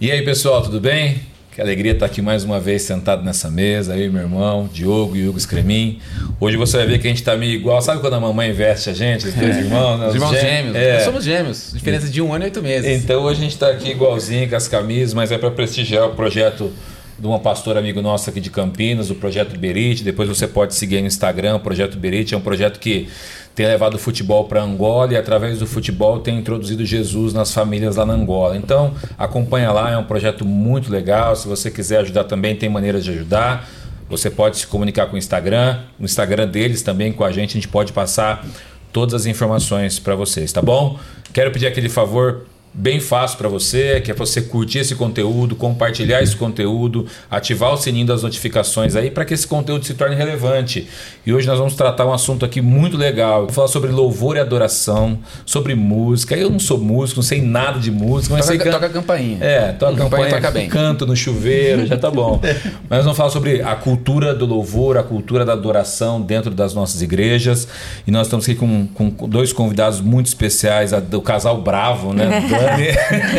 [0.00, 1.22] E aí, pessoal, tudo bem?
[1.52, 5.26] Que alegria estar aqui mais uma vez sentado nessa mesa, aí meu irmão, Diogo e
[5.26, 5.98] Hugo Scremin.
[6.38, 7.82] Hoje você vai ver que a gente tá meio igual.
[7.82, 9.98] Sabe quando a mamãe veste a gente, os dois irmãos?
[9.98, 10.06] Né?
[10.06, 10.76] Os irmãos gêmeos.
[10.76, 10.94] É.
[10.94, 11.72] Nós somos gêmeos.
[11.74, 13.02] Diferença de um ano e oito meses.
[13.02, 16.14] Então hoje a gente está aqui igualzinho com as camisas, mas é para prestigiar o
[16.14, 16.70] projeto
[17.18, 20.04] de uma pastora amigo nosso aqui de Campinas, o Projeto Berite.
[20.04, 22.34] Depois você pode seguir no Instagram, o Projeto Berite.
[22.34, 23.08] É um projeto que
[23.54, 27.96] tem levado o futebol para Angola e através do futebol tem introduzido Jesus nas famílias
[27.96, 28.56] lá na Angola.
[28.56, 31.34] Então acompanha lá, é um projeto muito legal.
[31.34, 33.68] Se você quiser ajudar também, tem maneiras de ajudar.
[34.08, 37.54] Você pode se comunicar com o Instagram, no Instagram deles também com a gente, a
[37.54, 38.46] gente pode passar
[38.92, 40.98] todas as informações para vocês, tá bom?
[41.32, 46.22] Quero pedir aquele favor bem fácil para você, que é você curtir esse conteúdo, compartilhar
[46.22, 50.86] esse conteúdo, ativar o sininho das notificações aí para que esse conteúdo se torne relevante.
[51.26, 53.42] E hoje nós vamos tratar um assunto aqui muito legal.
[53.46, 56.36] Vou falar sobre louvor e adoração, sobre música.
[56.36, 58.90] Eu não sou músico, não sei nada de música, mas Toca, sei can- toca a
[58.90, 59.38] campainha.
[59.40, 60.68] É, toca a campanha, toca bem.
[60.68, 62.40] canto no chuveiro, já tá bom.
[62.88, 66.72] Mas nós vamos falar sobre a cultura do louvor, a cultura da adoração dentro das
[66.74, 67.68] nossas igrejas.
[68.06, 72.48] E nós estamos aqui com, com dois convidados muito especiais, a- do casal Bravo, né?
[72.58, 72.86] Dani,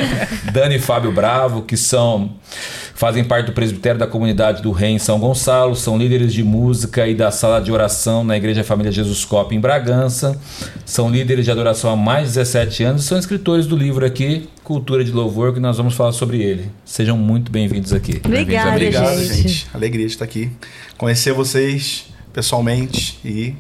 [0.52, 2.32] Dani e Fábio Bravo, que são
[3.00, 7.08] fazem parte do presbitério da comunidade do Rei em São Gonçalo, são líderes de música
[7.08, 10.38] e da sala de oração na Igreja Família Jesus Cop em Bragança,
[10.86, 14.50] são líderes de adoração há mais de 17 anos e são escritores do livro aqui,
[14.66, 16.70] Cultura de Louvor, que nós vamos falar sobre ele.
[16.84, 18.22] Sejam muito bem-vindos aqui.
[18.24, 19.44] Obrigada, Obrigado, gente.
[19.44, 19.68] gente.
[19.74, 20.52] Alegria de estar aqui.
[20.98, 23.56] Conhecer vocês pessoalmente e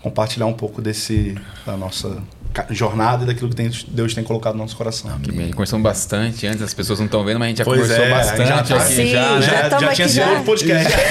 [0.00, 1.34] compartilhar um pouco desse
[1.66, 2.22] da nossa
[2.70, 5.10] jornada e daquilo que tem- Deus tem colocado no nosso coração.
[5.20, 7.80] Que bem, conversamos bastante antes, as pessoas não estão vendo, mas a gente já Pois
[7.80, 9.42] conversou é, bastante já tá- aqui Sim, já, né?
[9.42, 10.28] já aqui tinha sido já.
[10.30, 10.94] outro podcast.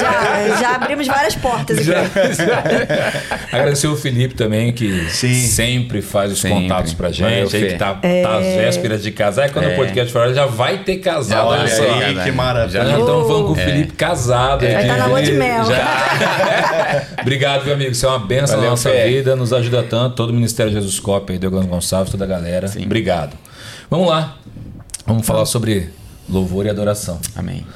[0.00, 1.90] Já, já abrimos várias portas aqui.
[3.52, 5.34] Agradecer o Felipe também, que Sim.
[5.34, 6.62] sempre faz os Sempre.
[6.62, 9.48] contatos pra gente, aí que tá, tá às vésperas de casar.
[9.48, 11.38] E quando o podcast for já vai ter casal.
[11.38, 11.84] Já olha só.
[11.84, 12.70] já aí, que maravilha.
[12.70, 13.64] Já Já estamos falando com o É.
[13.64, 14.60] Felipe casado.
[14.60, 14.86] Vai aqui.
[14.88, 15.64] tá na lua de mel.
[15.66, 17.06] Já.
[17.20, 17.94] Obrigado, meu amigo.
[17.94, 20.14] Você é uma benção na nossa vida, nos ajuda tanto.
[20.16, 22.68] Todo o Ministério Jesus Cop, aí, Douglas Gonçalves, toda a galera.
[22.68, 22.84] Sim.
[22.84, 23.36] Obrigado.
[23.90, 24.36] Vamos lá.
[25.06, 25.90] Vamos falar sobre
[26.28, 27.18] louvor e adoração.
[27.34, 27.66] Amém.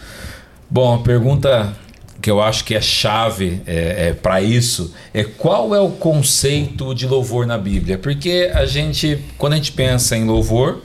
[0.71, 1.75] Bom, a pergunta
[2.21, 7.07] que eu acho que é chave é, para isso é qual é o conceito de
[7.07, 7.99] louvor na Bíblia?
[7.99, 10.81] Porque a gente, quando a gente pensa em louvor,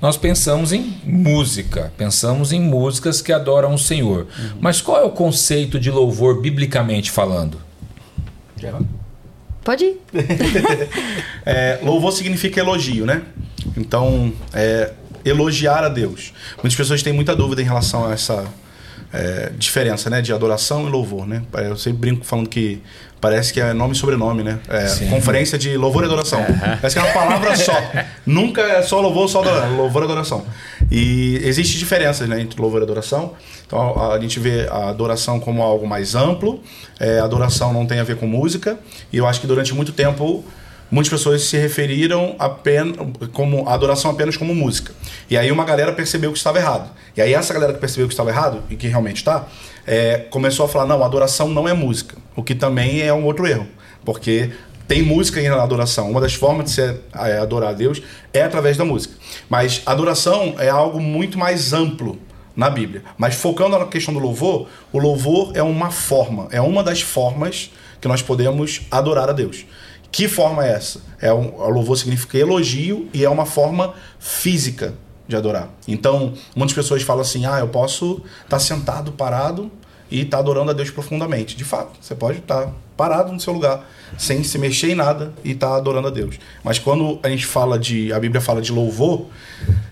[0.00, 4.26] nós pensamos em música, pensamos em músicas que adoram o Senhor.
[4.60, 7.58] Mas qual é o conceito de louvor biblicamente falando?
[9.66, 10.00] Pode ir.
[11.48, 13.22] É, louvor significa elogio, né?
[13.76, 14.92] Então, é,
[15.24, 16.32] elogiar a Deus.
[16.56, 18.44] Muitas pessoas têm muita dúvida em relação a essa
[19.12, 20.20] é, diferença, né?
[20.20, 21.42] De adoração e louvor, né?
[21.54, 22.82] Eu sempre brinco falando que
[23.20, 24.58] parece que é nome e sobrenome, né?
[24.68, 26.44] É, conferência de louvor e adoração.
[26.80, 27.74] Parece que é uma palavra só.
[28.26, 29.76] Nunca é só louvor, só adoração.
[29.76, 30.46] Louvor e adoração.
[30.90, 32.40] E existe diferenças, né?
[32.40, 33.34] Entre louvor e adoração.
[33.66, 36.60] Então, a, a gente vê a adoração como algo mais amplo.
[37.00, 38.78] É, adoração não tem a ver com música.
[39.12, 40.44] E eu acho que durante muito tempo
[40.90, 42.96] muitas pessoas se referiram apenas
[43.32, 44.92] como a adoração apenas como música.
[45.28, 46.90] E aí uma galera percebeu que estava errado.
[47.16, 49.46] E aí essa galera que percebeu que estava errado e que realmente está,
[49.86, 53.46] é, começou a falar não, adoração não é música, o que também é um outro
[53.46, 53.66] erro,
[54.04, 54.50] porque
[54.86, 56.10] tem música na adoração.
[56.10, 59.14] Uma das formas de se é, adorar a Deus é através da música.
[59.48, 62.18] Mas adoração é algo muito mais amplo
[62.54, 63.02] na Bíblia.
[63.18, 67.70] Mas focando na questão do louvor, o louvor é uma forma, é uma das formas
[68.00, 69.64] que nós podemos adorar a Deus.
[70.10, 71.00] Que forma é essa?
[71.20, 74.94] É um, louvor significa elogio e é uma forma física
[75.28, 75.70] de adorar.
[75.86, 79.70] Então, muitas pessoas falam assim: ah, eu posso estar sentado, parado
[80.10, 81.56] e estar adorando a Deus profundamente.
[81.56, 85.52] De fato, você pode estar parado no seu lugar, sem se mexer em nada e
[85.52, 86.38] estar adorando a Deus.
[86.62, 88.12] Mas quando a gente fala de.
[88.12, 89.26] A Bíblia fala de louvor,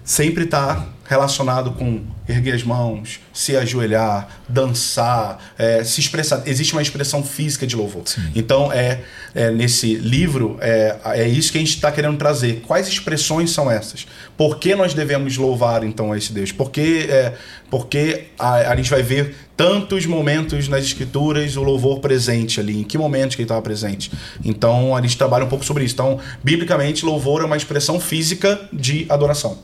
[0.04, 6.43] sempre está relacionado com erguer as mãos, se ajoelhar, dançar, é, se expressar.
[6.47, 8.05] Existe uma expressão física de louvor.
[8.35, 9.03] Então, é,
[9.35, 12.62] é, nesse livro, é, é isso que a gente está querendo trazer.
[12.67, 14.06] Quais expressões são essas?
[14.37, 16.51] Por que nós devemos louvar, então, a esse Deus?
[16.51, 17.35] Por que, é,
[17.71, 22.81] porque a, a gente vai ver tantos momentos nas escrituras o louvor presente ali?
[22.81, 24.11] Em que momentos que ele estava presente?
[24.43, 25.95] Então, a gente trabalha um pouco sobre isso.
[25.95, 29.59] Então, biblicamente, louvor é uma expressão física de adoração.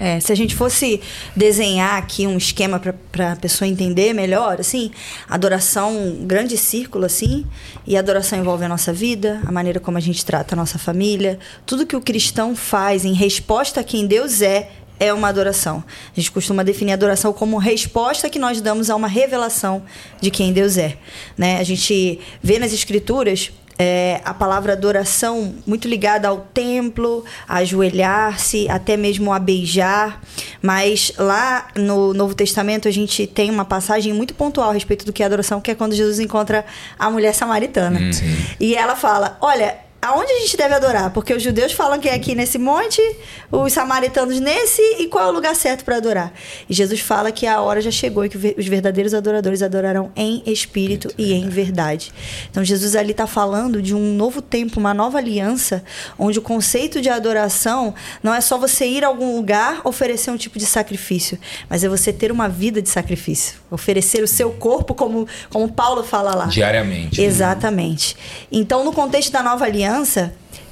[0.00, 1.00] É, se a gente fosse
[1.34, 2.80] desenhar aqui um esquema
[3.10, 4.92] para a pessoa entender melhor, assim,
[5.28, 7.44] adoração, grande círculo, assim,
[7.86, 11.38] e adoração envolve a nossa vida, a maneira como a gente trata a nossa família,
[11.66, 15.82] tudo que o cristão faz em resposta a quem Deus é, é uma adoração.
[16.12, 19.82] A gente costuma definir adoração como resposta que nós damos a uma revelação
[20.20, 20.96] de quem Deus é.
[21.36, 21.58] Né?
[21.58, 28.68] A gente vê nas escrituras é, a palavra adoração muito ligada ao templo, a ajoelhar-se,
[28.68, 30.20] até mesmo a beijar.
[30.60, 35.12] Mas lá no Novo Testamento a gente tem uma passagem muito pontual a respeito do
[35.12, 36.64] que é adoração, que é quando Jesus encontra
[36.98, 38.00] a mulher samaritana.
[38.00, 38.10] Hum,
[38.58, 41.10] e ela fala: Olha, aonde a gente deve adorar?
[41.10, 43.02] Porque os judeus falam que é aqui nesse monte,
[43.50, 46.32] os samaritanos nesse, e qual é o lugar certo para adorar?
[46.68, 50.42] E Jesus fala que a hora já chegou e que os verdadeiros adoradores adorarão em
[50.46, 52.12] espírito e em verdade.
[52.50, 55.82] Então Jesus ali está falando de um novo tempo, uma nova aliança,
[56.18, 60.36] onde o conceito de adoração não é só você ir a algum lugar oferecer um
[60.36, 64.94] tipo de sacrifício, mas é você ter uma vida de sacrifício, oferecer o seu corpo
[64.94, 66.46] como como Paulo fala lá.
[66.46, 67.20] Diariamente.
[67.20, 68.16] Exatamente.
[68.50, 69.87] Então, no contexto da nova aliança,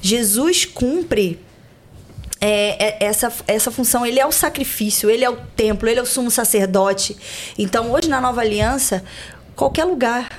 [0.01, 1.39] Jesus cumpre
[2.39, 4.05] é, é, essa, essa função.
[4.05, 7.17] Ele é o sacrifício, ele é o templo, ele é o sumo sacerdote.
[7.57, 9.03] Então, hoje na nova aliança,
[9.55, 10.29] qualquer lugar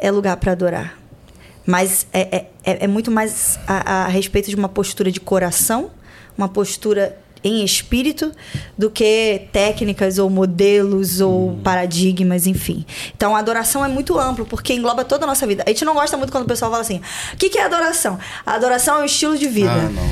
[0.00, 0.98] é lugar para adorar.
[1.66, 5.90] Mas é, é, é, é muito mais a, a respeito de uma postura de coração,
[6.36, 7.18] uma postura
[7.48, 8.32] em espírito
[8.76, 12.84] do que técnicas ou modelos ou paradigmas, enfim.
[13.16, 15.62] Então, a adoração é muito amplo, porque engloba toda a nossa vida.
[15.66, 17.00] A gente não gosta muito quando o pessoal fala assim:
[17.32, 18.18] o que, que é adoração?
[18.44, 19.70] A adoração é um estilo de vida.
[19.70, 20.08] Ah, não.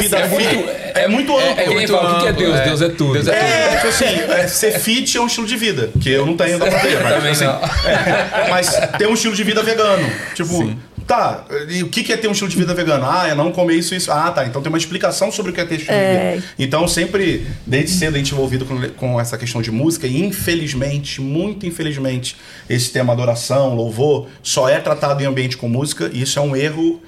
[0.00, 1.58] Vida É muito, é muito amplo.
[1.58, 2.58] É, é que nem fala, o que é amplo, Deus?
[2.58, 2.64] é.
[2.64, 3.12] Deus é tudo.
[3.14, 6.26] Deus é É, tipo assim, é, ser fit é um estilo de vida, que eu
[6.26, 10.08] não tenho da mas, Também assim, é, mas ter um estilo de vida vegano.
[10.34, 10.74] Tipo,
[11.06, 13.04] tá, e o que que é ter um estilo de vida vegano?
[13.08, 14.10] Ah, é não comer isso e isso.
[14.10, 16.30] Ah, tá, então tem uma explicação sobre o que é ter estilo É.
[16.30, 16.46] de vida.
[16.58, 20.22] Então, sempre, desde cedo, a gente é envolvido com, com essa questão de música, e
[20.22, 22.36] infelizmente, muito infelizmente,
[22.68, 26.54] esse tema adoração, louvor, só é tratado em ambiente com música, e isso é um
[26.56, 27.02] erro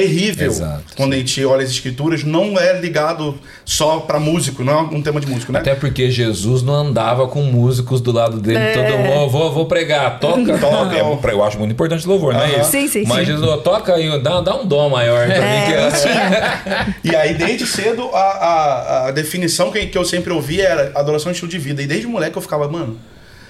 [0.00, 4.72] terrível Exato, quando a gente olha as escrituras não é ligado só pra músico não
[4.72, 8.38] é um tema de músico né Até porque Jesus não andava com músicos do lado
[8.40, 8.72] dele, É.
[8.72, 10.96] todo mundo, "Ó, vou, vou pregar, toca, Toca.
[10.96, 12.70] É, eu acho muito importante o louvor, não é isso?
[12.70, 13.32] Sim, sim, Mas sim.
[13.32, 15.66] Jesus, toca aí, dá, dá um dom maior pra mim.
[15.66, 16.96] que É, é- tinha.
[17.04, 21.30] E aí, desde cedo, a, a, a definição que, que eu sempre ouvi era adoração
[21.30, 21.82] é estilo de vida.
[21.82, 22.98] E desde moleque eu ficava, mano,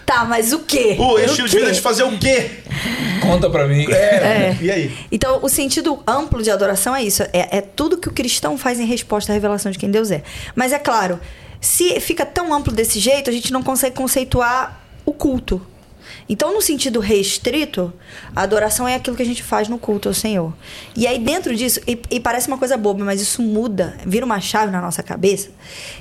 [0.07, 0.97] Tá, mas o quê?
[0.97, 2.49] o estilo de vida é de fazer o quê?
[3.21, 3.91] Conta pra mim.
[3.91, 4.97] É, e aí?
[5.11, 7.25] Então, o sentido amplo de adoração é isso.
[7.25, 10.23] É, é tudo que o cristão faz em resposta à revelação de quem Deus é.
[10.55, 11.19] Mas é claro,
[11.61, 15.61] se fica tão amplo desse jeito, a gente não consegue conceituar o culto.
[16.29, 17.93] Então, no sentido restrito,
[18.35, 20.53] a adoração é aquilo que a gente faz no culto ao Senhor.
[20.97, 24.41] E aí, dentro disso, e, e parece uma coisa boba, mas isso muda, vira uma
[24.41, 25.51] chave na nossa cabeça,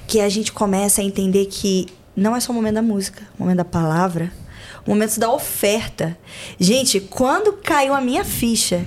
[0.05, 3.43] que a gente começa a entender que não é só o momento da música, o
[3.43, 4.31] momento da palavra,
[4.85, 6.17] o momento da oferta.
[6.59, 8.85] Gente, quando caiu a minha ficha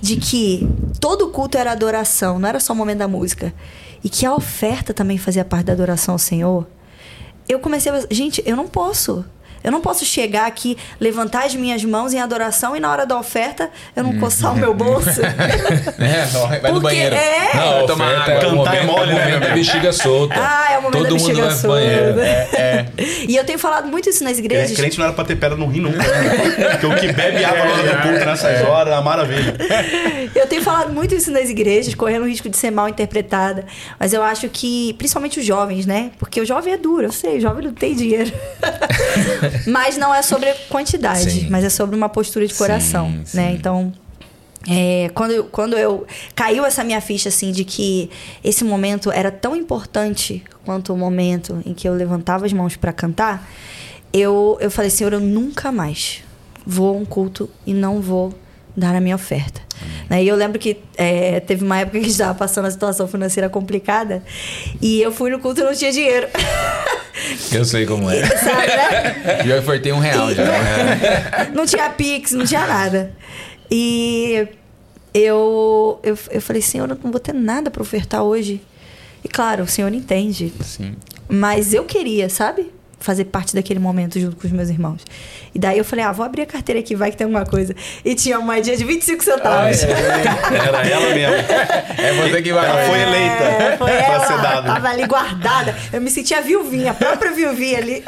[0.00, 0.68] de que
[1.00, 3.54] todo culto era adoração, não era só o momento da música,
[4.02, 6.66] e que a oferta também fazia parte da adoração ao Senhor,
[7.48, 8.06] eu comecei a.
[8.10, 9.24] Gente, eu não posso.
[9.66, 13.18] Eu não posso chegar aqui, levantar as minhas mãos em adoração e na hora da
[13.18, 15.20] oferta eu não coçar o meu bolso.
[15.98, 16.24] É,
[16.60, 17.14] vai no Porque banheiro.
[17.16, 17.50] é.
[17.54, 18.44] Não, tomar oferta água.
[18.44, 20.34] é o Cantar é mole, é né, bexiga solta.
[20.38, 21.76] Ah, é o momento Todo da mundo bexiga vai pro solta.
[21.76, 22.20] banheiro.
[22.20, 22.86] É,
[23.28, 24.76] E eu tenho falado muito isso nas igrejas.
[24.76, 25.98] Crente não era pra ter pedra no rim nunca.
[25.98, 26.68] Né?
[26.70, 29.56] Porque o que bebe água na hora do culto nessas horas é uma maravilha.
[30.34, 33.64] Eu tenho falado muito isso nas igrejas, correndo o risco de ser mal interpretada.
[33.98, 36.10] Mas eu acho que, principalmente os jovens, né?
[36.18, 38.30] Porque o jovem é duro, eu sei, o jovem não tem dinheiro.
[39.66, 41.48] mas não é sobre quantidade, Sim.
[41.50, 43.48] mas é sobre uma postura de coração, Sim, né?
[43.50, 43.54] sim.
[43.56, 43.92] Então.
[44.68, 48.10] é, quando, eu- quando eu caiu essa minha ficha assim de que
[48.42, 52.92] esse momento era tão importante quanto o momento em que eu levantava as mãos para
[52.92, 53.48] cantar,
[54.12, 56.22] eu, eu falei, Senhor, eu nunca mais
[56.66, 58.34] vou a um culto e não vou
[58.76, 59.60] dar a minha oferta.
[60.08, 60.24] Né?
[60.24, 63.08] E eu lembro que é, teve uma época que a gente estava passando uma situação
[63.08, 64.22] financeira complicada
[64.80, 66.28] e eu fui no culto e não tinha dinheiro.
[67.50, 68.24] Eu sei como é.
[68.26, 69.42] Sabe, né?
[69.48, 70.44] já ofertei um real já.
[70.44, 71.50] né?
[71.54, 73.10] não tinha Pix, não tinha nada.
[73.70, 74.46] E
[75.14, 78.60] eu, eu, eu falei, Senhor, eu não vou ter nada para ofertar hoje.
[79.24, 80.52] E claro, o Senhor entende.
[80.62, 80.94] Sim.
[81.26, 82.70] Mas eu queria, sabe?
[82.98, 85.02] Fazer parte daquele momento junto com os meus irmãos.
[85.54, 87.74] E daí eu falei, ah, vou abrir a carteira aqui, vai que tem alguma coisa.
[88.04, 89.82] E tinha uma moedinha de 25 centavos.
[89.82, 91.34] Era ela mesmo.
[91.98, 92.66] É você que vai.
[92.66, 94.62] Ela foi eleita É, foi ela.
[94.62, 95.76] Tava ali guardada.
[95.92, 98.02] Eu me sentia viuvinha, a própria viuvinha ali,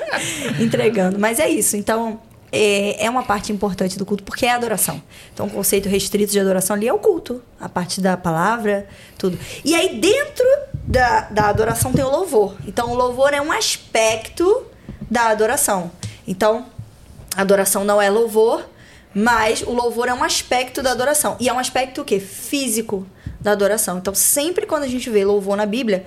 [0.60, 1.18] entregando.
[1.18, 1.76] Mas é isso.
[1.76, 2.20] Então,
[2.52, 5.02] é, é uma parte importante do culto, porque é adoração.
[5.32, 7.42] Então, o conceito restrito de adoração ali é o culto.
[7.60, 8.86] A parte da palavra,
[9.18, 9.38] tudo.
[9.64, 10.46] E aí, dentro
[10.86, 12.56] da, da adoração tem o louvor.
[12.66, 14.66] Então, o louvor é um aspecto
[15.10, 15.90] da adoração.
[16.26, 16.66] Então,
[17.36, 18.64] adoração não é louvor,
[19.14, 21.36] mas o louvor é um aspecto da adoração.
[21.40, 22.20] E é um aspecto o quê?
[22.20, 23.06] Físico
[23.40, 23.98] da adoração.
[23.98, 26.06] Então, sempre quando a gente vê louvor na Bíblia,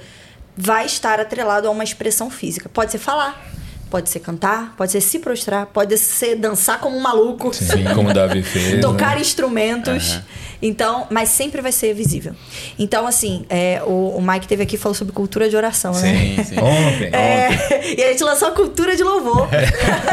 [0.56, 2.70] vai estar atrelado a uma expressão física.
[2.70, 3.59] Pode ser falar.
[3.90, 7.54] Pode ser cantar, pode ser se prostrar, pode ser dançar como um maluco.
[7.54, 8.82] Sim, como o Davi fez.
[8.82, 9.22] tocar né?
[9.22, 10.20] instrumentos.
[10.62, 12.34] Então, mas sempre vai ser visível.
[12.78, 16.36] Então, assim, é, o, o Mike teve aqui e falou sobre cultura de oração, né?
[16.36, 16.56] Sim, sim.
[16.60, 17.10] Ontem.
[17.14, 19.48] É, e a gente lançou a cultura de louvor.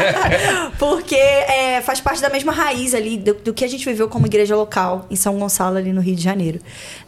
[0.79, 4.25] Porque é, faz parte da mesma raiz ali do, do que a gente viveu como
[4.25, 6.59] igreja local em São Gonçalo, ali no Rio de Janeiro.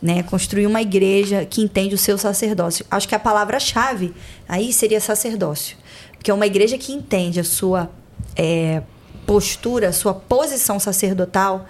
[0.01, 0.21] Né?
[0.23, 2.85] Construir uma igreja que entende o seu sacerdócio.
[2.91, 4.13] Acho que a palavra-chave
[4.49, 5.77] aí seria sacerdócio.
[6.19, 7.89] Porque é uma igreja que entende a sua
[8.35, 8.83] é,
[9.25, 11.65] postura, a sua posição sacerdotal,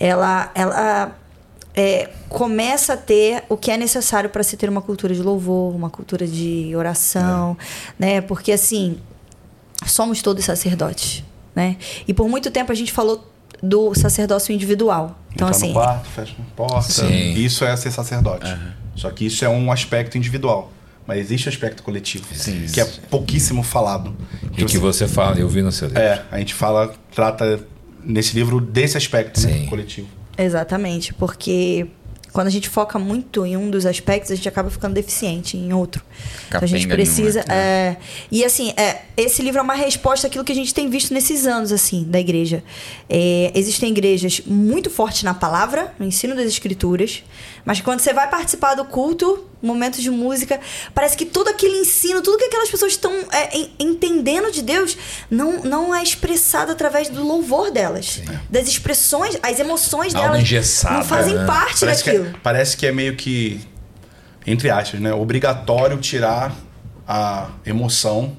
[0.00, 1.16] ela, ela
[1.76, 5.72] é, começa a ter o que é necessário para se ter uma cultura de louvor,
[5.74, 7.56] uma cultura de oração,
[7.96, 8.20] né?
[8.20, 8.98] Porque assim,
[9.86, 11.22] somos todos sacerdotes,
[11.54, 11.76] né?
[12.08, 13.24] E por muito tempo a gente falou
[13.62, 15.16] do sacerdócio individual.
[15.32, 16.90] Então Entrar assim, no quarto, fecha uma porta.
[16.90, 17.34] Sim.
[17.34, 18.52] Isso é ser sacerdote.
[18.96, 20.72] Só que isso é um aspecto individual.
[21.06, 22.66] Mas existe o aspecto coletivo, Sim.
[22.72, 24.14] que é pouquíssimo falado.
[24.56, 26.02] E que você fala, eu vi no seu livro.
[26.02, 27.60] É, a gente fala, trata
[28.04, 30.08] nesse livro desse aspecto né, coletivo.
[30.38, 31.88] Exatamente, porque
[32.32, 35.72] quando a gente foca muito em um dos aspectos, a gente acaba ficando deficiente em
[35.72, 36.02] outro.
[36.48, 37.44] então a gente precisa.
[37.46, 37.96] nenhuma, é,
[38.30, 41.46] e assim, é, esse livro é uma resposta àquilo que a gente tem visto nesses
[41.46, 42.64] anos, assim, da igreja.
[43.08, 47.22] É, existem igrejas muito fortes na palavra, no ensino das escrituras,
[47.64, 50.58] mas quando você vai participar do culto, momentos de música,
[50.94, 54.96] parece que todo aquele ensino, tudo que aquelas pessoas estão é, en- entendendo de Deus,
[55.30, 58.20] não, não é expressado através do louvor delas.
[58.50, 61.46] Das expressões, as emoções Algo delas engessado, não fazem né?
[61.46, 62.26] parte Parece que, daquilo.
[62.36, 63.60] é, parece que é meio que,
[64.46, 65.12] entre aspas, né?
[65.14, 66.52] Obrigatório tirar
[67.06, 68.36] a emoção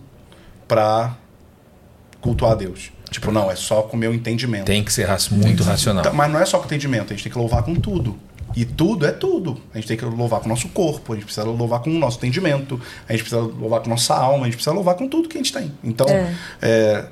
[0.67, 1.15] pra
[2.19, 2.91] cultuar a Deus.
[3.09, 4.65] Tipo, não, é só com o meu entendimento.
[4.65, 6.03] Tem que ser muito racional.
[6.03, 8.17] Tá, Mas não é só com entendimento, a gente tem que louvar com tudo.
[8.55, 9.59] E tudo é tudo.
[9.73, 11.93] A gente tem que louvar com o nosso corpo, a gente precisa louvar com o
[11.99, 15.07] nosso entendimento, a gente precisa louvar com a nossa alma, a gente precisa louvar com
[15.07, 15.71] tudo que a gente tem.
[15.83, 16.33] Então, É.
[16.61, 17.05] é,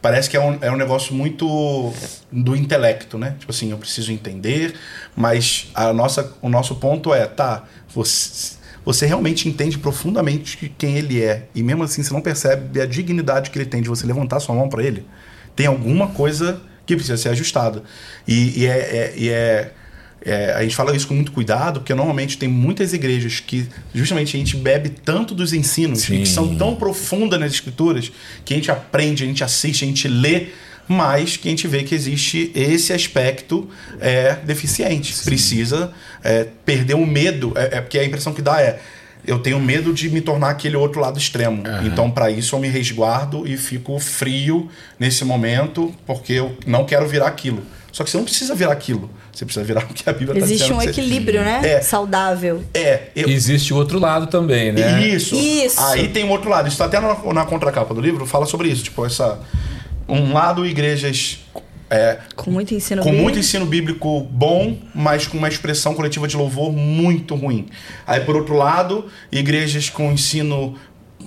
[0.00, 1.92] parece que é um, é um negócio muito
[2.30, 3.36] do intelecto, né?
[3.38, 4.74] Tipo assim, eu preciso entender,
[5.16, 11.22] mas a nossa, o nosso ponto é, tá, você, você realmente entende profundamente quem ele
[11.22, 14.40] é, e mesmo assim você não percebe a dignidade que ele tem de você levantar
[14.40, 15.06] sua mão para ele.
[15.56, 17.82] Tem alguma coisa que precisa ser ajustada.
[18.26, 19.72] E, e é- é- e é
[20.24, 24.36] é, a gente fala isso com muito cuidado, porque normalmente tem muitas igrejas que justamente
[24.36, 26.20] a gente bebe tanto dos ensinos, Sim.
[26.20, 28.12] que são tão profundas nas escrituras,
[28.44, 30.48] que a gente aprende, a gente assiste, a gente lê,
[30.86, 33.68] mas que a gente vê que existe esse aspecto
[34.00, 35.14] é, deficiente.
[35.24, 38.78] Precisa é, perder o medo, é, é porque a impressão que dá é.
[39.24, 41.62] Eu tenho medo de me tornar aquele outro lado extremo.
[41.84, 47.06] Então, para isso, eu me resguardo e fico frio nesse momento, porque eu não quero
[47.06, 47.62] virar aquilo.
[47.92, 49.08] Só que você não precisa virar aquilo.
[49.32, 50.54] Você precisa virar o que a Bíblia está dizendo.
[50.54, 51.60] Existe um você- equilíbrio, né?
[51.64, 51.80] É.
[51.80, 52.62] Saudável.
[52.74, 55.06] É, eu, Existe o outro lado também, né?
[55.06, 55.34] isso.
[55.34, 55.80] Isso.
[55.80, 56.68] Aí tem um outro lado.
[56.68, 58.82] Isso tá até na, na contracapa do livro, fala sobre isso.
[58.84, 59.40] Tipo, essa.
[60.08, 61.38] Um lado, igrejas
[61.88, 63.22] é, Com muito ensino com bíblico.
[63.22, 67.66] muito ensino bíblico bom, mas com uma expressão coletiva de louvor muito ruim.
[68.06, 70.74] Aí, por outro lado, igrejas com ensino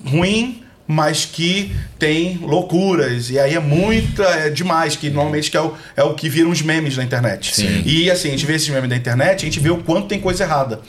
[0.05, 3.29] ruim, mas que tem loucuras.
[3.29, 6.49] E aí é muita, é demais, que normalmente que é, o, é o que viram
[6.51, 7.55] os memes na internet.
[7.55, 7.81] Sim.
[7.85, 10.19] E assim, a gente vê esses memes da internet, a gente vê o quanto tem
[10.19, 10.79] coisa errada.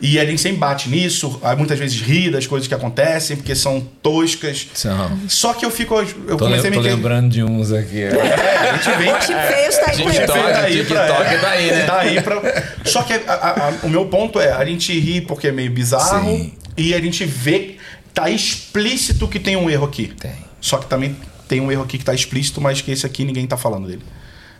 [0.00, 3.52] E a gente sempre bate nisso, aí muitas vezes ri das coisas que acontecem, porque
[3.56, 4.68] são toscas.
[4.72, 5.18] São.
[5.26, 5.92] Só que eu fico.
[6.00, 8.02] Eu Tô, comecei a tô me lembrando de uns aqui.
[8.02, 9.12] É, a gente vem.
[9.12, 10.52] O Chip Feio está aí com TikTok.
[10.52, 11.06] Daí pra-
[11.42, 11.84] daí, né?
[11.84, 12.64] Daí pra...
[12.84, 15.72] Só que a- a- a- o meu ponto é, a gente ri porque é meio
[15.72, 16.52] bizarro Sim.
[16.76, 17.77] e a gente vê,
[18.20, 20.08] tá explícito que tem um erro aqui.
[20.18, 20.32] Tem.
[20.60, 23.46] Só que também tem um erro aqui que tá explícito, mas que esse aqui ninguém
[23.46, 24.02] tá falando dele.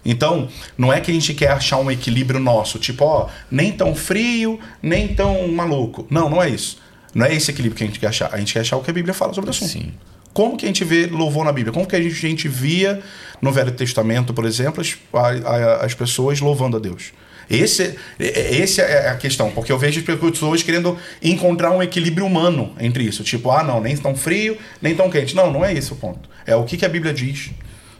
[0.04, 3.94] Então, não é que a gente quer achar um equilíbrio nosso, tipo, ó, nem tão
[3.94, 6.06] frio, nem tão maluco.
[6.08, 6.78] Não, não é isso.
[7.14, 8.32] Não é esse equilíbrio que a gente quer achar.
[8.32, 9.70] A gente quer achar o que a Bíblia fala sobre o assunto.
[9.70, 9.92] Sim.
[10.32, 11.72] Como que a gente vê louvor na Bíblia?
[11.72, 13.02] Como que a gente, a gente via
[13.42, 17.12] no Velho Testamento, por exemplo, as, a- a- as pessoas louvando a Deus?
[17.50, 22.26] Esse, é- esse é a questão, porque eu vejo as pessoas querendo encontrar um equilíbrio
[22.26, 23.22] humano entre isso.
[23.24, 25.34] Tipo, ah, não, nem tão frio, nem tão quente.
[25.34, 26.28] Não, não é esse o ponto.
[26.46, 27.50] É o que, que a Bíblia diz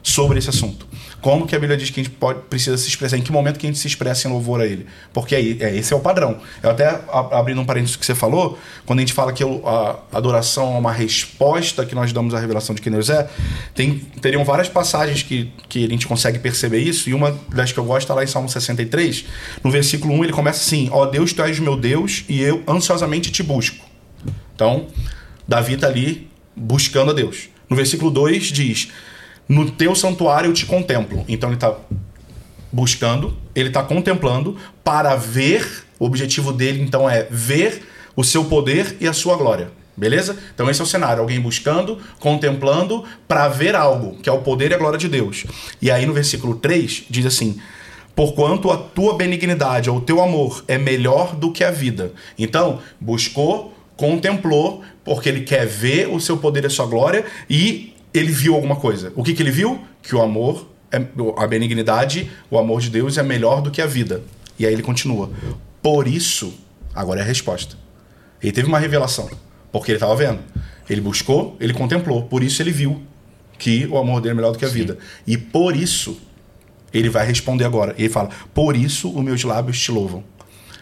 [0.02, 0.86] sobre esse assunto.
[1.20, 3.58] Como que a Bíblia diz que a gente pode, precisa se expressar, em que momento
[3.58, 4.86] que a gente se expressa em louvor a Ele.
[5.12, 6.38] Porque aí, é, esse é o padrão.
[6.62, 10.76] Eu até, abrindo um parênteses que você falou, quando a gente fala que a adoração
[10.76, 13.28] é uma resposta que nós damos à revelação de quem Deus é,
[13.74, 17.78] tem, teriam várias passagens que, que a gente consegue perceber isso, e uma das que
[17.78, 19.24] eu gosto está lá em Salmo 63,
[19.64, 23.32] no versículo 1 ele começa assim, ó Deus, Tu és meu Deus, e eu ansiosamente
[23.32, 23.84] te busco.
[24.54, 24.86] Então,
[25.46, 27.48] Davi está ali buscando a Deus.
[27.68, 28.88] No versículo 2 diz:
[29.48, 31.24] No teu santuário eu te contemplo.
[31.26, 31.74] Então ele está
[32.70, 35.84] buscando, ele está contemplando para ver.
[35.98, 37.82] O objetivo dele então é ver
[38.14, 39.70] o seu poder e a sua glória.
[39.96, 40.38] Beleza?
[40.54, 44.70] Então esse é o cenário, alguém buscando, contemplando para ver algo, que é o poder
[44.70, 45.44] e a glória de Deus.
[45.82, 47.60] E aí no versículo 3 diz assim:
[48.14, 52.12] Porquanto a tua benignidade ou o teu amor é melhor do que a vida.
[52.38, 57.92] Então, buscou, contemplou, porque ele quer ver o seu poder e a sua glória e
[58.12, 59.12] ele viu alguma coisa.
[59.14, 59.80] O que, que ele viu?
[60.02, 61.00] Que o amor, é,
[61.36, 64.22] a benignidade, o amor de Deus é melhor do que a vida.
[64.58, 65.30] E aí ele continua.
[65.82, 66.54] Por isso,
[66.94, 67.76] agora é a resposta.
[68.42, 69.28] Ele teve uma revelação,
[69.70, 70.40] porque ele estava vendo.
[70.88, 73.02] Ele buscou, ele contemplou, por isso ele viu
[73.58, 74.96] que o amor dele é melhor do que a vida.
[75.26, 76.18] E por isso,
[76.92, 77.94] ele vai responder agora.
[77.98, 80.24] Ele fala: Por isso os meus lábios te louvam.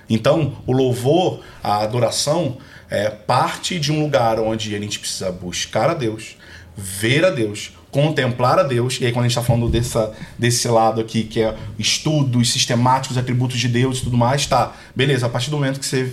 [0.09, 5.90] Então, o louvor, a adoração, é parte de um lugar onde a gente precisa buscar
[5.90, 6.36] a Deus,
[6.76, 8.99] ver a Deus, contemplar a Deus.
[9.00, 13.16] E aí, quando a gente está falando dessa, desse lado aqui, que é estudos sistemáticos,
[13.16, 14.75] atributos de Deus e tudo mais, tá.
[14.95, 16.12] Beleza, a partir do momento que você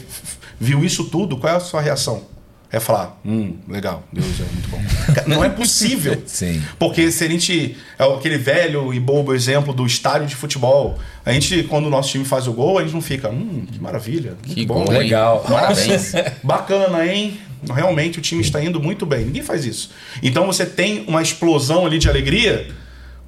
[0.60, 2.34] viu isso tudo, qual é a sua reação?
[2.72, 4.82] É falar, hum, legal, Deus é muito bom.
[5.28, 6.24] Não é possível.
[6.26, 6.60] Sim.
[6.80, 7.78] Porque se a gente.
[8.00, 10.98] É aquele velho e bobo exemplo do estádio de futebol.
[11.24, 13.80] A gente, quando o nosso time faz o gol, a gente não fica, hum, que
[13.80, 14.36] maravilha.
[14.42, 14.86] Que bom.
[14.86, 14.92] gol?
[14.92, 15.46] Legal.
[15.48, 16.14] Parabéns.
[16.42, 17.38] Bacana, hein?
[17.72, 19.26] Realmente o time está indo muito bem.
[19.26, 19.92] Ninguém faz isso.
[20.22, 22.68] Então você tem uma explosão ali de alegria,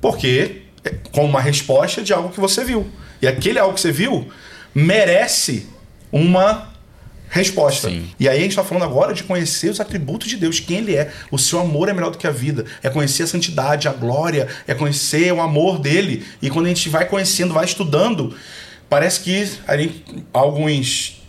[0.01, 2.87] porque é com uma resposta de algo que você viu.
[3.21, 4.27] E aquele algo que você viu
[4.73, 5.67] merece
[6.11, 6.73] uma
[7.29, 7.89] resposta.
[7.89, 8.07] Sim.
[8.19, 10.95] E aí a gente está falando agora de conhecer os atributos de Deus, quem Ele
[10.95, 11.11] é.
[11.31, 12.65] O seu amor é melhor do que a vida.
[12.83, 16.25] É conhecer a santidade, a glória, é conhecer o amor dele.
[16.41, 18.35] E quando a gente vai conhecendo, vai estudando,
[18.89, 21.21] parece que a gente- alguns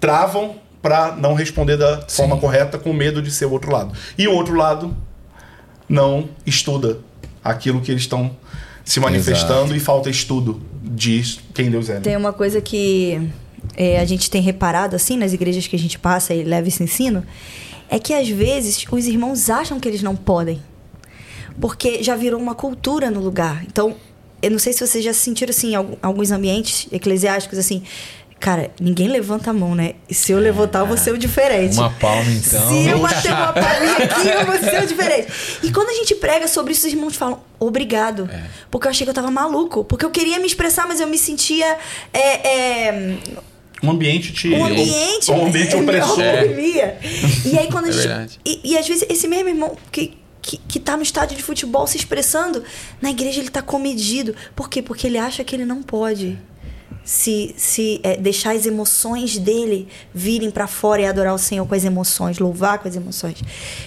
[0.00, 3.92] travam para não responder da forma correta com medo de ser o outro lado.
[4.16, 4.96] E o outro lado
[5.88, 6.98] não estuda
[7.42, 8.30] aquilo que eles estão
[8.84, 11.94] se manifestando e falta estudo de quem Deus é.
[11.94, 12.00] né?
[12.00, 13.30] Tem uma coisa que
[13.76, 16.82] é, a gente tem reparado, assim, nas igrejas que a gente passa e leva esse
[16.82, 17.24] ensino,
[17.88, 20.60] é que às vezes os irmãos acham que eles não podem.
[21.60, 23.64] Porque já virou uma cultura no lugar.
[23.66, 23.96] Então,
[24.40, 27.82] eu não sei se vocês já se sentiram assim alguns ambientes eclesiásticos, assim.
[28.40, 29.94] Cara, ninguém levanta a mão, né?
[30.08, 31.76] E se eu levantar, eu vou ser o diferente.
[31.76, 32.68] Uma palma, então.
[32.68, 35.28] Se eu bater uma palminha aqui, eu vou ser o diferente.
[35.62, 38.30] E quando a gente prega sobre isso, os irmãos falam, obrigado.
[38.70, 39.82] Porque eu achei que eu tava maluco.
[39.84, 41.76] Porque eu queria me expressar, mas eu me sentia.
[42.14, 43.16] É, é,
[43.82, 44.50] Um ambiente te.
[44.54, 45.30] um ambiente.
[45.32, 46.18] Um ambiente me opressor.
[47.44, 48.38] E aí quando a É gente.
[48.46, 50.16] e, e às vezes esse mesmo irmão que.
[50.40, 52.62] Que, que tá no estádio de futebol se expressando,
[53.02, 54.34] na igreja ele tá comedido.
[54.56, 54.80] Por quê?
[54.80, 56.38] Porque ele acha que ele não pode
[57.04, 61.74] se, se é, deixar as emoções dele virem pra fora e adorar o Senhor com
[61.74, 63.42] as emoções, louvar com as emoções.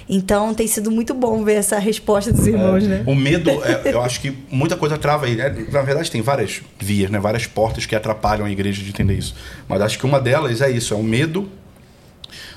[0.09, 3.03] Então tem sido muito bom ver essa resposta dos irmãos, né?
[3.05, 5.35] O medo, é, eu acho que muita coisa trava aí.
[5.35, 5.49] né?
[5.71, 7.19] Na verdade, tem várias vias, né?
[7.19, 9.35] várias portas que atrapalham a igreja de entender isso.
[9.67, 11.47] Mas acho que uma delas é isso: é o medo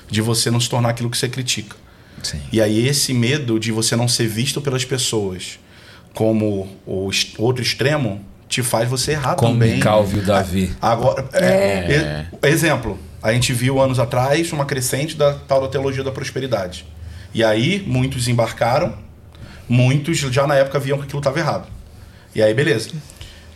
[0.09, 1.75] de você não se tornar aquilo que você critica.
[2.23, 2.39] Sim.
[2.51, 5.59] E aí, esse medo de você não ser visto pelas pessoas
[6.13, 9.79] como o outro extremo te faz você errar Como também.
[9.81, 10.73] Calvio Davi.
[10.81, 16.03] Agora, é, e- exemplo, a gente viu anos atrás uma crescente da tal da teologia
[16.03, 16.85] da prosperidade.
[17.33, 18.97] E aí muitos embarcaram,
[19.67, 21.67] muitos já na época viam que aquilo estava errado.
[22.33, 22.91] E aí beleza.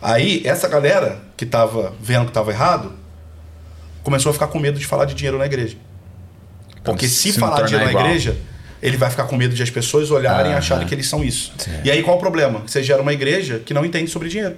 [0.02, 2.92] Aí essa galera que estava vendo que estava errado
[4.02, 5.78] começou a ficar com medo de falar de dinheiro na igreja.
[6.84, 8.04] Porque se, se falar de dinheiro na igual.
[8.06, 8.36] igreja,
[8.82, 11.54] ele vai ficar com medo de as pessoas olharem e acharem que eles são isso.
[11.56, 11.80] Sim.
[11.84, 12.60] E aí qual o problema?
[12.66, 14.56] Você gera uma igreja que não entende sobre dinheiro.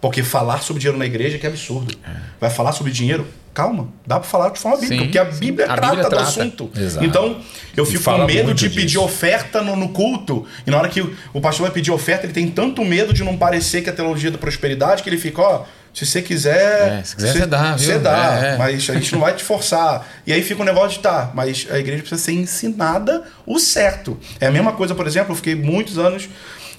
[0.00, 1.94] Porque falar sobre dinheiro na igreja que é absurdo.
[2.40, 3.26] Vai falar sobre dinheiro?
[3.54, 5.38] Calma, dá pra falar de forma bíblica, Sim, porque a sim.
[5.40, 6.24] Bíblia A trata Bíblia do trata.
[6.28, 6.70] assunto.
[6.76, 7.06] Exato.
[7.06, 7.40] Então,
[7.74, 9.00] eu fico com medo de pedir disso.
[9.00, 12.34] oferta no, no culto, e na hora que o, o pastor vai pedir oferta, ele
[12.34, 15.64] tem tanto medo de não parecer que é teologia da prosperidade, que ele fica, ó,
[15.94, 16.98] se você quiser.
[16.98, 17.78] É, se quiser, você dá?
[17.78, 18.56] Você dá, É, é.
[18.58, 20.06] mas a gente não vai te forçar.
[20.26, 24.18] E aí fica um negócio de tá, mas a igreja precisa ser ensinada o certo.
[24.38, 26.28] É a mesma coisa, por exemplo, eu fiquei muitos anos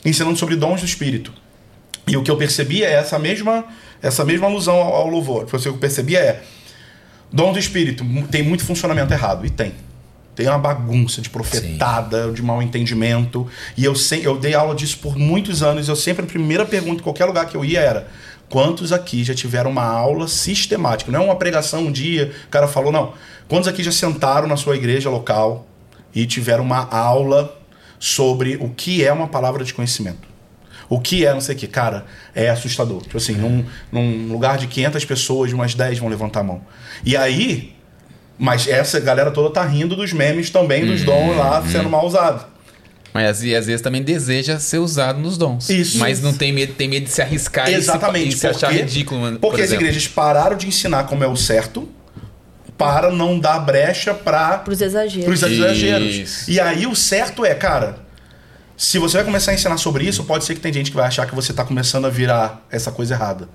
[0.05, 1.33] ensinando sobre dons do Espírito.
[2.07, 3.65] E o que eu percebia é essa mesma,
[4.01, 5.43] essa mesma alusão ao, ao louvor.
[5.43, 6.43] O que eu percebia é,
[7.31, 9.45] dom do Espírito tem muito funcionamento errado.
[9.45, 9.73] E tem.
[10.35, 13.47] Tem uma bagunça de profetada, de mau entendimento.
[13.75, 15.89] E eu, sem, eu dei aula disso por muitos anos.
[15.89, 18.07] Eu sempre, a primeira pergunta em qualquer lugar que eu ia era:
[18.47, 21.11] quantos aqui já tiveram uma aula sistemática?
[21.11, 23.13] Não é uma pregação um dia, o cara falou, não.
[23.47, 25.65] Quantos aqui já sentaram na sua igreja local
[26.13, 27.57] e tiveram uma aula
[27.99, 30.26] sobre o que é uma palavra de conhecimento?
[30.89, 33.01] O que é, não sei o que, cara, é assustador.
[33.01, 36.61] Tipo assim, num, num lugar de 500 pessoas, umas 10 vão levantar a mão.
[37.05, 37.73] E aí,
[38.37, 42.43] mas essa galera toda tá rindo dos memes também, dos dons lá sendo mal usados.
[43.13, 45.69] Mas às, às vezes também deseja ser usado nos dons.
[45.69, 45.97] Isso.
[45.97, 48.35] Mas não tem medo, tem medo de se arriscar e se- Exatamente.
[48.35, 49.21] e se, achar porque- ridículo.
[49.21, 51.89] mano, Porque por as igrejas pararam de ensinar como é o certo
[52.77, 55.25] para não dar brecha para Pros exageros.
[55.25, 56.15] pros exageros.
[56.15, 56.51] Isso.
[56.51, 57.97] E aí o certo é, cara,
[58.77, 61.07] se você vai começar a ensinar sobre isso, pode ser que tem gente que vai
[61.07, 63.49] achar que você tá começando a virar essa coisa errada.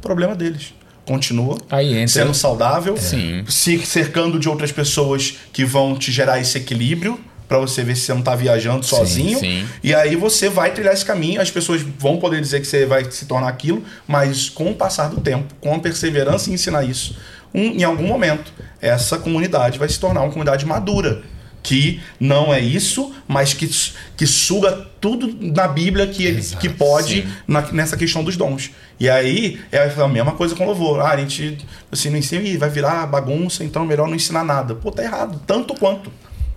[0.00, 0.72] Problema deles.
[1.04, 3.44] Continua entra- sendo saudável, Sim.
[3.48, 8.02] se cercando de outras pessoas que vão te gerar esse equilíbrio pra você ver se
[8.06, 9.38] você não tá viajando sozinho.
[9.38, 9.66] sim.
[9.82, 13.04] E aí você vai trilhar esse caminho, as pessoas vão poder dizer que você vai
[13.10, 17.14] se tornar aquilo, mas com o passar do tempo, com a perseverança em ensinar isso,
[17.52, 21.22] um- em algum momento, essa comunidade vai se tornar uma comunidade madura.
[21.62, 23.70] Que não é isso, mas que,
[24.16, 28.70] que suga tudo na Bíblia que, ele, que pode na- nessa questão dos dons.
[28.98, 31.00] E aí é a mesma coisa com louvor.
[31.00, 31.58] Ah, a gente
[31.90, 34.74] assim, não ensina, "Ih, vai virar bagunça, então é melhor não ensinar nada.
[34.74, 35.40] Pô, tá errado.
[35.46, 36.12] Tanto quanto.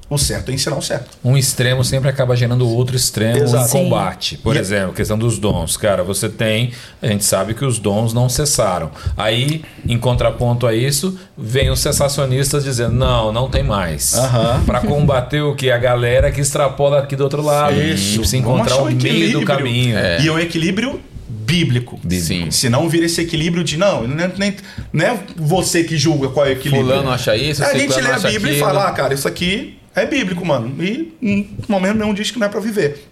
[0.07, 1.17] O certo é ensinar o certo.
[1.23, 3.65] Um extremo sempre acaba gerando outro extremo Exato.
[3.65, 4.37] em combate.
[4.37, 5.77] Por E- exemplo, questão dos dons.
[5.77, 6.71] Cara, você tem.
[7.01, 8.91] A gente sabe que os dons não cessaram.
[9.17, 14.13] Aí, em contraponto a isso, vem os cessacionistas dizendo: não, não tem mais.
[14.13, 14.63] Aham.
[14.65, 15.71] Para combater o que?
[15.71, 17.73] A galera que extrapola aqui do outro lado.
[17.75, 18.19] Isso.
[18.19, 19.97] Precisa Vamos encontrar o meio do caminho.
[20.21, 21.99] E é um equilíbrio bíblico.
[22.09, 22.49] Sim.
[22.51, 24.55] Se não vira esse equilíbrio de não, não é, nem-
[24.91, 26.85] não é você que julga qual é o equilíbrio.
[26.87, 28.59] Fulano acha isso, a gente lê a Bíblia e aquilo.
[28.67, 30.75] fala, ah, cara, isso aqui é bíblico, mano.
[30.84, 33.08] E em momento nenhum diz que não é pra viver.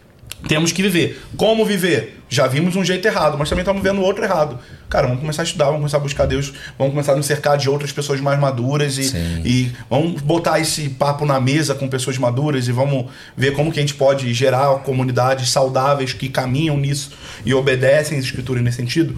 [0.48, 1.22] Temos que viver.
[1.38, 2.20] Como viver?
[2.28, 4.60] Já vimos um jeito errado, mas também estamos vendo outro errado.
[4.90, 7.58] Cara, vamos começar a estudar, vamos começar a buscar Deus, vamos começar a nos cercar
[7.58, 9.16] de outras pessoas mais maduras e,
[9.46, 13.06] e vamos botar esse papo na mesa com pessoas maduras e vamos
[13.38, 17.12] ver como que a gente pode gerar comunidades saudáveis que caminham nisso
[17.46, 19.18] e obedecem as escrituras nesse sentido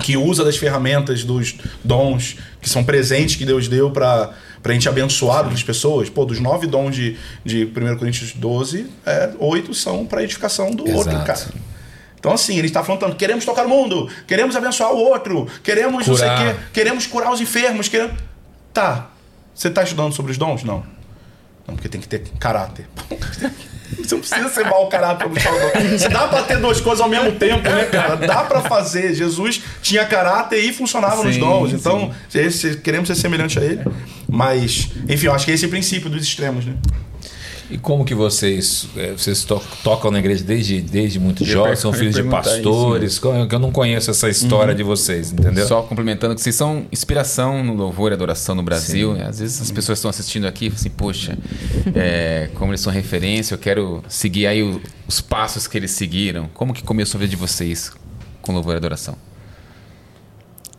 [0.00, 4.32] que usa das ferramentas, dos dons que são presentes que Deus deu para
[4.64, 6.10] a gente abençoar outras pessoas.
[6.10, 10.88] Pô, dos nove dons de, de 1 Coríntios 12, é, oito são para edificação do
[10.90, 11.26] outro, Exato.
[11.26, 11.68] cara.
[12.18, 16.16] Então, assim, ele está falando queremos tocar o mundo, queremos abençoar o outro, queremos não
[16.16, 16.54] sei o Curar.
[16.54, 18.14] quê, queremos curar os enfermos, queremos...
[18.74, 19.10] Tá,
[19.54, 20.64] você está estudando sobre os dons?
[20.64, 20.97] Não.
[21.68, 22.86] Não, porque tem que ter caráter.
[23.98, 25.98] Você não precisa ser mau caráter o dom.
[25.98, 28.16] Se dá pra ter duas coisas ao mesmo tempo, né, cara?
[28.16, 29.14] Dá pra fazer.
[29.14, 31.72] Jesus tinha caráter e funcionava nos Sim, dons.
[31.72, 33.82] Então, esse- queremos ser semelhante a ele.
[34.28, 36.74] Mas, enfim, eu acho que esse é o princípio dos extremos, né?
[37.70, 41.92] E como que vocês eh, vocês to- tocam na igreja desde, desde muito jovens, são
[41.92, 43.18] filhos de pastores?
[43.18, 45.66] Como- que eu não conheço essa história de vocês, entendeu?
[45.66, 49.12] Só complementando que vocês são inspiração no louvor e adoração no Brasil.
[49.12, 49.26] né?
[49.28, 51.38] Às vezes as pessoas estão assistindo aqui e falam assim, poxa,
[51.94, 56.48] é, como eles são referência, eu quero seguir aí o- os passos que eles seguiram.
[56.54, 57.92] Como que começou a vida de vocês
[58.40, 59.14] com louvor e adoração?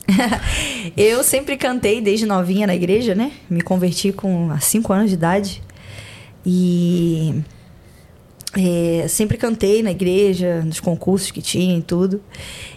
[0.97, 3.32] Eu sempre cantei desde novinha na igreja, né?
[3.49, 5.62] Me converti com 5 anos de idade.
[6.45, 7.43] E
[8.58, 12.21] é, sempre cantei na igreja, nos concursos que tinha e tudo.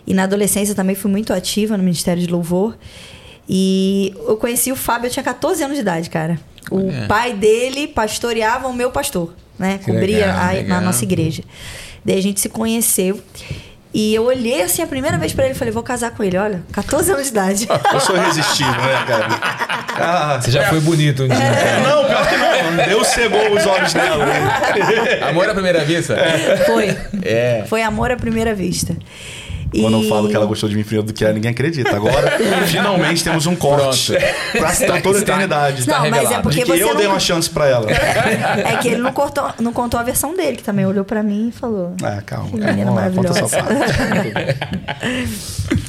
[0.07, 2.77] E na adolescência também fui muito ativa no Ministério de Louvor.
[3.48, 6.38] E eu conheci o Fábio, eu tinha 14 anos de idade, cara.
[6.70, 7.07] O Olha.
[7.07, 9.79] pai dele pastoreava o meu pastor, né?
[9.79, 10.68] Que Cobria legal, a, legal.
[10.68, 11.42] na nossa igreja.
[12.05, 13.20] Daí a gente se conheceu.
[13.94, 16.38] E eu olhei assim a primeira vez pra ele e falei, vou casar com ele,
[16.38, 17.68] olha, 14 anos de idade.
[17.92, 19.26] Eu sou irresistível, né, cara?
[19.94, 21.37] Ah, Você já foi bonito um dia.
[21.37, 22.85] é, não, pior que não.
[22.88, 24.24] Deus cegou os olhos dela.
[24.24, 25.20] né?
[25.28, 26.16] Amor à primeira vista?
[26.64, 26.96] Foi.
[27.22, 27.64] É.
[27.68, 28.96] Foi amor à primeira vista.
[29.80, 31.94] Quando eu falo que ela gostou de mim primeiro do que ela, ninguém acredita.
[31.96, 34.12] Agora, finalmente temos um corte.
[34.52, 35.80] Pra Está- toda a eternidade.
[35.80, 36.42] está Não, mas é revelado.
[36.42, 36.96] porque de que você eu não...
[36.96, 37.90] dei uma chance pra ela.
[37.90, 41.48] É que ele não, cortou, não contou a versão dele, que também olhou pra mim
[41.48, 41.94] e falou.
[42.02, 42.50] Ah, calma.
[42.50, 43.42] Que menina maravilhosa.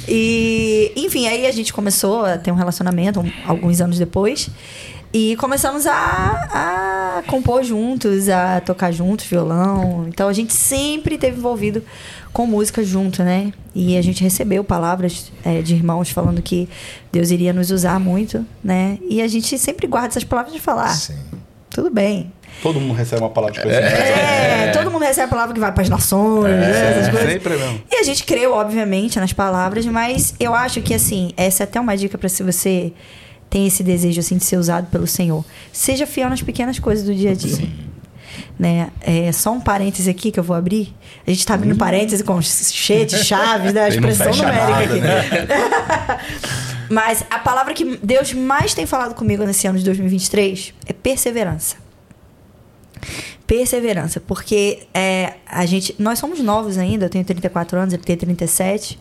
[0.08, 4.50] E, enfim, aí a gente começou a ter um relacionamento um- alguns anos depois.
[5.14, 5.94] E começamos a,
[7.22, 10.06] a compor juntos, a tocar juntos, violão.
[10.08, 11.84] Então a gente sempre esteve envolvido
[12.34, 13.54] com música junto, né?
[13.76, 16.68] E a gente recebeu palavras é, de irmãos falando que
[17.12, 18.98] Deus iria nos usar muito, né?
[19.08, 20.90] E a gente sempre guarda essas palavras de falar.
[20.90, 21.16] Sim.
[21.70, 22.32] Tudo bem.
[22.62, 23.78] Todo mundo recebe uma palavra de coisa.
[23.78, 27.32] É, todo mundo recebe a palavra que vai para as nações, né, essas coisas.
[27.32, 27.82] Sempre mesmo.
[27.92, 31.80] E a gente creu, obviamente, nas palavras, mas eu acho que, assim, essa é até
[31.80, 32.94] uma dica para se você
[33.50, 35.44] tem esse desejo, assim, de ser usado pelo Senhor.
[35.72, 37.68] Seja fiel nas pequenas coisas do dia a dia.
[38.58, 38.90] Né?
[39.02, 40.94] É, só um parêntese aqui que eu vou abrir.
[41.26, 43.86] A gente tá abrindo parêntese com chete, chaves, né?
[43.86, 46.64] A expressão numérica nada, aqui.
[46.90, 51.78] Mas a palavra que Deus mais tem falado comigo nesse ano de 2023 é perseverança.
[53.48, 58.16] Perseverança, porque é, a gente, nós somos novos ainda, eu tenho 34 anos, ele tem
[58.16, 58.98] 37,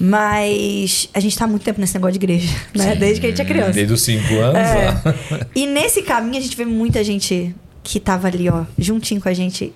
[0.00, 2.94] mas a gente está há muito tempo nesse negócio de igreja, né?
[2.94, 3.72] Desde que a gente é criança.
[3.72, 5.46] Desde os 5 anos É.
[5.54, 9.34] E nesse caminho a gente vê muita gente que tava ali, ó, juntinho com a
[9.34, 9.72] gente,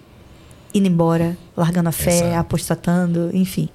[0.74, 2.38] indo embora, largando a fé, Exato.
[2.38, 3.68] apostatando, enfim.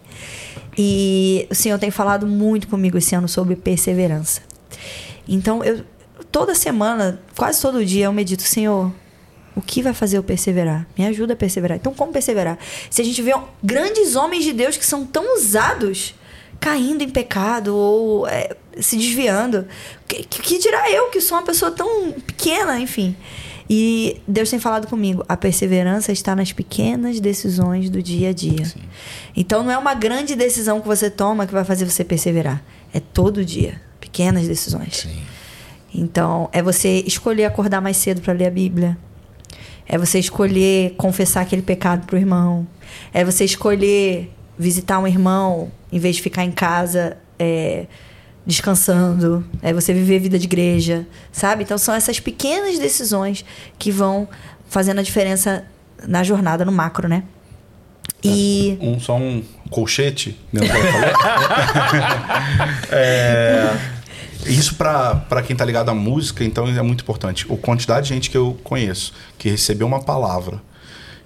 [0.78, 4.42] E o Senhor tem falado muito comigo esse ano sobre perseverança.
[5.28, 5.84] Então eu
[6.32, 8.92] toda semana, quase todo dia, eu medito, Senhor,
[9.56, 10.88] o que vai fazer eu perseverar?
[10.98, 11.78] Me ajuda a perseverar.
[11.78, 12.60] Então, como perseverar?
[12.90, 13.32] Se a gente vê
[13.64, 16.14] grandes homens de Deus que são tão usados
[16.60, 19.68] caindo em pecado ou é, se desviando,
[20.08, 23.16] que, que dirá eu que sou uma pessoa tão pequena, enfim.
[23.70, 28.66] E Deus tem falado comigo, a perseverança está nas pequenas decisões do dia a dia.
[28.66, 28.80] Sim.
[29.36, 32.64] Então não é uma grande decisão que você toma que vai fazer você perseverar.
[32.94, 34.98] É todo dia, pequenas decisões.
[34.98, 35.22] Sim.
[35.94, 38.98] Então é você escolher acordar mais cedo para ler a Bíblia.
[39.86, 42.68] É você escolher confessar aquele pecado pro irmão.
[43.14, 47.86] É você escolher visitar um irmão em vez de ficar em casa é,
[48.48, 51.64] descansando, é você viver vida de igreja, sabe?
[51.64, 53.44] Então são essas pequenas decisões
[53.78, 54.26] que vão
[54.70, 55.66] fazendo a diferença
[56.08, 57.24] na jornada, no macro, né?
[58.24, 58.78] E.
[58.80, 60.62] Um, só um colchete, né?
[62.90, 63.78] é,
[64.46, 67.46] isso para quem tá ligado à música, então é muito importante.
[67.50, 70.62] O quantidade de gente que eu conheço que recebeu uma palavra,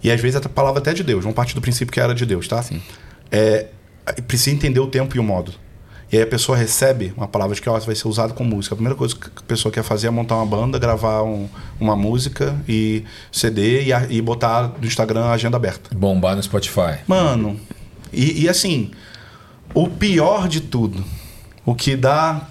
[0.03, 2.25] e às vezes a palavra até de Deus, vamos partir do princípio que era de
[2.25, 2.63] Deus, tá?
[2.63, 2.81] Sim.
[3.31, 3.67] É,
[4.27, 5.53] precisa entender o tempo e o modo.
[6.11, 8.75] E aí a pessoa recebe uma palavra de que ó, vai ser usado com música.
[8.75, 11.47] A primeira coisa que a pessoa quer fazer é montar uma banda, gravar um,
[11.79, 15.95] uma música e CD e, e, botar no Instagram a agenda aberta.
[15.95, 16.99] Bombar no Spotify.
[17.07, 17.57] Mano,
[18.11, 18.91] e, e assim,
[19.73, 21.01] o pior de tudo,
[21.65, 22.45] o que dá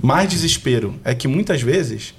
[0.00, 2.14] mais desespero é que muitas vezes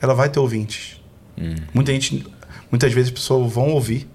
[0.00, 0.98] ela vai ter ouvintes.
[1.36, 1.54] Hum.
[1.74, 2.26] Muita gente,
[2.70, 4.08] muitas vezes as pessoas vão ouvir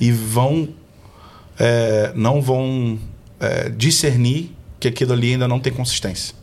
[0.00, 0.70] e vão
[1.58, 2.98] é, não vão
[3.38, 4.55] é, discernir
[4.90, 6.34] que aquilo ali ainda não tem consistência.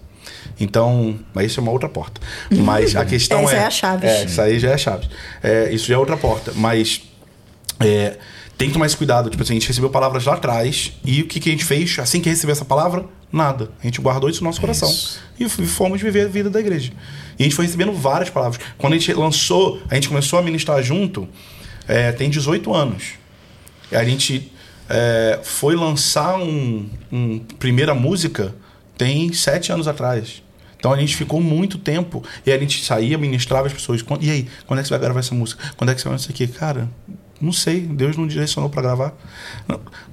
[0.59, 2.21] Então, mas isso é uma outra porta.
[2.51, 3.59] Mas a questão Essa é.
[3.59, 4.07] é a chave.
[4.07, 5.07] É, isso aí já é a chave.
[5.41, 6.51] É, isso já é outra porta.
[6.55, 7.01] Mas
[7.79, 8.17] é,
[8.57, 9.29] tem que tomar esse cuidado.
[9.29, 11.97] Tipo assim, a gente recebeu palavras lá atrás e o que, que a gente fez
[11.99, 13.05] assim que recebeu essa palavra?
[13.31, 13.71] Nada.
[13.81, 15.19] A gente guardou isso no nosso coração isso.
[15.39, 16.91] e fomos viver a vida da igreja.
[17.37, 18.61] E a gente foi recebendo várias palavras.
[18.77, 21.27] Quando a gente lançou, a gente começou a ministrar junto,
[21.87, 23.13] é, tem 18 anos.
[23.91, 24.51] A gente
[24.89, 28.53] é, foi lançar um, um, primeira música
[28.97, 30.43] tem sete anos atrás.
[30.77, 34.03] Então a gente ficou muito tempo e a gente saía, ministrava as pessoas.
[34.19, 35.63] E aí, quando é que você vai gravar essa música?
[35.77, 36.45] Quando é que você vai isso aqui?
[36.45, 36.89] Cara,
[37.39, 39.13] não sei, Deus não direcionou para gravar.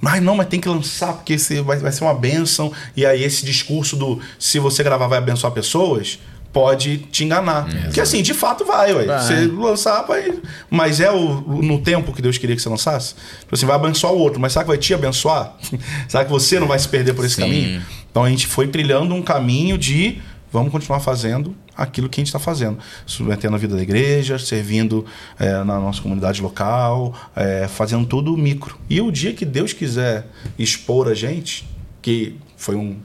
[0.00, 2.72] Mas não, mas tem que lançar porque vai, vai ser uma bênção.
[2.96, 6.18] E aí esse discurso do se você gravar vai abençoar pessoas,
[6.52, 7.68] pode te enganar.
[7.74, 9.04] É, Porque assim, de fato vai, ué.
[9.04, 9.20] Vai.
[9.20, 10.34] Você lançar, vai.
[10.68, 13.14] Mas é o, no tempo que Deus queria que você lançasse?
[13.14, 15.54] Você tipo assim, vai abençoar o outro, mas será que vai te abençoar?
[16.08, 17.42] será que você não vai se perder por esse Sim.
[17.42, 17.82] caminho?
[18.10, 20.20] Então a gente foi trilhando um caminho de
[20.52, 22.78] vamos continuar fazendo aquilo que a gente está fazendo.
[23.06, 25.06] Submetendo a vida da igreja, servindo
[25.38, 28.76] é, na nossa comunidade local, é, fazendo tudo micro.
[28.88, 30.26] E o dia que Deus quiser
[30.58, 31.66] expor a gente,
[32.02, 32.96] que foi um,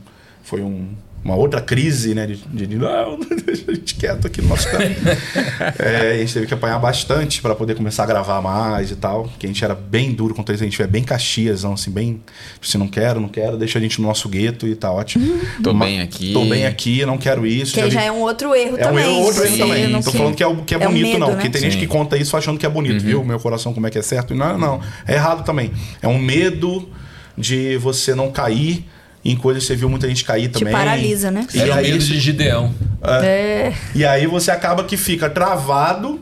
[0.44, 0.90] foi um
[1.26, 2.28] uma outra crise, né?
[2.28, 4.84] De, de, de não, deixa a gente quieto aqui no nosso canto.
[5.82, 9.28] é, a gente teve que apanhar bastante para poder começar a gravar mais e tal.
[9.40, 12.22] Que a gente era bem duro contra isso, a gente é bem caxias, assim, bem.
[12.62, 15.40] Se não quero, não quero, deixa a gente no nosso gueto e tá ótimo.
[15.64, 16.32] tô Uma, bem aqui.
[16.32, 17.74] Tô bem aqui, não quero isso.
[17.74, 18.06] Que já, já vi...
[18.06, 19.04] é um outro erro é também.
[19.04, 19.88] É um erro, outro erro também.
[19.88, 21.28] Não tô falando que é, que é, é bonito, um medo, não.
[21.30, 21.34] Né?
[21.34, 21.72] Porque tem Sim.
[21.72, 23.08] gente que conta isso achando que é bonito, uhum.
[23.08, 23.24] viu?
[23.24, 24.36] Meu coração, como é que é certo.
[24.36, 24.80] Não, não.
[25.08, 25.72] É errado também.
[26.04, 26.88] É um medo
[27.36, 28.86] de você não cair
[29.26, 30.68] em coisas você viu muita gente cair também.
[30.68, 31.48] Te paralisa, né?
[31.54, 32.74] E Era aí, medo de Gideão.
[33.02, 33.74] É, é.
[33.96, 36.20] E aí você acaba que fica travado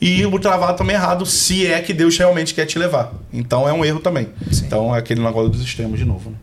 [0.00, 3.12] e o travado também é errado se é que Deus realmente quer te levar.
[3.32, 4.28] Então é um erro também.
[4.52, 4.66] Sim.
[4.66, 6.30] Então é aquele negócio dos extremos de novo.
[6.30, 6.36] Né?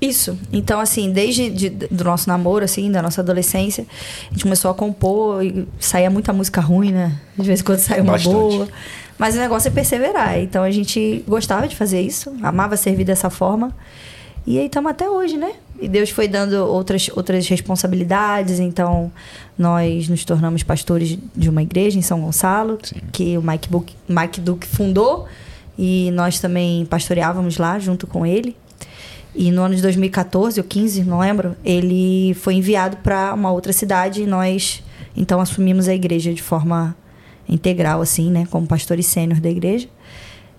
[0.00, 0.38] Isso.
[0.52, 3.86] Então, assim, desde de, do nosso namoro, assim, da nossa adolescência,
[4.30, 7.18] a gente começou a compor e saía muita música ruim, né?
[7.36, 8.34] De vez em quando saía uma Bastante.
[8.34, 8.68] boa.
[9.18, 10.38] Mas o negócio é perseverar.
[10.38, 13.74] Então a gente gostava de fazer isso, amava servir dessa forma.
[14.46, 15.52] E aí estamos até hoje, né?
[15.80, 19.10] E Deus foi dando outras, outras responsabilidades, então
[19.58, 22.96] nós nos tornamos pastores de uma igreja em São Gonçalo, Sim.
[23.12, 25.26] que o Mike, Book, Mike Duke fundou,
[25.76, 28.56] e nós também pastoreávamos lá junto com ele.
[29.34, 33.72] E no ano de 2014 ou 15, não lembro, ele foi enviado para uma outra
[33.72, 34.82] cidade e nós
[35.14, 36.96] então assumimos a igreja de forma
[37.48, 38.46] integral, assim, né?
[38.50, 39.88] Como pastores sênior da igreja.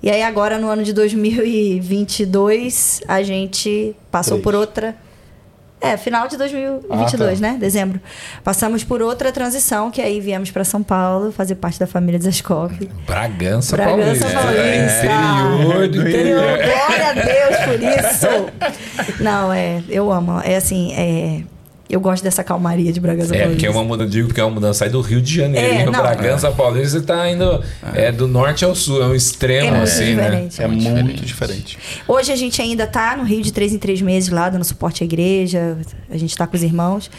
[0.02, 4.96] E aí agora no ano de 2022 a gente passou por outra
[5.80, 7.36] é, final de 2022, ah, tá.
[7.40, 7.56] né?
[7.60, 8.02] Dezembro.
[8.44, 12.72] Passamos por outra transição, que aí viemos para São Paulo, fazer parte da família Zaskov.
[13.06, 14.32] Bragança, Bragança Paulista.
[14.32, 14.58] Paulista.
[14.58, 16.58] É, interior do interior.
[16.58, 18.28] Glória a Deus por isso.
[19.24, 20.42] Não, é, eu amo.
[20.44, 21.44] É assim, é
[21.90, 23.48] eu gosto dessa calmaria de Bragança é, Paulista.
[23.48, 25.82] É, porque é uma mudança, digo porque é uma mudança sai do Rio de Janeiro,
[25.82, 26.52] é, não, Bragança é.
[26.52, 28.12] Paulista, você está indo é.
[28.12, 30.48] do norte ao sul, é um extremo é assim, né?
[30.58, 31.78] É muito, muito diferente.
[32.08, 35.04] Hoje a gente ainda está no Rio de três em três meses lá, dando suporte
[35.04, 35.78] à igreja,
[36.10, 37.10] a gente está com os irmãos,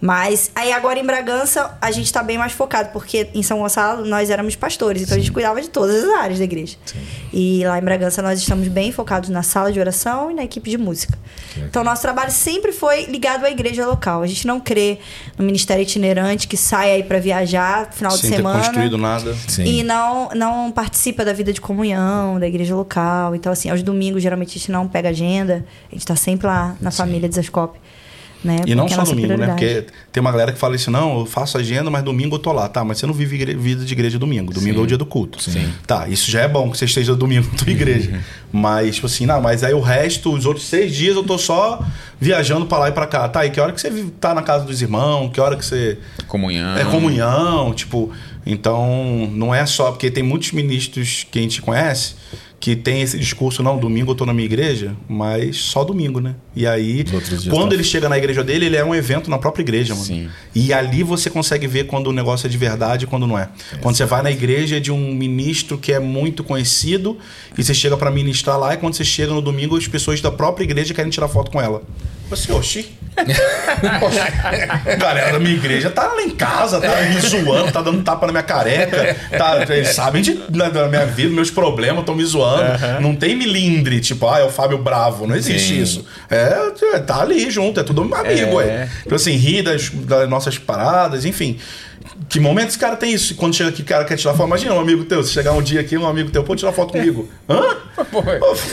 [0.00, 4.04] Mas aí agora em Bragança a gente tá bem mais focado, porque em São Gonçalo
[4.04, 6.76] nós éramos pastores, então a gente cuidava de todas as áreas da igreja.
[7.32, 10.70] E lá em Bragança nós estamos bem focados na sala de oração e na equipe
[10.70, 11.18] de música.
[11.56, 14.22] Então nosso trabalho sempre foi ligado à igreja local.
[14.22, 14.98] A gente não crê
[15.38, 18.58] no ministério itinerante que sai aí para viajar final Sem de semana.
[18.58, 19.34] construído nada.
[19.48, 19.64] Sim.
[19.64, 23.34] E não, não participa da vida de comunhão, da igreja local.
[23.34, 25.64] Então, assim, aos domingos, geralmente a gente não pega agenda.
[25.90, 27.78] A gente tá sempre lá na família de Zascope.
[28.44, 28.56] Né?
[28.66, 29.46] E não só domingo, né?
[29.46, 32.52] Porque tem uma galera que fala isso, não, eu faço agenda, mas domingo eu tô
[32.52, 32.68] lá.
[32.68, 34.52] Tá, mas você não vive igre- vida de igreja domingo.
[34.52, 35.42] Domingo é o dia do culto.
[35.42, 35.72] Sim.
[35.86, 38.20] Tá, isso já é bom que você esteja domingo na tua igreja.
[38.52, 41.82] mas, tipo assim, não, mas aí o resto, os outros seis dias eu tô só
[42.20, 43.28] viajando pra lá e pra cá.
[43.28, 45.30] Tá, e que hora que você tá na casa dos irmãos?
[45.32, 45.98] Que hora que você.
[46.26, 46.76] Comunhão.
[46.76, 48.12] É comunhão, tipo.
[48.46, 49.90] Então, não é só.
[49.90, 52.14] Porque tem muitos ministros que a gente conhece
[52.64, 56.34] que tem esse discurso, não, domingo eu tô na minha igreja, mas só domingo, né?
[56.56, 57.04] E aí,
[57.50, 60.06] quando tá- ele chega na igreja dele, ele é um evento na própria igreja, mano.
[60.06, 60.30] Sim.
[60.54, 63.50] E ali você consegue ver quando o negócio é de verdade e quando não é.
[63.82, 67.18] Quando você vai na igreja de um ministro que é muito conhecido
[67.58, 70.30] e você chega pra ministrar lá, e quando você chega no domingo, as pessoas da
[70.30, 71.82] própria igreja querem tirar foto com ela.
[72.28, 72.94] Você, oxi.
[74.98, 78.32] Galera da minha igreja tá lá em casa, tá me zoando, tá dando tapa na
[78.32, 79.16] minha careca.
[79.36, 82.64] Tá, eles sabem de, da da minha vida, meus problemas, estão me zoando.
[83.00, 85.26] Não tem milindre, tipo, ah, é o Fábio Bravo.
[85.26, 85.82] Não existe Sim.
[85.82, 86.06] isso.
[86.28, 88.64] É, tá ali junto, é tudo amigo, É.
[88.66, 88.88] é.
[89.06, 91.58] Então, assim, rir das, das nossas paradas, enfim.
[92.28, 93.34] Que momento esse cara tem isso?
[93.34, 94.46] Quando chega aqui, o cara quer tirar foto.
[94.46, 96.92] Imagina um amigo teu, se chegar um dia aqui, um amigo teu, pô, tirar foto
[96.92, 97.28] comigo.
[97.48, 97.76] Hã?
[98.10, 98.22] Pô,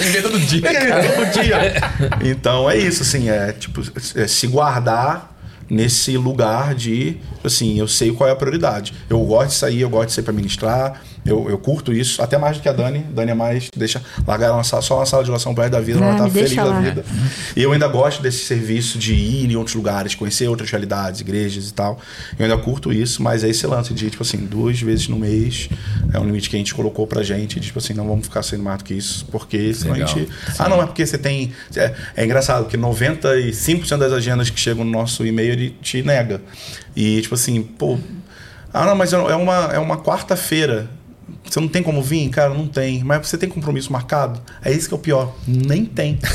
[0.03, 0.61] ninguém todo dia.
[1.15, 1.81] Todo dia.
[2.23, 3.81] Então é isso, assim, é tipo,
[4.15, 5.31] é se guardar
[5.69, 8.93] nesse lugar de, assim, eu sei qual é a prioridade.
[9.09, 12.37] Eu gosto de sair, eu gosto de sair pra ministrar, eu, eu curto isso, até
[12.37, 12.99] mais do que a Dani.
[12.99, 15.79] Dani é mais, deixa largar uma sala, só uma sala de oração pra ela da
[15.79, 16.79] vida, Ah, ela tá feliz deixa da lá.
[16.79, 17.05] vida.
[17.55, 21.69] E eu ainda gosto desse serviço de ir em outros lugares, conhecer outras realidades, igrejas
[21.69, 21.99] e tal.
[22.39, 25.69] Eu ainda curto isso, mas é esse lance de, tipo assim, duas vezes no mês
[26.13, 28.41] é um limite que a gente colocou pra gente, de, tipo assim, não vamos ficar
[28.43, 30.09] sendo mais do que isso, porque senão Legal.
[30.09, 30.29] a gente.
[30.57, 31.53] Ah, não, é porque você tem.
[31.75, 36.41] É, é engraçado, que 95% das agendas que chegam no nosso e-mail ele te nega.
[36.95, 37.97] E, tipo assim, pô.
[38.73, 40.89] Ah, não, mas é uma, é uma quarta-feira.
[41.43, 42.29] Você não tem como vir?
[42.29, 43.03] Cara, não tem.
[43.03, 44.41] Mas você tem compromisso marcado?
[44.63, 45.35] É isso que é o pior.
[45.47, 46.19] Nem tem.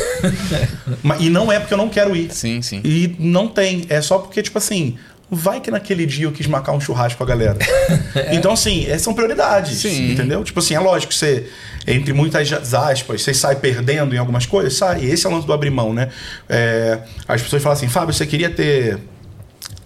[1.21, 2.33] E não é porque eu não quero ir.
[2.33, 2.81] Sim, sim.
[2.85, 3.87] E não tem.
[3.89, 4.97] É só porque, tipo assim,
[5.31, 7.59] vai que naquele dia eu quis marcar um churrasco com a galera.
[8.33, 9.79] Então, assim, essas são prioridades.
[9.79, 10.13] Sim.
[10.13, 10.43] Entendeu?
[10.43, 11.49] Tipo assim, é lógico que você,
[11.87, 15.05] entre muitas aspas, você sai perdendo em algumas coisas, sai.
[15.05, 16.09] Esse é o lance do abrir mão, né?
[16.49, 18.99] É, as pessoas falam assim, Fábio, você queria ter.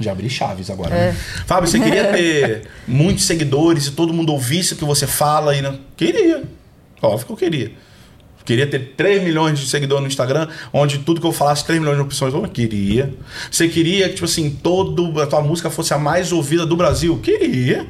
[0.01, 0.91] Já abri chaves agora.
[0.91, 1.17] Né?
[1.47, 5.61] Fábio, você queria ter muitos seguidores e todo mundo ouvisse o que você fala e
[5.61, 5.79] não.
[5.97, 6.43] Queria.
[7.03, 7.73] Óbvio que eu queria.
[8.45, 11.99] Queria ter 3 milhões de seguidores no Instagram, onde tudo que eu falasse, 3 milhões
[11.99, 12.33] de pessoas.
[12.33, 13.15] Eu queria.
[13.51, 17.19] Você queria que, tipo assim, todo, a tua música fosse a mais ouvida do Brasil?
[17.19, 17.87] Queria.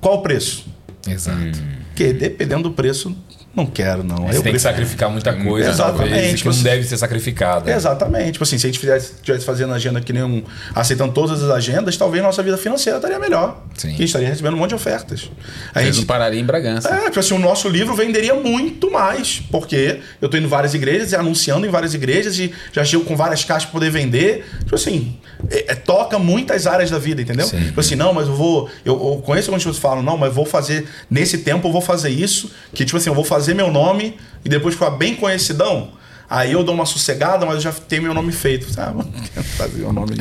[0.00, 0.64] Qual o preço?
[1.06, 1.58] Exato.
[1.88, 3.14] Porque dependendo do preço,
[3.58, 4.26] não quero, não.
[4.26, 7.70] Você eu tem que sacrificar muita coisa, Exatamente, talvez, que não você- deve ser sacrificada.
[7.70, 8.32] Exatamente.
[8.32, 10.42] Tipo assim, se a gente fizesse, tivesse fazendo agenda que nem um.
[10.74, 13.62] aceitando todas as agendas, talvez nossa vida financeira estaria melhor.
[13.76, 13.90] Sim.
[13.90, 15.30] Gente estaria recebendo um monte de ofertas.
[15.74, 16.88] A Eles gente não parariam em Bragança.
[16.88, 20.74] é, tipo assim, o nosso livro venderia muito mais, porque eu tô indo em várias
[20.74, 24.46] igrejas e anunciando em várias igrejas e já chego com várias caixas pra poder vender.
[24.60, 25.16] Tipo assim,
[25.50, 27.46] é- é- toca muitas áreas da vida, entendeu?
[27.46, 27.58] Sim.
[27.64, 28.68] Tipo assim, não, mas eu vou.
[28.84, 30.86] Eu, eu conheço algumas pessoas que falam, não, mas vou fazer.
[31.10, 34.48] Nesse tempo eu vou fazer isso, que tipo assim, eu vou fazer meu nome e
[34.48, 35.92] depois ficar bem conhecidão.
[36.30, 38.68] Aí eu dou uma sossegada, mas eu já tenho meu nome feito.
[38.78, 38.92] Ah,
[39.32, 40.16] quero fazer meu nome.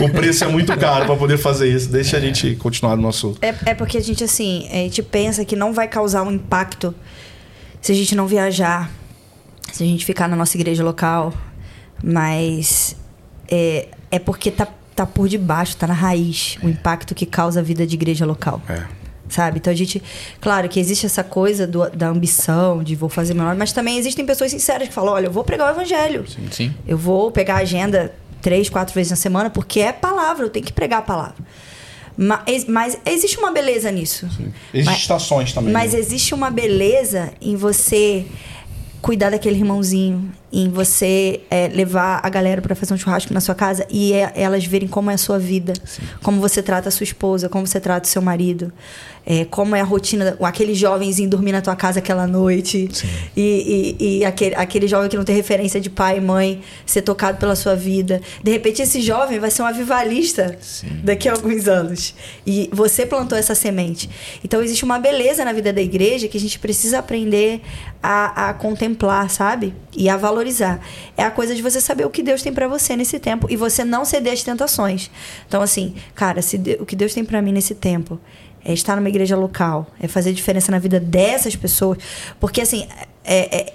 [0.00, 1.88] O preço é muito caro pra poder fazer isso.
[1.88, 3.36] Deixa a gente continuar no nosso.
[3.42, 6.94] É, é porque a gente, assim, a gente pensa que não vai causar um impacto
[7.80, 8.88] se a gente não viajar,
[9.72, 11.34] se a gente ficar na nossa igreja local.
[12.04, 12.94] Mas
[13.50, 17.62] é, é porque tá, tá por debaixo, tá na raiz o impacto que causa a
[17.64, 18.62] vida de igreja local.
[18.68, 18.97] É.
[19.28, 19.58] Sabe?
[19.58, 20.02] Então a gente.
[20.40, 24.24] Claro que existe essa coisa do- da ambição, de vou fazer nome, mas também existem
[24.24, 26.24] pessoas sinceras que falam: olha, eu vou pregar o evangelho.
[26.50, 26.72] Sim.
[26.86, 30.64] Eu vou pegar a agenda três, quatro vezes na semana, porque é palavra, eu tenho
[30.64, 31.36] que pregar a palavra.
[32.16, 34.28] Mas, mas existe uma beleza nisso.
[34.74, 35.72] Existem estações também.
[35.72, 36.00] Mas né?
[36.00, 38.26] existe uma beleza em você
[39.00, 43.54] cuidar daquele irmãozinho, em você é, levar a galera para fazer um churrasco na sua
[43.54, 45.74] casa e é- elas verem como é a sua vida,
[46.22, 48.72] como você trata a sua esposa, como você trata o seu marido,
[49.26, 52.88] é, como é a rotina, aquele jovenzinho dormir na tua casa aquela noite
[53.36, 57.02] e, e- e aquele, aquele jovem que não tem referência de pai e mãe ser
[57.02, 58.22] tocado pela sua vida.
[58.42, 60.56] De repente esse jovem vai ser um avivalista
[61.04, 62.14] daqui a alguns anos.
[62.46, 64.08] E você plantou essa semente.
[64.42, 67.60] Então existe uma beleza na vida da igreja que a gente precisa aprender
[68.02, 69.74] a, a contemplar, sabe?
[69.94, 70.80] E a valorizar valorizar.
[71.16, 73.56] É a coisa de você saber o que Deus tem para você nesse tempo e
[73.56, 75.10] você não ceder às tentações.
[75.46, 78.20] Então, assim, cara, se de, o que Deus tem para mim nesse tempo
[78.64, 81.98] é estar numa igreja local, é fazer diferença na vida dessas pessoas,
[82.38, 82.86] porque assim,
[83.24, 83.72] é, é,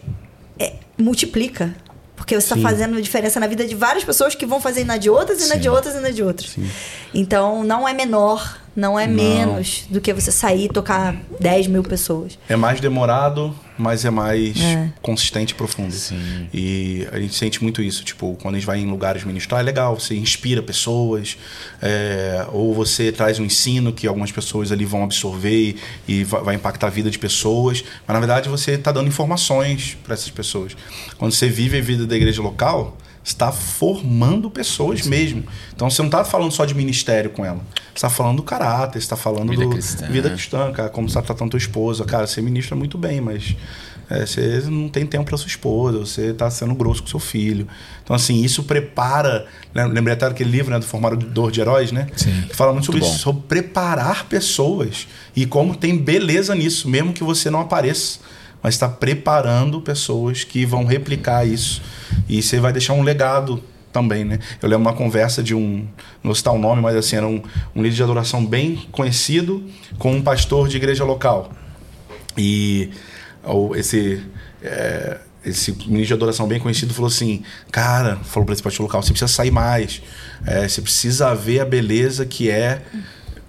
[0.60, 1.76] é multiplica.
[2.16, 5.10] Porque você está fazendo diferença na vida de várias pessoas que vão fazer na de
[5.10, 6.52] outras, e na de outras, e na de outras.
[6.52, 6.70] Sim.
[7.14, 9.16] Então, não é menor, não é não.
[9.16, 12.38] menos do que você sair e tocar 10 mil pessoas.
[12.50, 14.92] É mais demorado, mas é mais é.
[15.02, 15.92] consistente e profundo.
[15.94, 16.48] Sim.
[16.54, 18.04] E a gente sente muito isso.
[18.04, 21.38] Tipo, quando a gente vai em lugares ministrar, é legal, você inspira pessoas,
[21.82, 25.76] é, ou você traz um ensino que algumas pessoas ali vão absorver
[26.08, 27.84] e vai impactar a vida de pessoas.
[28.08, 30.76] Mas na verdade você está dando informações para essas pessoas.
[31.18, 35.10] Quando você vive a vida da igreja local, está formando pessoas Sim.
[35.10, 35.44] mesmo.
[35.74, 37.60] Então você não está falando só de ministério com ela.
[37.60, 40.08] Você está falando do caráter, você está falando vida do cristã.
[40.08, 42.04] vida cristã, cara, como você está tratando tua esposa.
[42.04, 43.56] Cara, você ministra muito bem, mas
[44.10, 47.68] é, você não tem tempo para sua esposa, você está sendo grosso com seu filho.
[48.04, 49.46] Então, assim, isso prepara.
[49.74, 49.86] Né?
[49.86, 52.08] Lembrei até daquele livro né, do Formador de Heróis, né?
[52.16, 52.44] Sim.
[52.50, 53.08] Que fala muito, muito sobre bom.
[53.08, 55.08] isso, sobre preparar pessoas.
[55.36, 58.20] E como tem beleza nisso, mesmo que você não apareça
[58.64, 61.82] mas está preparando pessoas que vão replicar isso.
[62.30, 63.62] E você vai deixar um legado
[63.92, 64.40] também, né?
[64.62, 65.86] Eu lembro uma conversa de um,
[66.24, 67.44] não citar o nome, mas assim, era um,
[67.76, 69.64] um líder de adoração bem conhecido
[70.00, 71.52] com um pastor de igreja local.
[72.38, 72.90] E
[73.44, 74.24] ou esse
[74.64, 79.04] é, esse ministro de adoração bem conhecido falou assim, cara, falou para esse pastor local,
[79.04, 80.02] você precisa sair mais,
[80.46, 82.82] é, você precisa ver a beleza que é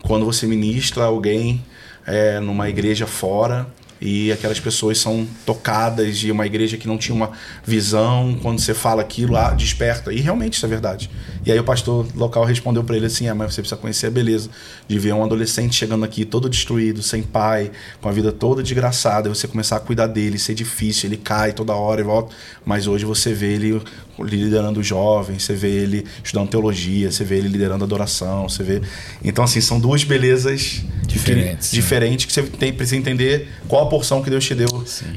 [0.02, 1.64] quando você ministra alguém
[2.04, 3.66] é, numa igreja fora
[4.05, 7.30] e aquelas pessoas são tocadas de uma igreja que não tinha uma
[7.64, 10.12] visão, quando você fala aquilo, ah, desperta.
[10.12, 11.11] E realmente isso é verdade.
[11.47, 14.11] E aí o pastor local respondeu para ele assim: é, mas você precisa conhecer a
[14.11, 14.49] beleza
[14.88, 17.70] de ver um adolescente chegando aqui todo destruído, sem pai,
[18.01, 21.53] com a vida toda desgraçada, e você começar a cuidar dele, ser difícil, ele cai
[21.53, 22.34] toda hora e volta,
[22.64, 23.82] mas hoje você vê ele
[24.18, 28.82] liderando jovens, você vê ele estudando teologia, você vê ele liderando adoração, você vê.
[29.22, 33.88] Então, assim, são duas belezas diferentes, que, diferentes que você tem, precisa entender qual a
[33.88, 34.68] porção que Deus te deu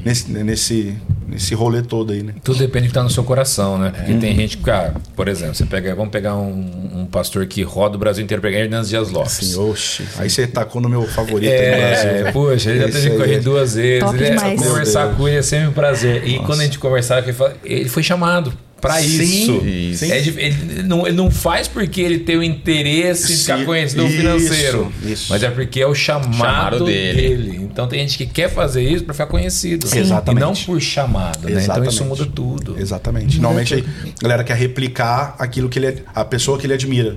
[0.04, 2.34] nesse, nesse, nesse rolê todo aí, né?
[2.42, 3.90] Tudo depende do que está no seu coração, né?
[3.90, 4.16] Porque é.
[4.16, 7.96] tem gente que, cara, por exemplo, você pega, vamos pegar um, um pastor que roda
[7.96, 9.32] o Brasil inteiro, pegar Hernandes Dias Lopes.
[9.32, 10.04] Sim, oxi.
[10.18, 12.32] Aí você tacou no meu favorito é, Brasil.
[12.32, 14.14] Poxa, ele já teve corrido é duas vezes.
[14.14, 16.26] Ele, é conversar com ele é sempre um prazer.
[16.26, 16.46] E Nossa.
[16.46, 19.64] quando a gente conversava, ele foi chamado para isso.
[19.64, 20.04] isso.
[20.04, 24.10] É, ele, não, ele não faz porque ele tem o interesse em ficar conhecido no
[24.10, 24.92] financeiro.
[25.02, 25.26] Isso.
[25.30, 27.36] Mas é porque é o chamado, chamado dele.
[27.36, 27.56] dele.
[27.62, 29.86] Então tem gente que quer fazer isso para ficar conhecido.
[29.86, 29.98] Sim.
[29.98, 30.42] Exatamente.
[30.42, 31.48] E não por chamado.
[31.48, 31.62] Né?
[31.62, 32.76] Então isso muda tudo.
[32.78, 33.40] Exatamente.
[33.40, 37.16] Normalmente a galera quer replicar aquilo que ele a pessoa que ele admira.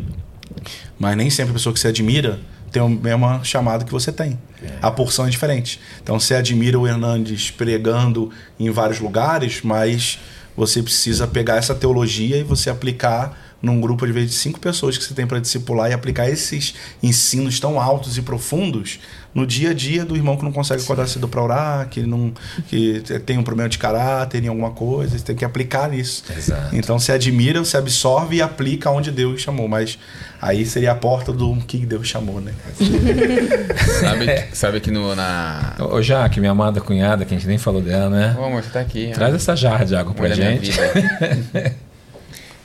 [0.98, 2.40] Mas nem sempre a pessoa que você admira
[2.72, 4.40] tem o mesmo chamado que você tem.
[4.64, 4.70] É.
[4.82, 5.80] A porção é diferente.
[6.02, 10.18] Então você admira o Hernandes pregando em vários lugares, mas
[10.62, 14.96] você precisa pegar essa teologia e você aplicar num grupo de vez de cinco pessoas
[14.96, 19.00] que você tem para discipular e aplicar esses ensinos tão altos e profundos
[19.34, 22.34] no dia a dia do irmão que não consegue acordar cedo para orar, que não
[22.68, 26.24] que tem um problema de caráter em alguma coisa, você tem que aplicar isso.
[26.36, 26.76] Exato.
[26.76, 29.98] Então você admira, você absorve e aplica onde Deus chamou, mas
[30.42, 32.54] aí seria a porta do que Deus chamou, né?
[34.00, 37.82] sabe, sabe que no na Ô Jaque, minha amada cunhada, que a gente nem falou
[37.82, 38.36] dela, né?
[38.38, 39.12] Ô amor, você tá aqui.
[39.14, 40.72] Traz essa jarra de água pra gente.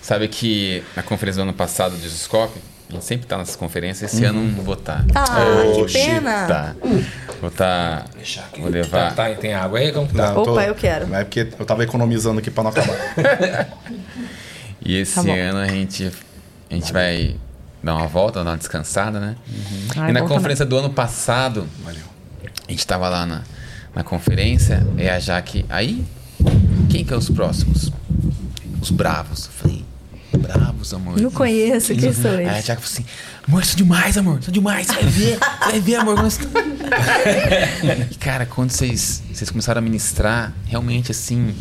[0.00, 4.12] Sabe que na conferência do ano passado do Scope, a gente sempre tá nessas conferências,
[4.12, 4.30] esse uhum.
[4.30, 5.05] ano não vou estar.
[5.07, 5.24] Tá.
[5.26, 6.47] Ah, oh, que pena!
[6.47, 6.74] Tá.
[7.41, 8.05] Vou estar.
[8.05, 9.14] Tá, vou levar.
[9.14, 9.93] Tá, tá, tem água aí?
[9.93, 10.32] Como tá?
[10.32, 10.61] Não, Opa, tô...
[10.61, 11.07] eu quero.
[11.09, 12.97] Não é porque eu tava economizando aqui para não acabar.
[14.80, 16.12] e esse tá ano a gente,
[16.70, 17.34] a gente vai
[17.82, 19.37] dar uma volta, dar uma descansada, né?
[19.49, 20.03] Uhum.
[20.03, 20.80] Ai, e na conferência também.
[20.80, 22.05] do ano passado, Valeu.
[22.68, 23.43] a gente tava lá na,
[23.95, 25.66] na conferência, e a Jaque.
[25.68, 26.05] Aí,
[26.89, 27.91] quem que é os próximos?
[28.80, 29.47] Os bravos.
[29.47, 29.84] Eu falei,
[30.37, 31.20] bravos, amor.
[31.20, 32.49] Não conheço, quem são eles?
[32.49, 33.05] Aí a Tiago falou assim:
[33.47, 36.16] amor, são demais, amor, são demais, você vai ver, você vai ver, amor.
[38.11, 41.55] e cara, quando vocês, vocês começaram a ministrar, realmente assim,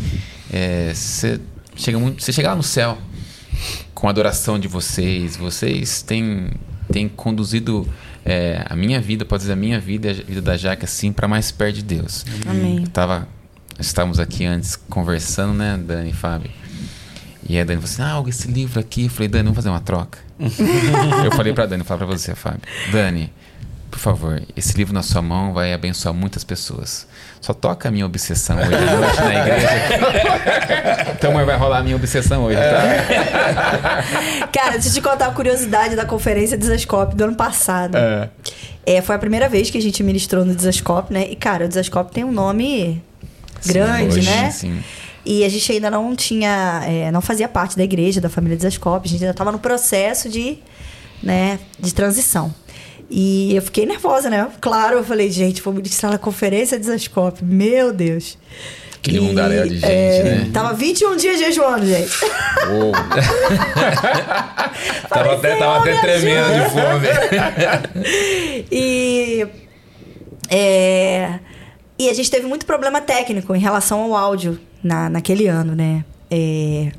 [0.51, 1.39] é, você,
[1.75, 2.97] chega muito, chega lá no céu
[3.93, 6.51] com a adoração de vocês, vocês têm,
[6.91, 7.87] têm conduzido
[8.25, 11.27] é, a minha vida, pode dizer, a minha vida, a vida da Jaque, assim, para
[11.27, 12.25] mais perto de Deus.
[12.45, 12.81] Amém.
[12.81, 13.27] Eu tava,
[13.79, 16.51] estávamos aqui antes conversando, né, Dani e Fábio.
[17.47, 19.05] E a Dani falou assim: Ah, esse livro aqui.
[19.05, 20.19] Eu falei, Dani, vamos fazer uma troca.
[20.39, 22.61] eu falei pra Dani, falar pra você, Fábio.
[22.91, 23.31] Dani,
[23.95, 27.07] por favor, esse livro na sua mão vai abençoar muitas pessoas.
[27.39, 29.69] Só toca a minha obsessão hoje à noite na igreja.
[31.15, 34.47] então, vai rolar a minha obsessão hoje, tá?
[34.51, 37.95] Cara, deixa eu te contar a curiosidade da conferência Desascope do ano passado.
[37.95, 38.29] É.
[38.85, 39.01] é.
[39.01, 41.27] foi a primeira vez que a gente ministrou no Desascope, né?
[41.29, 43.01] E, cara, o Desascope tem um nome
[43.65, 44.51] grande, sim, hoje, né?
[44.51, 44.83] Sim.
[45.25, 49.07] E a gente ainda não tinha, é, não fazia parte da igreja, da família Desascope.
[49.07, 50.59] A gente ainda estava no processo de,
[51.23, 52.53] né, de transição.
[53.09, 54.47] E eu fiquei nervosa, né?
[54.61, 57.43] Claro, eu falei, gente, vou ministrar na conferência Desascope.
[57.43, 58.37] Meu Deus.
[59.01, 60.49] Que mundaréu de gente, é, né?
[60.51, 62.11] Tava 21 dias jejuando, gente.
[62.71, 62.91] Uou.
[65.07, 67.07] tava até, tava até tremendo de fome.
[68.71, 69.45] e.
[70.49, 71.39] É,
[71.99, 76.05] e a gente teve muito problema técnico em relação ao áudio na, naquele ano, né?
[76.29, 76.91] É,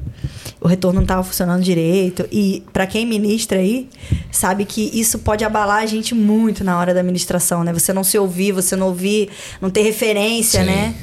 [0.61, 2.26] o retorno não estava funcionando direito.
[2.30, 3.89] E para quem ministra aí,
[4.30, 7.72] sabe que isso pode abalar a gente muito na hora da ministração, né?
[7.72, 9.28] Você não se ouvir, você não ouvir,
[9.61, 10.66] não ter referência, Sim.
[10.66, 10.95] né?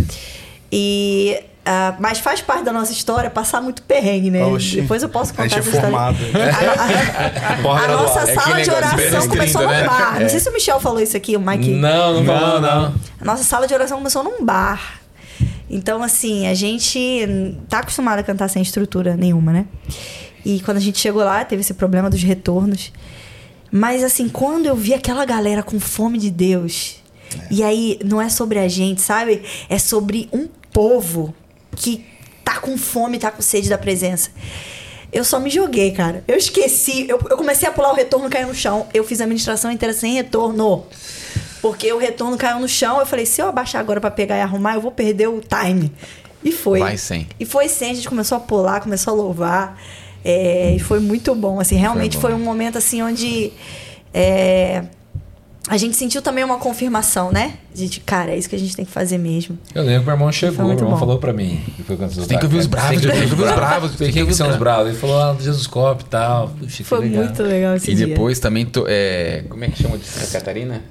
[0.72, 1.38] E.
[1.66, 4.44] ah, mas faz parte da nossa história passar muito perrengue, né?
[4.46, 4.82] Oxi.
[4.82, 5.90] Depois eu posso A contar gente é essa história.
[5.92, 6.18] formado.
[6.34, 7.88] A, a- a graduada.
[7.96, 9.84] nossa É sala de oração começou num né?
[9.86, 10.20] bar.
[10.20, 11.70] Não sei se o Michel falou isso aqui, o Mike.
[11.72, 12.94] Não, não falou, não.
[13.22, 15.03] A nossa sala de oração começou num bar.
[15.74, 17.28] Então, assim, a gente
[17.68, 19.66] tá acostumado a cantar sem estrutura nenhuma, né?
[20.46, 22.94] E quando a gente chegou lá, teve esse problema dos retornos.
[23.72, 26.98] Mas, assim, quando eu vi aquela galera com fome de Deus,
[27.50, 29.42] e aí não é sobre a gente, sabe?
[29.68, 31.34] É sobre um povo
[31.76, 32.06] que
[32.46, 34.30] tá com fome, tá com sede da presença.
[35.12, 36.24] Eu só me joguei, cara.
[36.28, 37.08] Eu esqueci.
[37.10, 38.88] Eu, eu comecei a pular o retorno, caiu no chão.
[38.94, 40.86] Eu fiz a administração inteira sem retorno.
[41.64, 43.00] Porque o retorno caiu no chão.
[43.00, 45.92] Eu falei, se eu abaixar agora pra pegar e arrumar, eu vou perder o time.
[46.44, 46.80] E foi.
[46.80, 47.26] Vai sem.
[47.40, 47.92] E foi sem.
[47.92, 49.82] A gente começou a pular, começou a louvar.
[50.26, 51.60] É, e foi muito bom.
[51.62, 53.52] Assim, realmente Foi foi, um momento assim onde.
[54.14, 54.84] é,
[55.70, 57.54] a gente sentiu também uma confirmação, né?
[57.74, 59.58] De, de, cara, é isso que a gente tem que fazer mesmo.
[59.74, 60.98] Eu lembro que meu irmão chegou, Foi meu irmão bom.
[60.98, 61.62] falou pra mim.
[61.78, 64.20] Depois quando Você tem que ouvir os bravos, Tem que ouvir os bravos, tem que
[64.20, 64.88] ouvir os são os bravos.
[64.90, 66.50] Ele falou, ah, Jesus Cop e tal.
[66.50, 67.24] Puxa, Foi legal.
[67.24, 68.08] muito legal esse E dia.
[68.08, 70.82] depois também, to- é, como é que chama de Santa Catarina?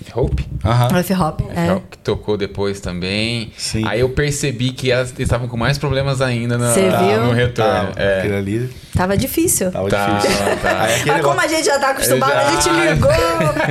[0.00, 0.46] F-Hope?
[0.64, 0.88] Aham.
[0.92, 1.40] O F-Hop.
[1.54, 1.80] É.
[1.90, 3.52] Que tocou depois também.
[3.56, 3.82] Sim.
[3.86, 7.24] Aí eu percebi que elas eles estavam com mais problemas ainda no, Você viu?
[7.24, 7.92] no retorno.
[7.92, 8.18] Tá, É.
[8.18, 9.70] Aquele ali Tava difícil.
[9.70, 10.40] tava Tá, difícil.
[10.62, 10.82] tá.
[10.82, 12.72] Aí Mas como a gente já tá acostumado, a gente Já.
[12.94, 13.10] ligou,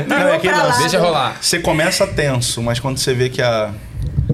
[0.07, 0.77] Não, é ligou aquele pra lá.
[0.77, 1.37] Deixa rolar.
[1.41, 3.71] Você começa tenso, mas quando você vê que a,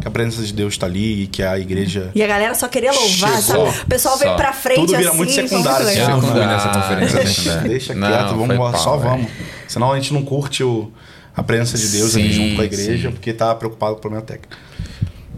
[0.01, 2.11] que a presença de Deus tá ali e que a igreja.
[2.15, 3.67] E a galera só queria louvar, Chegou.
[3.71, 3.81] sabe?
[3.83, 4.37] O pessoal veio Só.
[4.37, 5.17] pra frente Tudo vira assim.
[5.17, 6.09] muito secundário, assim, legal.
[6.09, 7.19] Eu não fui nessa conferência.
[7.23, 9.09] Deixa, deixa Não, quieto, vamos, pau, só velho.
[9.11, 9.31] vamos.
[9.67, 10.91] Senão a gente não curte o,
[11.35, 13.13] a presença de Deus ali Sim, junto com a igreja, sim.
[13.13, 14.55] porque tá preocupado com o problema técnico.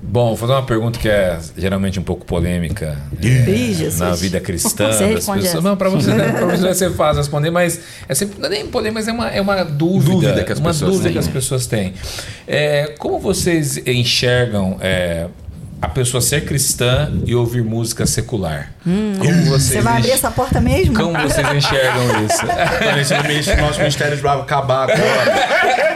[0.03, 4.89] Bom, vou fazer uma pergunta que é geralmente um pouco polêmica é, na vida cristã
[4.89, 5.63] das pessoas.
[5.63, 7.79] Não, pra você, né, você vai ser fácil responder, mas
[8.09, 10.59] é sempre, não é nem polêmica, mas é uma, é uma dúvida, Dúvida que as
[10.59, 11.93] uma pessoas dúvida têm, que as pessoas têm.
[12.47, 15.27] É, como vocês enxergam é,
[15.81, 18.71] a pessoa ser cristã e ouvir música secular?
[18.83, 20.93] Como vocês Você vai abrir essa porta mesmo?
[20.95, 22.41] Como vocês enxergam isso?
[23.27, 25.91] Ministério- nosso ministério de Bravo acabar agora.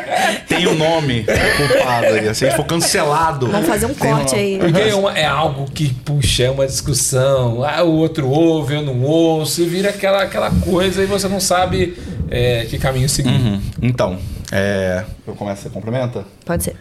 [0.48, 1.26] Tem um nome
[1.58, 2.34] culpado aí.
[2.34, 3.48] Se a gente for cancelado.
[3.48, 4.44] Vamos fazer um tem um corte nome.
[4.44, 4.58] aí.
[4.60, 7.64] Porque é, uma- é algo que, puxa, é uma discussão.
[7.64, 11.40] Ah, o outro ouve, eu não ouço, e vira aquela, aquela coisa e você não
[11.40, 11.96] sabe
[12.30, 13.30] é, que caminho seguir.
[13.30, 13.62] Uhum.
[13.82, 14.18] Então,
[14.52, 16.24] é, eu começo, você complementa?
[16.46, 16.76] Pode ser.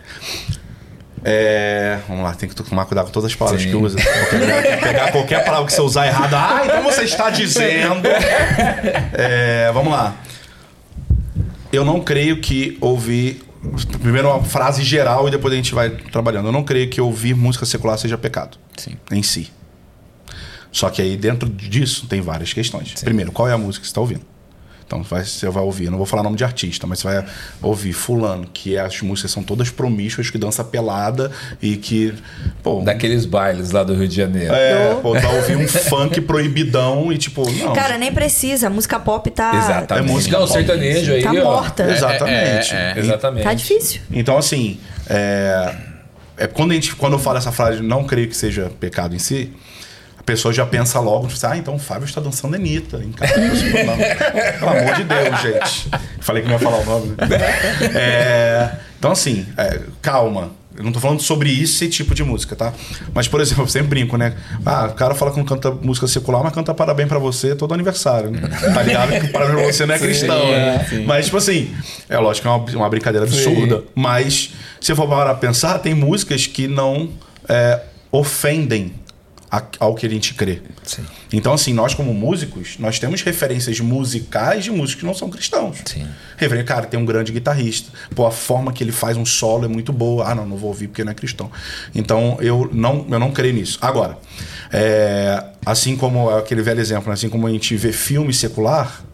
[1.27, 3.70] É, vamos lá, tem que tomar cuidado com todas as palavras Sim.
[3.70, 3.97] que usa.
[3.99, 6.35] Porque pegar, qualquer palavra que você usar errado.
[6.35, 8.07] Ah, então você está dizendo.
[9.14, 10.14] É, vamos lá.
[11.72, 13.43] Eu não creio que ouvir.
[14.03, 16.49] Primeiro uma frase geral e depois a gente vai trabalhando.
[16.49, 18.59] Eu não creio que ouvir música secular seja pecado.
[18.77, 18.97] Sim.
[19.11, 19.51] Em si.
[20.70, 22.93] Só que aí dentro disso tem várias questões.
[23.03, 24.34] Primeiro, qual é a música que você está ouvindo?
[24.95, 27.25] Então vai- você vai ouvir, eu não vou falar nome de artista, mas você vai
[27.61, 32.15] ouvir fulano, que as músicas são todas promíscuas, que dança pelada e que.
[32.63, 34.55] Pô, Daqueles bailes lá do Rio de Janeiro.
[34.55, 37.73] é, pô, vai ouvir um funk proibidão e tipo, não.
[37.73, 38.69] Cara, nem precisa.
[38.69, 39.53] A música pop tá.
[39.57, 40.09] Exatamente.
[40.09, 40.53] É música não, pop.
[40.59, 41.35] sertanejo aí, Tá ó.
[41.35, 41.91] morta.
[41.91, 42.73] Exatamente.
[42.73, 42.99] É, é, é.
[43.01, 43.43] Exatamente.
[43.45, 44.01] Tá difícil.
[44.13, 44.79] Então, assim,
[45.09, 45.75] é,
[46.37, 49.19] é quando, a gente, quando eu falo essa frase, não creio que seja pecado em
[49.19, 49.53] si,
[50.25, 53.35] a pessoa já pensa logo, tipo, ah, então o Fábio está dançando Anitta em casa.
[53.35, 55.91] Pelo amor de Deus, gente.
[56.20, 57.09] Falei que não ia falar o nome.
[57.09, 57.91] né?
[57.95, 60.53] É, então, assim, é, calma.
[60.77, 62.72] Eu não tô falando sobre esse tipo de música, tá?
[63.12, 64.35] Mas, por exemplo, eu sempre brinco, né?
[64.64, 67.75] Ah, o cara fala que não canta música secular, mas canta parabéns pra você todo
[67.75, 68.31] aniversário.
[68.31, 68.41] Né?
[68.49, 70.87] Tá ligado que parabéns pra você não é cristão, né?
[70.89, 71.05] sim.
[71.05, 71.70] Mas, tipo assim,
[72.09, 73.85] é lógico que é uma, uma brincadeira absurda.
[73.95, 77.11] Mas, se eu for parar a pensar, tem músicas que não
[77.47, 79.04] é, ofendem
[79.79, 80.63] ao que a gente crê.
[80.83, 81.05] Sim.
[81.33, 85.79] Então, assim, nós como músicos, nós temos referências musicais de músicos que não são cristãos.
[85.85, 86.07] Sim.
[86.37, 87.91] Referência, cara, tem um grande guitarrista.
[88.15, 90.29] Pô, a forma que ele faz um solo é muito boa.
[90.29, 91.51] Ah, não, não vou ouvir porque não é cristão.
[91.95, 93.79] Então, eu não, eu não creio nisso.
[93.81, 94.19] Agora,
[94.73, 97.15] é, assim como aquele velho exemplo, né?
[97.15, 99.05] assim como a gente vê filme secular,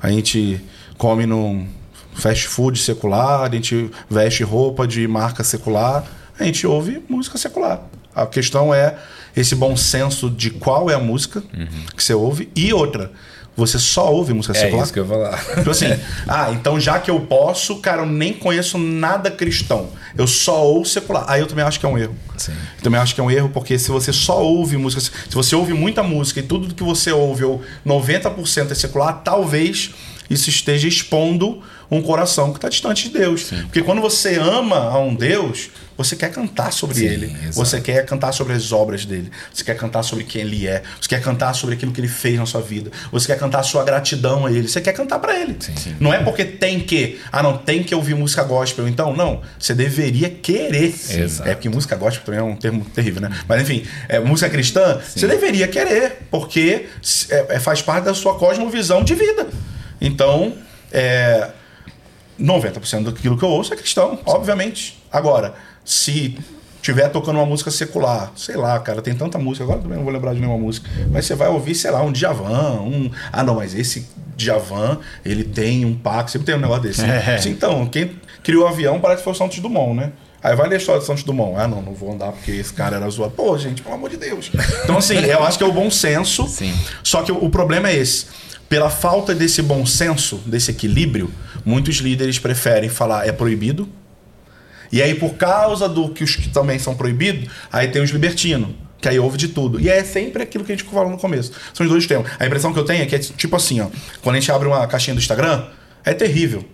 [0.00, 0.60] a gente
[0.96, 1.66] come num
[2.14, 6.04] fast food secular, a gente veste roupa de marca secular,
[6.38, 7.82] a gente ouve música secular.
[8.14, 8.96] A questão é
[9.36, 11.66] esse bom senso de qual é a música Uhum.
[11.94, 13.12] que você ouve e outra.
[13.56, 14.84] Você só ouve música É secular?
[14.84, 15.38] isso que eu ia falar.
[15.56, 15.86] Tipo assim,
[16.28, 19.88] ah, então já que eu posso, cara, eu nem conheço nada cristão.
[20.14, 21.24] Eu só ouço secular.
[21.26, 22.14] Aí eu também acho que é um erro.
[22.36, 22.52] Sim.
[22.76, 25.56] Eu também acho que é um erro, porque se você só ouve música, se você
[25.56, 29.90] ouve muita música e tudo que você ouve, ou 90% é secular, talvez
[30.28, 33.50] isso esteja expondo um coração que está distante de Deus.
[33.64, 37.26] Porque quando você ama a um Deus, você quer cantar sobre Sim, ele.
[37.26, 37.52] exato.
[37.54, 39.30] Você quer cantar sobre as obras dele.
[39.52, 40.82] Você quer cantar sobre quem ele é.
[41.00, 42.90] Você quer cantar sobre aquilo que ele fez na sua vida.
[43.10, 44.68] Você quer cantar a sua gratidão a ele.
[44.68, 45.56] Você quer cantar para ele.
[45.98, 48.86] Não é porque tem que, ah, não, tem que ouvir música gospel.
[48.86, 49.40] Então, não.
[49.58, 50.94] Você deveria querer.
[51.10, 51.48] Exato.
[51.48, 53.30] É porque música gospel também é um termo terrível, né?
[53.48, 56.86] Mas enfim, é, música cristã, você deveria querer, porque
[57.30, 59.46] é, é- faz parte da sua cosmovisão de vida.
[60.00, 60.52] Então,
[60.92, 61.48] é,
[62.40, 65.02] 90% daquilo que eu ouço é cristão, obviamente.
[65.10, 66.38] Agora, se
[66.82, 70.12] tiver tocando uma música secular, sei lá, cara, tem tanta música, agora também não vou
[70.12, 73.10] lembrar de nenhuma música, mas você vai ouvir, sei lá, um Djavan, um...
[73.32, 74.06] Ah, não, mas esse
[74.36, 77.02] Djavan, ele tem um pacto, sempre tem um negócio desse.
[77.06, 77.38] É.
[77.38, 78.12] Sim, Então, quem
[78.42, 80.12] criou o avião parece que foi o Santos Dumont, né?
[80.42, 81.56] Aí vai ler a história do Santos Dumont.
[81.58, 83.32] Ah, não, não vou andar porque esse cara era zoado.
[83.32, 84.50] Pô, gente, pelo amor de Deus.
[84.84, 86.46] Então, assim, eu acho que é o bom senso.
[86.46, 86.72] Sim.
[87.02, 88.26] Só que o, o problema é esse.
[88.68, 91.32] Pela falta desse bom senso, desse equilíbrio,
[91.64, 93.88] muitos líderes preferem falar é proibido.
[94.90, 98.70] E aí, por causa do que os que também são proibidos, aí tem os libertinos.
[99.00, 99.78] Que aí ouve de tudo.
[99.80, 101.52] E é sempre aquilo que a gente falou no começo.
[101.74, 102.30] São os dois temas.
[102.38, 103.88] A impressão que eu tenho é que é tipo assim, ó.
[104.22, 105.66] Quando a gente abre uma caixinha do Instagram,
[106.04, 106.64] é terrível.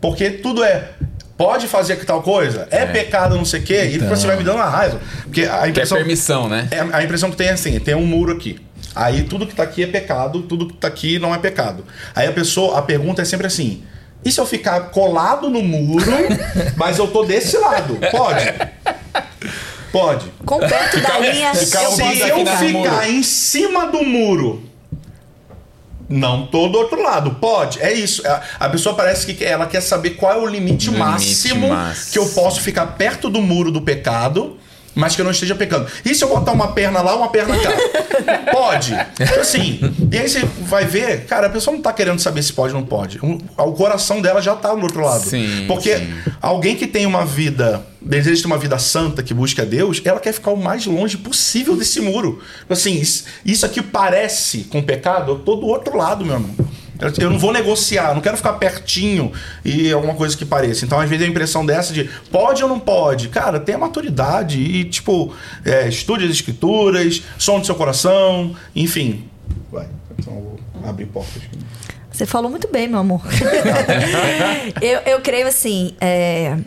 [0.00, 0.90] Porque tudo é.
[1.36, 2.68] Pode fazer tal coisa?
[2.70, 3.90] É, pecado, não sei o quê.
[3.94, 4.08] Então.
[4.08, 5.00] E você vai me dando uma raiva.
[5.22, 5.96] Porque a impressão.
[5.96, 6.68] permissão, né?
[6.70, 8.58] É, a impressão que tem é assim, tem um muro aqui.
[8.94, 11.84] Aí tudo que tá aqui é pecado, tudo que tá aqui não é pecado.
[12.14, 13.82] Aí a pessoa, a pergunta é sempre assim:
[14.24, 16.04] e se eu ficar colado no muro,
[16.76, 17.98] mas eu tô desse lado?
[18.10, 18.52] Pode.
[19.92, 20.26] Pode.
[20.44, 21.54] Com perto da linha.
[21.54, 24.62] ficar Se eu ficar em cima do muro,
[26.08, 27.36] não tô do outro lado.
[27.36, 27.80] Pode.
[27.80, 28.26] É isso.
[28.26, 31.68] A, a pessoa parece que ela quer saber qual é o limite, O limite máximo,
[31.68, 32.12] máximo.
[32.12, 34.58] que eu posso ficar perto do muro do pecado.
[34.94, 35.86] Mas que eu não esteja pecando.
[36.04, 37.70] E se eu botar uma perna lá, uma perna cá?
[38.52, 38.92] pode.
[39.20, 39.80] Então, assim,
[40.10, 42.80] e aí você vai ver, cara, a pessoa não tá querendo saber se pode ou
[42.80, 43.18] não pode.
[43.22, 45.24] O, coração dela já tá no outro lado.
[45.24, 46.14] Sim, Porque sim.
[46.42, 50.32] alguém que tem uma vida, deseja ter uma vida santa, que busca Deus, ela quer
[50.32, 52.42] ficar o mais longe possível desse muro.
[52.68, 56.54] Assim, isso, isso aqui parece com pecado, eu tô do outro lado, meu irmão.
[57.00, 59.32] Eu- Eu não vou negociar, não quero ficar pertinho
[59.64, 60.84] e alguma coisa que pareça.
[60.84, 63.28] Então, às vezes, a impressão dessa de pode ou não pode.
[63.28, 65.34] Cara, tenha maturidade e, tipo,
[65.64, 69.24] é, estude as escrituras, som do seu coração, enfim.
[69.72, 69.86] Vai,
[70.18, 71.42] então eu vou abrir portas.
[72.12, 73.22] Você falou muito bem, meu amor.
[74.82, 75.94] eu, eu creio assim.
[76.00, 76.58] é,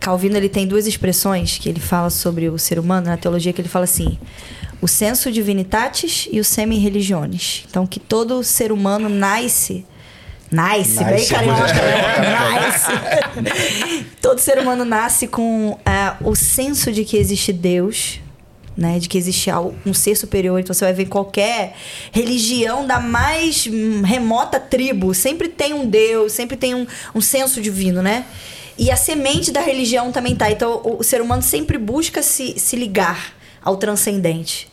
[0.00, 3.60] Calvino ele tem duas expressões que ele fala sobre o ser humano na teologia que
[3.60, 4.16] ele fala assim:
[4.80, 7.64] o senso divinitatis e o semi-religiones.
[7.68, 9.84] Então que todo ser humano nasce
[10.50, 12.16] Nice, bem Nice, muito né?
[12.64, 14.06] nice.
[14.20, 18.18] Todo ser humano nasce com ah, o senso de que existe Deus,
[18.74, 18.98] né?
[18.98, 19.50] De que existe
[19.84, 20.58] um ser superior.
[20.58, 21.74] Então você vai ver qualquer
[22.10, 23.68] religião da mais
[24.04, 28.24] remota tribo, sempre tem um Deus, sempre tem um, um senso divino, né?
[28.78, 30.50] E a semente da religião também tá.
[30.50, 33.37] Então o, o ser humano sempre busca se, se ligar
[33.68, 34.68] ao transcendente,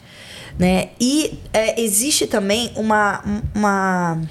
[0.58, 0.90] né?
[1.00, 3.22] E é, existe também uma,
[3.54, 4.22] uma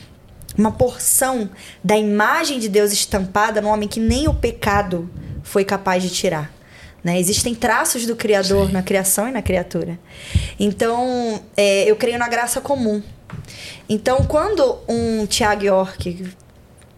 [0.56, 1.50] uma porção
[1.82, 5.10] da imagem de Deus estampada no homem que nem o pecado
[5.42, 6.52] foi capaz de tirar.
[7.02, 7.18] Né?
[7.18, 9.98] Existem traços do Criador na criação e na criatura.
[10.58, 13.02] Então, é, eu creio na graça comum.
[13.88, 16.32] Então, quando um Tiago York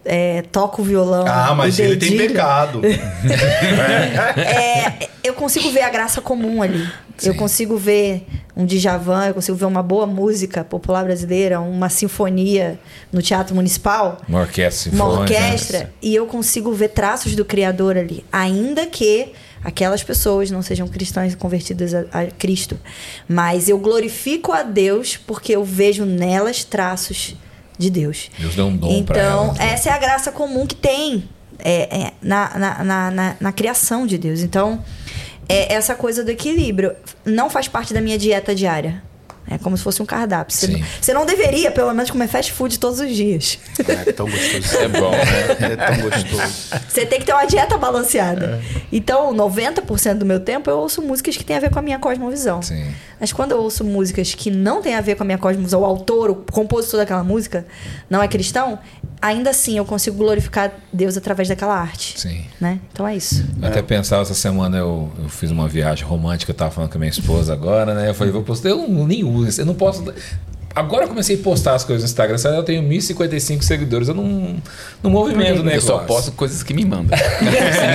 [0.05, 1.25] é, toca o violão.
[1.27, 2.81] Ah, mas ele tem pecado.
[4.37, 6.87] é, eu consigo ver a graça comum ali.
[7.23, 12.79] Eu consigo ver um Djavan, eu consigo ver uma boa música popular brasileira, uma sinfonia
[13.11, 15.89] no Teatro Municipal, Uma orquestra uma orquestra, né?
[16.01, 18.23] e eu consigo ver traços do Criador ali.
[18.31, 19.31] Ainda que
[19.63, 22.79] aquelas pessoas não sejam cristãs convertidas a, a Cristo.
[23.27, 27.35] Mas eu glorifico a Deus porque eu vejo nelas traços
[27.77, 28.29] de Deus.
[28.37, 29.73] Deus deu um dom Então, elas, né?
[29.73, 31.27] essa é a graça comum que tem
[31.59, 34.41] é, é, na, na, na, na, na criação de Deus.
[34.41, 34.83] Então,
[35.49, 36.95] é essa coisa do equilíbrio.
[37.25, 39.03] Não faz parte da minha dieta diária.
[39.49, 40.55] É como se fosse um cardápio.
[40.55, 43.57] Você, não, você não deveria, pelo menos, comer fast food todos os dias.
[43.87, 44.77] É tão gostoso.
[44.77, 45.71] É bom, né?
[45.71, 46.81] É tão gostoso.
[46.87, 48.61] Você tem que ter uma dieta balanceada.
[48.91, 51.97] Então, 90% do meu tempo eu ouço músicas que têm a ver com a minha
[51.97, 52.61] cosmovisão.
[52.61, 52.91] Sim.
[53.19, 55.85] Mas quando eu ouço músicas que não têm a ver com a minha cosmovisão, o
[55.85, 57.65] autor, o compositor daquela música
[58.09, 58.79] não é cristão,
[59.21, 62.19] ainda assim eu consigo glorificar Deus através daquela arte.
[62.19, 62.45] Sim.
[62.59, 62.79] Né?
[62.91, 63.45] Então é isso.
[63.61, 66.97] Eu até pensava essa semana, eu, eu fiz uma viagem romântica, eu tava falando com
[66.97, 68.09] a minha esposa agora, né?
[68.09, 70.03] Eu falei, vou postar, eu não, nem uso, isso, eu não posso.
[70.77, 72.55] Agora eu comecei a postar as coisas no Instagram, sabe?
[72.55, 74.57] eu tenho 1.055 seguidores, eu não,
[75.01, 75.75] não movimento, né?
[75.75, 77.17] Eu só posto coisas que me mandam.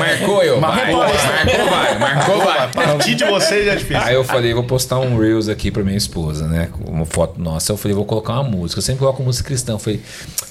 [0.00, 2.58] marcou eu, vai, marcou vai, marcou vai.
[2.64, 4.02] A partir de você já é difícil.
[4.02, 6.70] Aí eu falei, vou postar um Reels aqui pra minha esposa, né?
[6.84, 7.70] Uma foto nossa.
[7.70, 8.80] Eu falei, vou colocar uma música.
[8.80, 9.74] Eu sempre coloco música cristã.
[9.74, 10.00] Eu falei,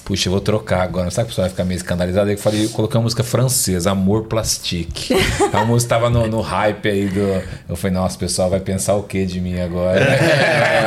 [0.02, 1.10] puxa, eu vou trocar agora.
[1.10, 2.28] Sabe que o pessoal vai ficar meio escandalizado?
[2.28, 5.14] Aí eu falei, eu coloquei uma música francesa, Amor Plastique.
[5.52, 7.42] a música tava no, no, hype aí do.
[7.68, 10.00] Eu falei, nossa, o pessoal vai pensar o que de mim agora?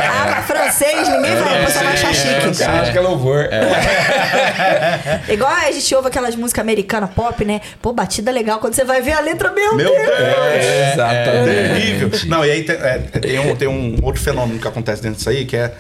[0.10, 2.64] ah, francês, ninguém vai, é, vai achar chique.
[2.64, 3.48] É, acho que é louvor.
[3.52, 5.22] É.
[5.34, 7.62] Igual a gente ouve aquelas músicas americanas pop, né?
[7.82, 8.60] Pô, batida legal.
[8.60, 10.06] Quando você vai ver a letra, meu, meu Deus!
[10.06, 10.20] Deus.
[10.20, 11.50] É, exatamente.
[11.50, 12.12] É terrível.
[12.28, 15.30] Não, e aí tem, é, tem, um, tem um outro fenômeno que acontece dentro disso
[15.30, 15.74] aí, que é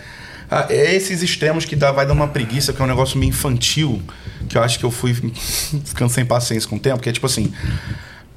[0.49, 3.29] ah, é esses extremos que dá, vai dar uma preguiça, que é um negócio meio
[3.29, 4.01] infantil,
[4.47, 5.13] que eu acho que eu fui
[5.85, 7.51] ficando sem paciência com o tempo, que é tipo assim.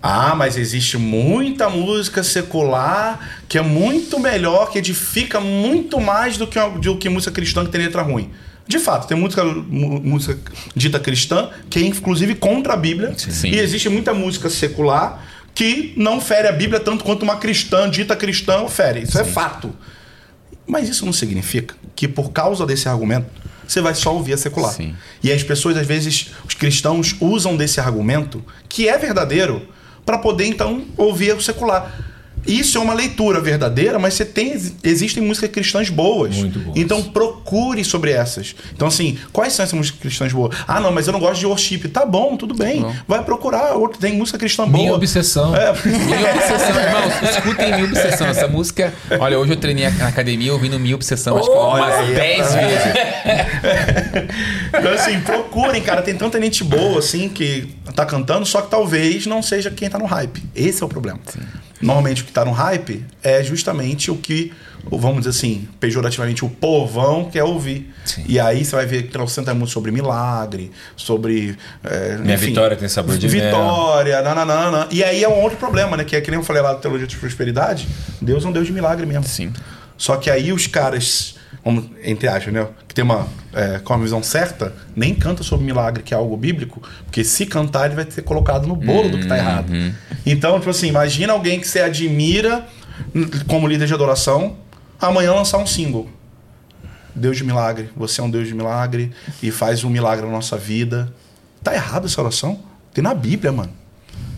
[0.03, 6.46] Ah, mas existe muita música secular que é muito melhor, que edifica muito mais do
[6.46, 8.30] que, do que música cristã que tem letra ruim.
[8.66, 10.38] De fato, tem música, música
[10.76, 13.14] dita cristã que é inclusive contra a Bíblia.
[13.16, 13.49] Sim.
[13.49, 15.24] E existe muita música secular
[15.55, 19.03] que não fere a Bíblia tanto quanto uma cristã dita cristã fere.
[19.03, 19.30] Isso é Sim.
[19.30, 19.74] é fato.
[20.66, 23.26] Mas isso não significa que por causa desse argumento
[23.66, 24.72] você vai só ouvir a secular.
[24.72, 24.94] Sim.
[25.22, 29.66] E as pessoas, às vezes, os cristãos usam desse argumento, que é verdadeiro,
[30.09, 32.07] para poder então ouvir o secular.
[32.49, 36.36] Isso é uma leitura verdadeira, mas você tem existem músicas cristãs boas.
[36.36, 36.76] Muito boas.
[36.76, 38.55] Então procure sobre essas.
[38.74, 40.57] Então assim, quais são essas músicas cristãs boas?
[40.66, 41.88] Ah, não, mas eu não gosto de worship.
[41.88, 42.80] Tá bom, tudo bem.
[42.80, 42.94] Tá bom.
[43.07, 43.99] Vai procurar outro.
[43.99, 44.78] Tem música cristã boa.
[44.78, 45.55] Minha obsessão.
[45.55, 45.72] É.
[45.84, 47.30] Minha obsessão, irmãos.
[47.30, 48.26] Escutem Minha Obsessão.
[48.26, 48.94] Essa música.
[49.18, 51.36] Olha, hoje eu treinei na academia ouvindo Minha Obsessão.
[51.36, 54.30] Oh, acho que umas 10 é vezes.
[54.68, 56.03] então assim, procurem, cara.
[56.03, 59.99] Tem tanta gente boa assim que tá cantando, só que talvez não seja quem tá
[59.99, 60.42] no hype.
[60.55, 61.18] Esse é o problema.
[61.26, 61.40] Sim.
[61.80, 64.52] Normalmente o que está no hype é justamente o que,
[64.90, 67.92] vamos dizer assim, pejorativamente, o povão quer ouvir.
[68.04, 68.24] Sim.
[68.26, 71.56] E aí você vai ver que trocentas muito sobre milagre, sobre.
[71.84, 74.88] É, Minha enfim, vitória tem sabor de Vitória, nananana.
[74.90, 76.04] E aí é um outro problema, né?
[76.04, 77.86] Que é que nem eu falei lá da teologia de prosperidade.
[78.20, 79.24] Deus é um Deus de milagre mesmo.
[79.24, 79.52] Sim.
[79.96, 82.66] Só que aí os caras vamos, entre aspas, né?
[82.86, 86.36] Que tem uma, é, com a visão certa, nem canta sobre milagre, que é algo
[86.36, 89.11] bíblico, porque se cantar, ele vai ser colocado no bolo uhum.
[89.11, 89.72] do que está errado.
[90.24, 92.66] Então, tipo assim, imagina alguém que você admira
[93.46, 94.57] como líder de adoração,
[95.01, 96.09] amanhã lançar um single.
[97.14, 100.57] Deus de milagre, você é um Deus de milagre e faz um milagre na nossa
[100.57, 101.12] vida.
[101.62, 102.61] Tá errado essa oração?
[102.94, 103.72] Tem na Bíblia, mano.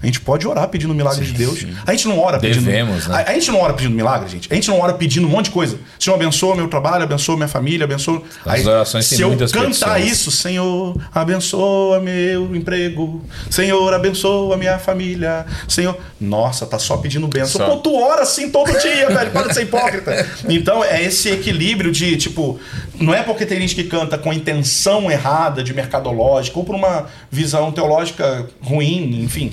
[0.02, 1.58] A gente pode orar pedindo milagre sim, de Deus.
[1.58, 1.74] Sim.
[1.86, 2.64] A gente não ora pedindo.
[2.64, 3.24] Devemos, né?
[3.26, 4.48] a, a, gente não ora pedindo milagre, gente.
[4.50, 5.78] A gente não ora pedindo um monte de coisa.
[5.98, 8.22] Senhor, abençoa meu trabalho, abençoa minha família, abençoa.
[8.46, 10.04] As orações se eu cantar pessoas.
[10.04, 13.22] isso, Senhor, abençoa meu emprego.
[13.50, 15.44] Senhor, abençoa minha família.
[15.68, 15.96] Senhor.
[16.18, 17.60] Nossa, tá só pedindo bênção.
[17.60, 17.66] Só.
[17.68, 19.30] Pô, tu ora assim todo dia, velho.
[19.30, 20.26] Para de ser hipócrita.
[20.48, 22.58] Então, é esse equilíbrio de, tipo,
[22.98, 27.06] não é porque tem gente que canta com intenção errada de mercadológica ou por uma
[27.30, 29.52] visão teológica ruim, enfim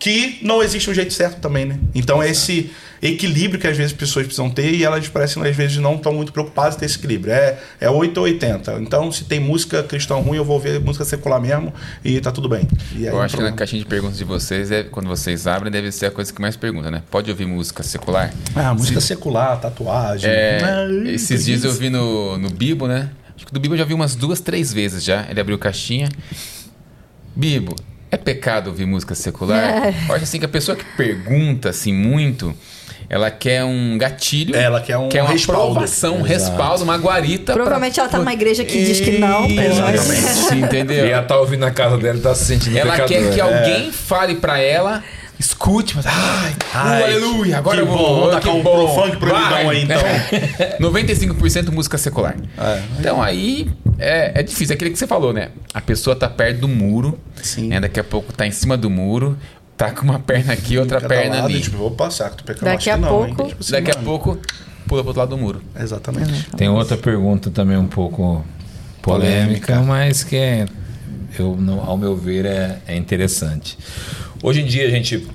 [0.00, 1.78] que não existe um jeito certo também, né?
[1.94, 2.72] Então é esse
[3.02, 6.12] equilíbrio que às vezes as pessoas precisam ter e elas parecem às vezes não estão
[6.12, 7.34] muito preocupadas em ter esse equilíbrio.
[7.34, 8.80] É, é 8 ou 80.
[8.80, 11.72] Então, se tem música cristã ruim, eu vou ver música secular mesmo
[12.02, 12.66] e tá tudo bem.
[12.98, 16.06] eu acho que na caixinha de perguntas de vocês, é, quando vocês abrem, deve ser
[16.06, 17.02] a coisa que mais pergunta, né?
[17.10, 18.32] Pode ouvir música secular?
[18.56, 19.08] Ah, música se...
[19.08, 20.30] secular, tatuagem.
[20.30, 23.10] É, esses dias eu vi no, no Bibo, né?
[23.36, 25.26] Acho que do Bibo eu já vi umas duas, três vezes já.
[25.28, 26.08] Ele abriu caixinha.
[27.36, 27.76] Bibo,
[28.10, 29.60] é pecado ouvir música secular?
[29.90, 29.94] É.
[30.08, 32.54] Eu acho assim que a pessoa que pergunta assim muito,
[33.08, 34.54] ela quer um gatilho.
[34.54, 35.70] Ela quer um quer uma respaldo.
[35.70, 37.52] aprovação, um respaldo, uma guarita.
[37.52, 38.04] Provavelmente pra...
[38.04, 39.46] ela tá numa igreja que diz que não.
[39.46, 40.56] Exatamente.
[40.56, 41.06] Entendeu?
[41.06, 43.08] E ela tá ouvindo na casa dela e tá se sentindo Ela pecador.
[43.08, 43.92] quer que alguém é.
[43.92, 45.02] fale para ela
[45.40, 48.94] escute, mas ai, ai aleluia, agora eu vou, vou tacar um bom.
[48.94, 49.98] funk proibidão aí então.
[50.78, 52.36] 95% música secular.
[52.58, 52.82] É.
[52.98, 55.48] Então aí é, é difícil, é aquele que você falou, né?
[55.72, 57.68] A pessoa tá perto do muro, Sim.
[57.68, 57.80] Né?
[57.80, 59.38] daqui a pouco tá em cima do muro,
[59.78, 61.60] tá com uma perna aqui, outra perna lado, ali.
[61.62, 64.00] Tipo, vou passar, que tu Daqui a não, pouco, tipo assim, daqui mano.
[64.00, 64.38] a pouco
[64.86, 65.62] pula pro outro lado do muro.
[65.78, 66.50] Exatamente.
[66.54, 68.44] Tem outra pergunta também um pouco
[69.00, 69.80] polêmica, polêmica.
[69.80, 70.66] mas que é,
[71.38, 73.78] eu, ao meu ver é, é interessante.
[74.42, 75.26] Hoje em dia a gente,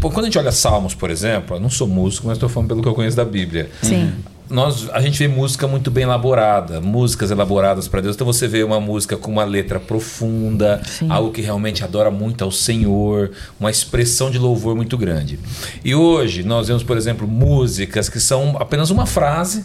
[0.00, 2.82] Quando a gente olha Salmos, por exemplo, eu não sou músico, mas estou falando pelo
[2.82, 3.70] que eu conheço da Bíblia.
[3.82, 4.12] Sim.
[4.48, 8.14] Nós, a gente vê música muito bem elaborada, músicas elaboradas para Deus.
[8.14, 11.10] Então você vê uma música com uma letra profunda, Sim.
[11.10, 15.38] algo que realmente adora muito ao Senhor, uma expressão de louvor muito grande.
[15.82, 19.64] E hoje nós vemos, por exemplo, músicas que são apenas uma frase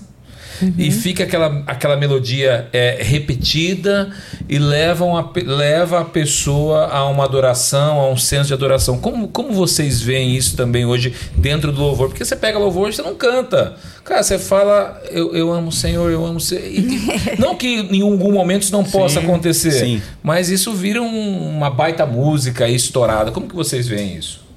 [0.78, 4.12] e fica aquela, aquela melodia é, repetida
[4.48, 8.98] e leva, uma, leva a pessoa a uma adoração, a um senso de adoração.
[9.00, 12.10] Como, como vocês veem isso também hoje dentro do louvor?
[12.10, 13.76] Porque você pega louvor e você não canta.
[14.04, 16.64] Cara, você fala, eu, eu amo o Senhor, eu amo o Senhor.
[16.66, 20.02] E, não que em algum momento isso não possa Sim, acontecer, sim.
[20.24, 23.32] mas isso vira um- uma baita música estourada.
[23.32, 24.48] Como que vocês veem isso?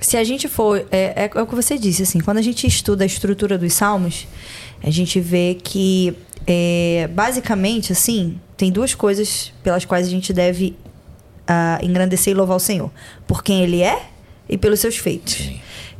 [0.00, 0.84] Se a gente for.
[0.90, 4.26] É, é o que você disse, assim, quando a gente estuda a estrutura dos salmos,
[4.82, 6.14] a gente vê que,
[6.46, 10.76] é, basicamente, assim, tem duas coisas pelas quais a gente deve
[11.46, 12.90] ah, engrandecer e louvar o Senhor:
[13.26, 14.08] por quem Ele é
[14.48, 15.50] e pelos seus feitos.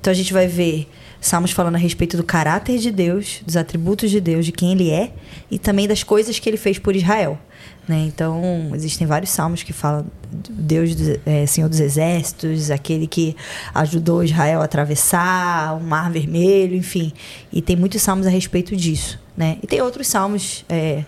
[0.01, 0.89] Então a gente vai ver
[1.21, 4.91] salmos falando a respeito do caráter de Deus, dos atributos de Deus, de quem Ele
[4.91, 5.13] é
[5.51, 7.39] e também das coisas que Ele fez por Israel.
[7.87, 8.05] Né?
[8.07, 13.37] Então, existem vários salmos que falam Deus, do, é, Senhor dos Exércitos, aquele que
[13.75, 17.13] ajudou Israel a atravessar o Mar Vermelho, enfim.
[17.53, 19.19] E tem muitos salmos a respeito disso.
[19.37, 19.59] Né?
[19.63, 21.05] E tem outros salmos é,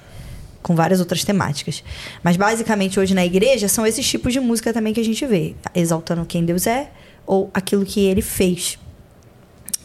[0.62, 1.84] com várias outras temáticas.
[2.22, 5.54] Mas, basicamente, hoje na igreja, são esses tipos de música também que a gente vê.
[5.74, 6.90] Exaltando quem Deus é
[7.24, 8.78] ou aquilo que Ele fez.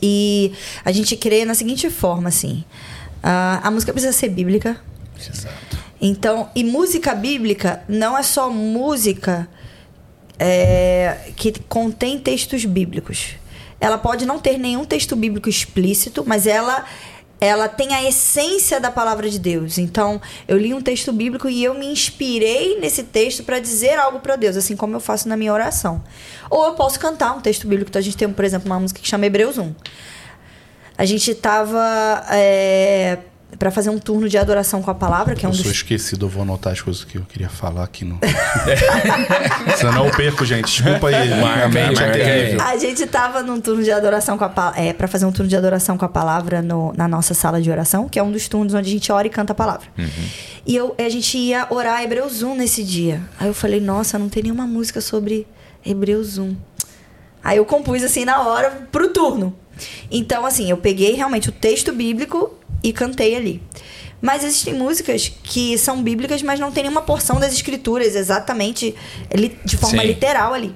[0.02, 2.64] E a gente crê na seguinte forma, assim.
[3.22, 4.80] ah, a música precisa ser bíblica,
[5.28, 5.78] Exato.
[6.02, 9.47] Então, e música bíblica não é só música
[10.38, 13.36] é, que contém textos bíblicos.
[13.82, 16.86] Ela pode não ter nenhum texto bíblico explícito, mas ela
[17.41, 19.78] ela tem a essência da palavra de Deus.
[19.78, 24.20] Então, eu li um texto bíblico e eu me inspirei nesse texto para dizer algo
[24.20, 26.04] para Deus, assim como eu faço na minha oração.
[26.50, 27.89] Ou eu posso cantar um texto bíblico.
[27.89, 29.74] Então, a gente tem, por exemplo, uma música que chama Hebreus 1.
[30.97, 33.20] A gente tava é,
[33.58, 35.72] para fazer um turno de adoração com a palavra, que é um eu dos sou
[35.72, 38.20] esquecido, eu vou anotar as coisas que eu queria falar aqui no.
[39.78, 40.66] Senão eu perco, gente.
[40.66, 41.30] Desculpa aí.
[41.41, 42.64] Marca marca.
[42.70, 44.80] A gente tava num turno de adoração com a palavra.
[44.82, 47.70] É, pra fazer um turno de adoração com a palavra no- na nossa sala de
[47.72, 49.88] oração, que é um dos turnos onde a gente ora e canta a palavra.
[50.66, 53.22] E eu, a gente ia orar Hebreus 1 nesse dia.
[53.39, 55.47] Aí eu falei, nossa, não tem nenhuma música sobre
[55.86, 56.56] Hebreus 1.
[57.43, 59.56] Aí eu compus assim na hora pro turno.
[60.12, 63.61] Então, assim, eu peguei realmente o texto bíblico e cantei ali.
[64.21, 68.93] Mas existem músicas que são bíblicas, mas não tem nenhuma porção das escrituras exatamente
[69.63, 70.07] de forma Sim.
[70.09, 70.75] literal ali.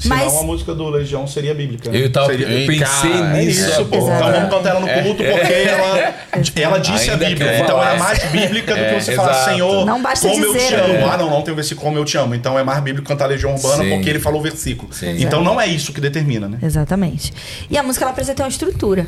[0.00, 1.88] Senão Mas a música do Legião seria bíblica.
[1.90, 3.60] Eu, tava, Seria- eu pensei Cara, É nisso.
[3.70, 3.96] isso, pô.
[3.96, 6.14] Então vamos cantar ela no culto porque ela,
[6.56, 7.60] ela disse a Bíblia.
[7.60, 9.50] Então ela é mais bíblica do É, que você falar, exato.
[9.50, 10.92] Senhor, Não basta como eu dizer, te amo.
[10.94, 11.04] né?
[11.12, 12.34] Ah, não, não tem o versículo como eu te amo.
[12.34, 13.90] Então é mais bíblico cantar Legião Urbana Sim.
[13.90, 14.92] porque ele falou o versículo.
[14.92, 15.14] Sim.
[15.22, 16.58] Então não é isso que determina, né?
[16.60, 17.32] Exatamente.
[17.70, 19.06] E a música ela precisa ter uma estrutura,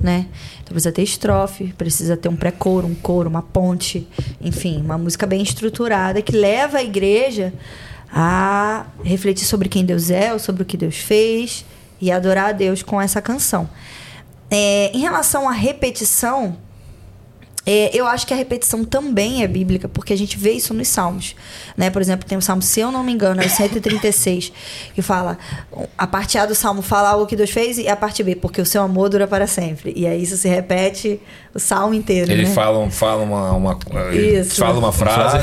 [0.00, 0.26] né?
[0.62, 4.06] Então precisa ter estrofe, precisa ter um pré-coro, um coro, uma ponte,
[4.40, 7.52] enfim, uma música bem estruturada que leva a igreja
[8.12, 11.64] a refletir sobre quem Deus é, sobre o que Deus fez
[12.00, 13.68] e adorar a Deus com essa canção.
[14.50, 16.56] É, em relação à repetição,
[17.66, 20.86] é, eu acho que a repetição também é bíblica, porque a gente vê isso nos
[20.86, 21.34] Salmos.
[21.76, 21.90] Né?
[21.90, 24.52] Por exemplo, tem o Salmo, se eu não me engano, é o 136,
[24.94, 25.36] que fala.
[25.98, 28.60] A parte A do Salmo fala algo que Deus fez, e a parte B, porque
[28.60, 29.92] o seu amor dura para sempre.
[29.96, 31.20] E aí isso se repete
[31.56, 32.30] o Salmo inteiro.
[32.30, 32.54] Ele né?
[32.54, 33.78] fala, fala uma, uma,
[34.12, 34.56] Isso.
[34.56, 35.38] fala uma frase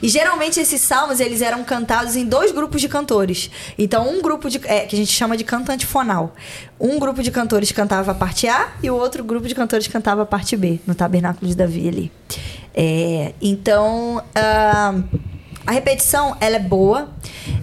[0.00, 0.06] e.
[0.06, 3.50] E geralmente esses salmos eles eram cantados em dois grupos de cantores.
[3.76, 6.34] Então um grupo de é, que a gente chama de canto antifonal.
[6.78, 10.22] Um grupo de cantores cantava a parte A e o outro grupo de cantores cantava
[10.22, 12.12] a parte B no tabernáculo de Davi ali.
[12.72, 14.94] É, então ah,
[15.66, 17.08] a repetição ela é boa,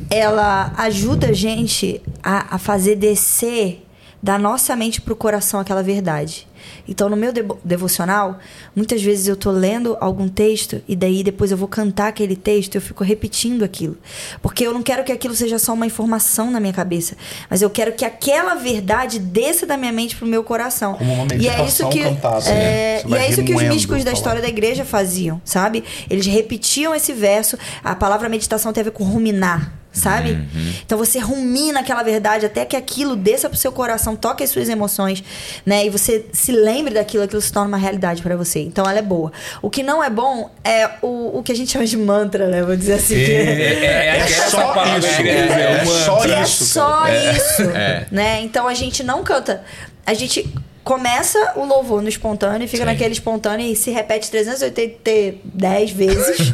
[0.09, 3.86] ela ajuda a gente a, a fazer descer
[4.21, 6.47] da nossa mente pro coração aquela verdade.
[6.87, 8.39] Então, no meu devo- devocional,
[8.75, 12.75] muitas vezes eu tô lendo algum texto e daí depois eu vou cantar aquele texto
[12.75, 13.97] e eu fico repetindo aquilo.
[14.41, 17.15] Porque eu não quero que aquilo seja só uma informação na minha cabeça,
[17.49, 20.95] mas eu quero que aquela verdade desça da minha mente pro meu coração.
[20.95, 23.17] Como uma e é isso que cantada, é, né?
[23.17, 25.83] E é isso que os místicos da a história da igreja faziam, sabe?
[26.09, 27.57] Eles repetiam esse verso.
[27.83, 30.31] A palavra meditação tem a ver com ruminar, sabe?
[30.31, 30.73] Uhum.
[30.85, 34.69] Então você rumina aquela verdade até que aquilo desça pro seu coração, toque as suas
[34.69, 35.23] emoções,
[35.65, 35.85] né?
[35.85, 38.59] E você se lembre daquilo, aquilo se torna uma realidade para você.
[38.59, 39.31] Então ela é boa.
[39.61, 42.63] O que não é bom é o, o que a gente chama de mantra, né?
[42.63, 43.15] Vou dizer assim.
[43.15, 48.05] É, que- é, é, É só isso, é só que é isso, só isso, É.
[48.11, 48.41] né?
[48.41, 49.63] Então a gente não canta.
[50.05, 50.47] A gente
[50.83, 52.89] começa o louvor no espontâneo e fica Sim.
[52.91, 56.53] naquele espontâneo e se repete 310 vezes.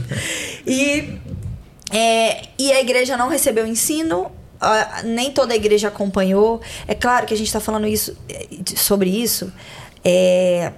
[0.66, 1.18] e,
[1.94, 4.32] é, e a igreja não recebeu ensino.
[5.04, 6.62] nem toda a igreja acompanhou.
[6.88, 8.16] É claro que a gente está falando isso,
[8.78, 9.52] sobre isso
[10.06, 10.72] é,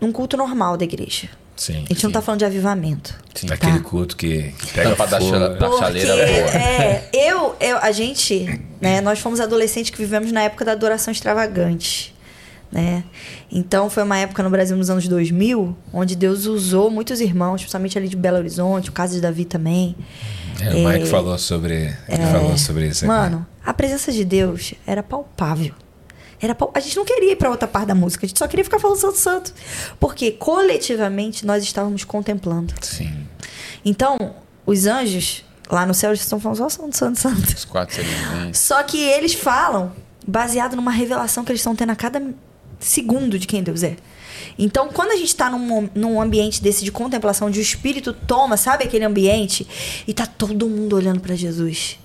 [0.00, 1.28] num culto normal da igreja.
[1.56, 1.84] Sim.
[1.90, 3.14] A gente não tá falando de avivamento.
[3.34, 5.30] Sim, Aquele culto que pega Tampa da fogo.
[5.30, 6.26] chela- da- Porque, chaleira boa.
[6.56, 11.12] é, eu, eu, a gente, né, nós fomos adolescentes que vivemos na época da adoração
[11.12, 12.14] extravagante.
[12.70, 13.04] Né?
[13.50, 17.98] Então foi uma época no Brasil nos anos 2000 onde Deus usou muitos irmãos, principalmente
[17.98, 19.96] ali de Belo Horizonte, o caso de Davi também.
[20.60, 23.04] É, o Mike falou sobre, ele falou sobre isso.
[23.04, 23.06] Aqui.
[23.06, 25.74] Mano, a presença de Deus era palpável.
[26.40, 26.70] Era pal...
[26.74, 28.78] A gente não queria ir para outra parte da música, a gente só queria ficar
[28.78, 29.52] falando Santo Santo.
[29.98, 32.74] Porque coletivamente nós estávamos contemplando.
[32.80, 33.26] Sim.
[33.84, 34.16] Então,
[34.64, 37.54] os anjos lá no céu eles estão falando só Santo, Santo, Santo.
[37.54, 39.92] Os quatro seres Só que eles falam
[40.26, 42.22] baseado numa revelação que eles estão tendo a cada
[42.80, 43.96] segundo de quem Deus é.
[44.58, 48.56] Então, quando a gente está num, num ambiente desse de contemplação, onde o Espírito toma,
[48.56, 49.66] sabe aquele ambiente,
[50.06, 51.98] e tá todo mundo olhando para Jesus.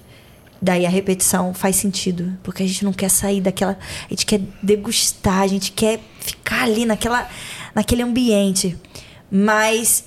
[0.61, 3.77] Daí a repetição faz sentido, porque a gente não quer sair daquela.
[4.05, 7.29] A gente quer degustar, a gente quer ficar ali naquela,
[7.73, 8.77] naquele ambiente.
[9.29, 10.05] Mas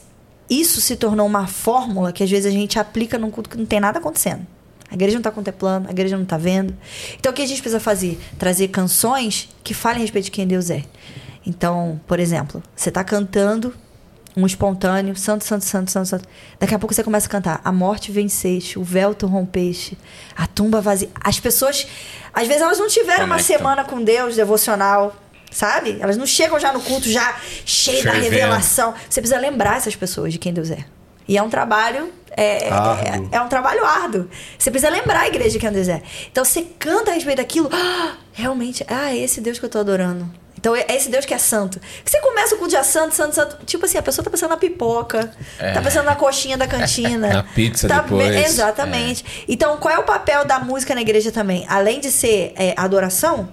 [0.48, 3.66] isso se tornou uma fórmula que às vezes a gente aplica num culto que não
[3.66, 4.46] tem nada acontecendo.
[4.90, 6.76] A igreja não está contemplando, a igreja não está vendo.
[7.18, 8.18] Então o que a gente precisa fazer?
[8.38, 10.84] Trazer canções que falem a respeito de quem Deus é.
[11.46, 13.74] Então, por exemplo, você está cantando
[14.36, 16.28] um espontâneo, santo, santo, santo, santo, santo.
[16.60, 19.98] Daqui a pouco você começa a cantar: A morte venceste, o véu tu rompeste,
[20.36, 21.08] a tumba vazia.
[21.22, 21.86] As pessoas,
[22.32, 25.16] às vezes, elas não tiveram uma semana com Deus devocional,
[25.50, 25.98] sabe?
[26.00, 28.94] Elas não chegam já no culto já cheio da revelação.
[29.08, 30.84] Você precisa lembrar essas pessoas de quem Deus é.
[31.26, 32.12] E é um trabalho.
[32.38, 34.28] É, é, é, um trabalho árduo.
[34.56, 36.00] Você precisa lembrar a igreja de quem Deus é.
[36.30, 37.68] Então você canta a respeito daquilo.
[37.72, 40.30] Ah, realmente, ah, é esse Deus que eu tô adorando.
[40.56, 41.80] Então é esse Deus que é santo.
[42.04, 43.64] Que você começa com o dia santo, santo, santo.
[43.66, 45.72] Tipo assim, a pessoa tá pensando na pipoca, é.
[45.72, 47.26] tá pensando na coxinha da cantina.
[47.34, 48.36] na pizza tá, depois.
[48.36, 49.24] Exatamente.
[49.24, 49.44] É.
[49.48, 51.66] Então, qual é o papel da música na igreja também?
[51.68, 53.48] Além de ser é, adoração,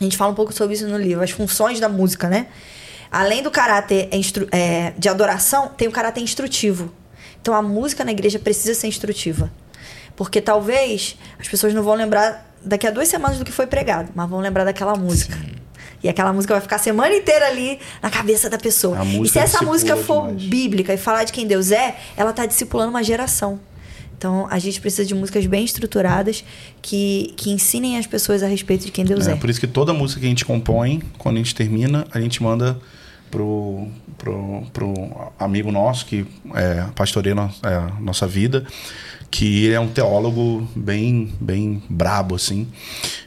[0.00, 2.48] a gente fala um pouco sobre isso no livro, as funções da música, né?
[3.10, 4.08] Além do caráter
[4.52, 6.92] é, de adoração, tem o caráter instrutivo.
[7.40, 9.50] Então a música na igreja precisa ser instrutiva.
[10.16, 14.10] Porque talvez as pessoas não vão lembrar daqui a duas semanas do que foi pregado,
[14.14, 15.36] mas vão lembrar daquela música.
[15.36, 15.58] Sim.
[16.02, 18.98] E aquela música vai ficar a semana inteira ali na cabeça da pessoa.
[19.04, 20.44] E se essa música for demais.
[20.44, 23.58] bíblica e falar de quem Deus é, ela está discipulando uma geração.
[24.16, 26.44] Então a gente precisa de músicas bem estruturadas
[26.82, 29.32] que, que ensinem as pessoas a respeito de quem Deus é.
[29.32, 32.20] É por isso que toda música que a gente compõe, quando a gente termina, a
[32.20, 32.78] gente manda
[33.30, 38.64] pro, pro, pro amigo nosso que é, pastoreia no, é, nossa vida
[39.30, 42.66] que ele é um teólogo bem bem brabo assim.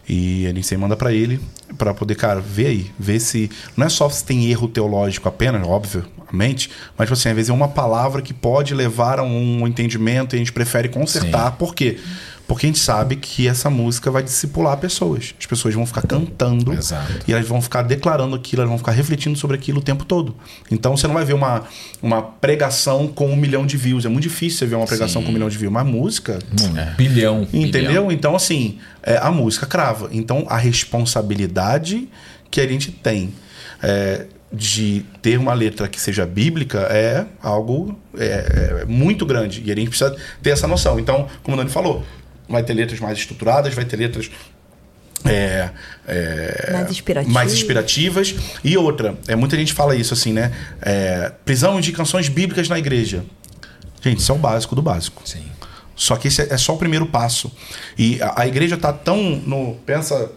[0.09, 1.39] E a gente sempre manda para ele
[1.77, 5.65] para poder cara ver aí ver se não é só se tem erro teológico apenas
[5.65, 10.35] obviamente mas tipo assim às vezes é uma palavra que pode levar a um entendimento
[10.35, 11.51] e a gente prefere consertar.
[11.51, 11.57] Sim.
[11.57, 11.91] por quê?
[11.91, 12.30] porque
[12.65, 15.33] a gente sabe que essa música vai discipular pessoas.
[15.39, 17.19] As pessoas vão ficar cantando Exato.
[17.27, 20.35] e elas vão ficar declarando aquilo, elas vão ficar refletindo sobre aquilo o tempo todo.
[20.69, 21.63] Então você não vai ver uma,
[22.01, 24.05] uma pregação com um milhão de views.
[24.05, 25.25] É muito difícil você ver uma pregação Sim.
[25.25, 25.71] com um milhão de views.
[25.71, 26.39] Mas música.
[26.51, 26.93] Hum, é.
[26.95, 27.47] Bilhão.
[27.53, 27.89] Entendeu?
[27.89, 28.11] Bilhão.
[28.11, 30.09] Então, assim, é, a música crava.
[30.11, 32.09] Então a responsabilidade
[32.49, 33.33] que a gente tem.
[33.81, 39.63] É, de ter uma letra que seja bíblica é algo é, é, muito grande.
[39.65, 40.99] E a gente precisa ter essa noção.
[40.99, 42.03] Então, como o Dani falou,
[42.51, 44.29] vai ter letras mais estruturadas, vai ter letras
[45.25, 45.69] é,
[46.07, 47.33] é, mais, inspirativas.
[47.33, 48.35] mais, inspirativas.
[48.63, 50.51] E outra, é, muita gente fala isso assim, né?
[50.81, 53.23] É, prisão de canções bíblicas na igreja.
[54.01, 55.21] Gente, isso é o básico do básico.
[55.25, 55.45] Sim.
[55.95, 57.51] Só que esse é, é só o primeiro passo.
[57.97, 59.75] E a, a igreja está tão no.
[59.85, 60.31] Pensa,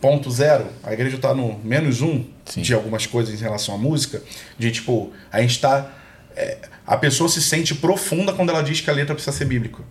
[0.00, 2.60] ponto zero, a igreja está no menos um Sim.
[2.60, 4.22] de algumas coisas em relação à música.
[4.58, 5.90] De tipo, a gente está.
[6.36, 9.82] É, a pessoa se sente profunda quando ela diz que a letra precisa ser bíblica.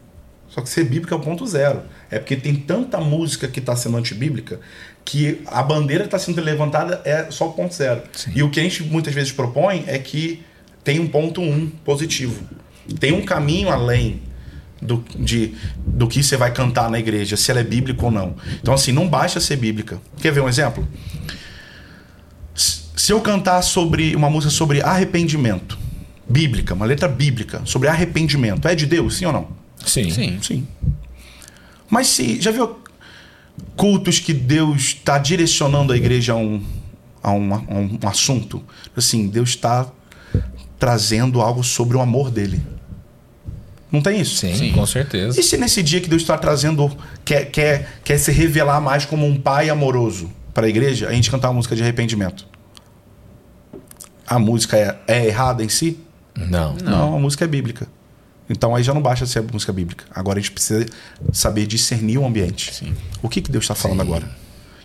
[0.56, 1.82] Só que ser bíblica é o ponto zero.
[2.10, 4.62] É porque tem tanta música que está sendo antibíblica
[5.04, 8.02] que a bandeira está sendo levantada é só o ponto zero.
[8.14, 8.32] Sim.
[8.34, 10.42] E o que a gente muitas vezes propõe é que
[10.82, 12.42] tem um ponto um positivo.
[13.02, 14.22] Tem um caminho além
[14.82, 18.38] do, de, do que você vai cantar na igreja, se ela é bíblica ou não.
[18.62, 20.00] Então, assim, não basta ser bíblica.
[20.22, 20.88] Quer ver um exemplo?
[22.56, 25.78] Se eu cantar sobre uma música sobre arrependimento,
[26.30, 29.65] bíblica, uma letra bíblica, sobre arrependimento, é de Deus, sim ou não?
[29.86, 30.10] Sim.
[30.10, 30.40] Sim.
[30.42, 30.68] Sim.
[31.90, 32.42] Mas se.
[32.42, 32.80] Já viu
[33.76, 36.64] cultos que Deus está direcionando a igreja a um,
[37.22, 38.64] a um, a um assunto?
[38.96, 39.90] Assim, Deus está
[40.78, 42.62] trazendo algo sobre o amor dele.
[43.92, 44.36] Não tem isso?
[44.36, 45.40] Sim, Sim, com certeza.
[45.40, 46.92] E se nesse dia que Deus está trazendo,
[47.24, 51.32] quer, quer, quer se revelar mais como um pai amoroso para a igreja, a gente
[51.32, 52.46] cantar uma música de arrependimento?
[54.28, 56.00] A música é, é errada em si?
[56.36, 56.76] Não.
[56.76, 57.88] Não, Não a música é bíblica.
[58.50, 60.06] Então aí já não basta ser música bíblica.
[60.14, 60.86] Agora a gente precisa
[61.34, 62.74] saber discernir o ambiente.
[62.74, 62.96] Sim.
[63.22, 64.08] O que, que Deus está falando Sim.
[64.08, 64.30] agora?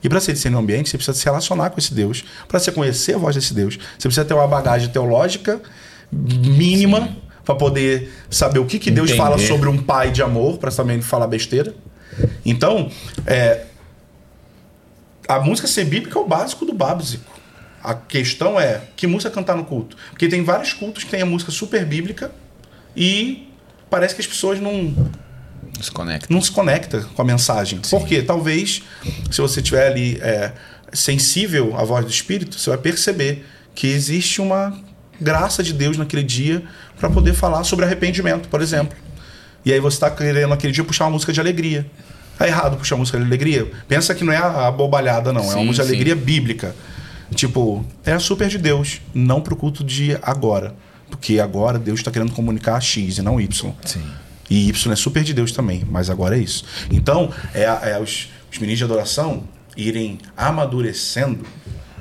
[0.03, 2.25] E para ser discernir o ambiente, você precisa se relacionar com esse Deus.
[2.49, 5.61] Para você conhecer a voz desse Deus, você precisa ter uma bagagem teológica
[6.11, 10.71] mínima para poder saber o que, que Deus fala sobre um pai de amor, para
[10.71, 11.75] também falar besteira.
[12.45, 12.91] Então,
[13.27, 13.67] é,
[15.29, 17.39] a música ser bíblica é o básico do básico.
[17.83, 19.97] A questão é que música cantar no culto?
[20.11, 22.31] Porque tem vários cultos que tem a música super bíblica
[22.95, 23.50] e
[23.91, 24.95] parece que as pessoas não
[25.77, 26.27] Desconecta.
[26.33, 27.81] não se conecta com a mensagem.
[27.91, 28.83] Porque talvez,
[29.31, 30.53] se você estiver ali é,
[30.93, 34.79] sensível à voz do Espírito, você vai perceber que existe uma
[35.21, 36.63] graça de Deus naquele dia
[36.99, 38.97] para poder falar sobre arrependimento, por exemplo.
[39.65, 41.87] E aí você está querendo naquele dia puxar uma música de alegria.
[42.39, 43.71] Tá errado puxar uma música de alegria.
[43.87, 45.43] Pensa que não é a, bobalhada, não.
[45.43, 45.97] é uma Sim, música de sim.
[45.97, 46.75] alegria bíblica.
[47.35, 50.75] Tipo, é super de Deus, não pro culto de agora.
[51.11, 53.75] Porque agora Deus está querendo comunicar X e não Y.
[53.85, 54.03] Sim.
[54.49, 56.65] E Y é super de Deus também, mas agora é isso.
[56.91, 59.45] Então, é, é os, os ministros de adoração
[59.77, 61.45] irem amadurecendo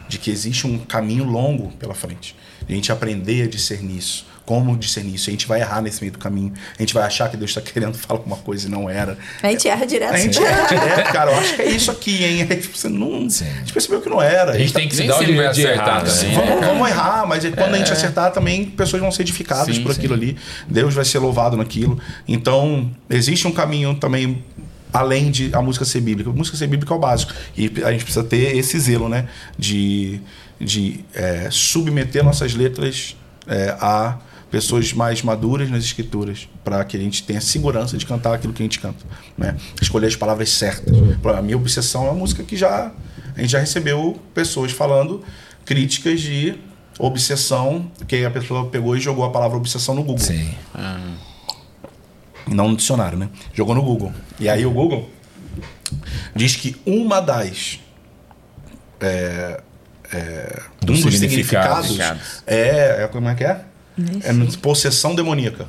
[0.08, 2.36] de que existe um caminho longo pela frente.
[2.68, 4.26] A gente aprender a discernir isso.
[4.50, 5.30] Como discernir isso?
[5.30, 6.52] A gente vai errar nesse meio do caminho.
[6.76, 9.16] A gente vai achar que Deus está querendo falar uma coisa e não era.
[9.44, 10.12] A gente erra direto.
[10.16, 11.32] A gente erra direto, cara.
[11.32, 12.48] Eu acho que é isso aqui, hein?
[12.50, 13.30] Aí, tipo, você não.
[13.30, 13.46] Sim.
[13.46, 14.54] A gente percebeu que não era.
[14.54, 16.36] A gente tem que se dar o direito vai de errar acertar também.
[16.36, 19.22] também, né, Vamos, vamos errar, mas é quando a gente acertar também, pessoas vão ser
[19.22, 20.36] edificadas Sim, por aquilo ali.
[20.68, 22.00] Deus vai ser louvado naquilo.
[22.28, 24.44] Então, existe um caminho também
[24.92, 26.32] além de a música ser bíblica.
[26.32, 27.34] A música ser bíblica é o básico.
[27.56, 29.28] E a gente precisa ter esse zelo, né?
[29.60, 30.20] De,
[30.60, 33.16] de é, submeter nossas letras
[33.48, 34.18] é, a
[34.50, 38.64] pessoas mais maduras nas escrituras, para que a gente tenha segurança de cantar aquilo que
[38.64, 39.06] a gente canta,
[39.38, 39.56] né?
[39.82, 40.94] Escolher as palavras certas.
[41.38, 42.92] A minha obsessão é uma música que já
[43.36, 45.24] a gente já recebeu pessoas falando
[45.66, 46.56] críticas de
[47.00, 50.26] obsessão, que a pessoa pegou e jogou a palavra obsessão no Google.
[50.26, 50.54] Sim.
[52.46, 53.30] Não no dicionário, né?
[53.54, 54.12] Jogou no Google.
[54.40, 55.10] E aí o Google
[56.36, 57.80] diz que uma das.
[59.00, 59.62] É,
[60.12, 61.88] é, um Dos dos significados.
[61.88, 63.08] significados é, é.
[63.08, 63.64] Como é que é?
[64.24, 65.68] É no- possessão demoníaca.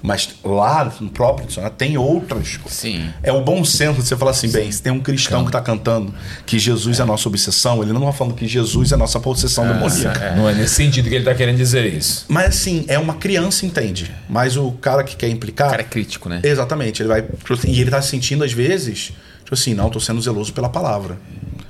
[0.00, 2.58] Mas lá no próprio dicionário tem outras.
[2.68, 3.12] Sim.
[3.20, 5.60] É o bom senso de você falar assim, bem, se tem um cristão que está
[5.60, 6.14] cantando
[6.46, 7.02] que Jesus é.
[7.02, 10.36] a nossa obsessão, ele não está falando que Jesus é a nossa possessão demoníaca.
[10.36, 12.26] Não é nesse sentido que ele está querendo dizer isso.
[12.28, 14.14] Mas assim, é uma criança entende.
[14.28, 15.66] Mas o cara que quer implicar.
[15.66, 16.40] O cara é crítico, né?
[16.44, 17.02] Exatamente.
[17.02, 17.24] Ele vai.
[17.66, 19.10] E ele tá se sentindo, às vezes,
[19.48, 21.18] tipo assim, não, tô sendo zeloso pela palavra.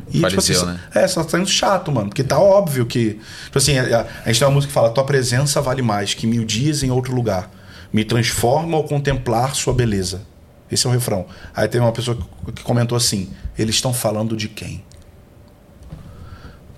[0.08, 0.80] E, tipo Fariseu, assim, né?
[0.92, 2.08] É, só tá sendo chato, mano.
[2.08, 3.20] Porque tá óbvio que.
[3.44, 6.26] Tipo assim, a, a gente tem uma música que fala: Tua presença vale mais que
[6.26, 7.48] mil dias em outro lugar.
[7.92, 10.22] Me transforma ao contemplar sua beleza.
[10.70, 11.26] Esse é o refrão.
[11.54, 12.18] Aí tem uma pessoa
[12.52, 14.82] que comentou assim: Eles estão falando de quem?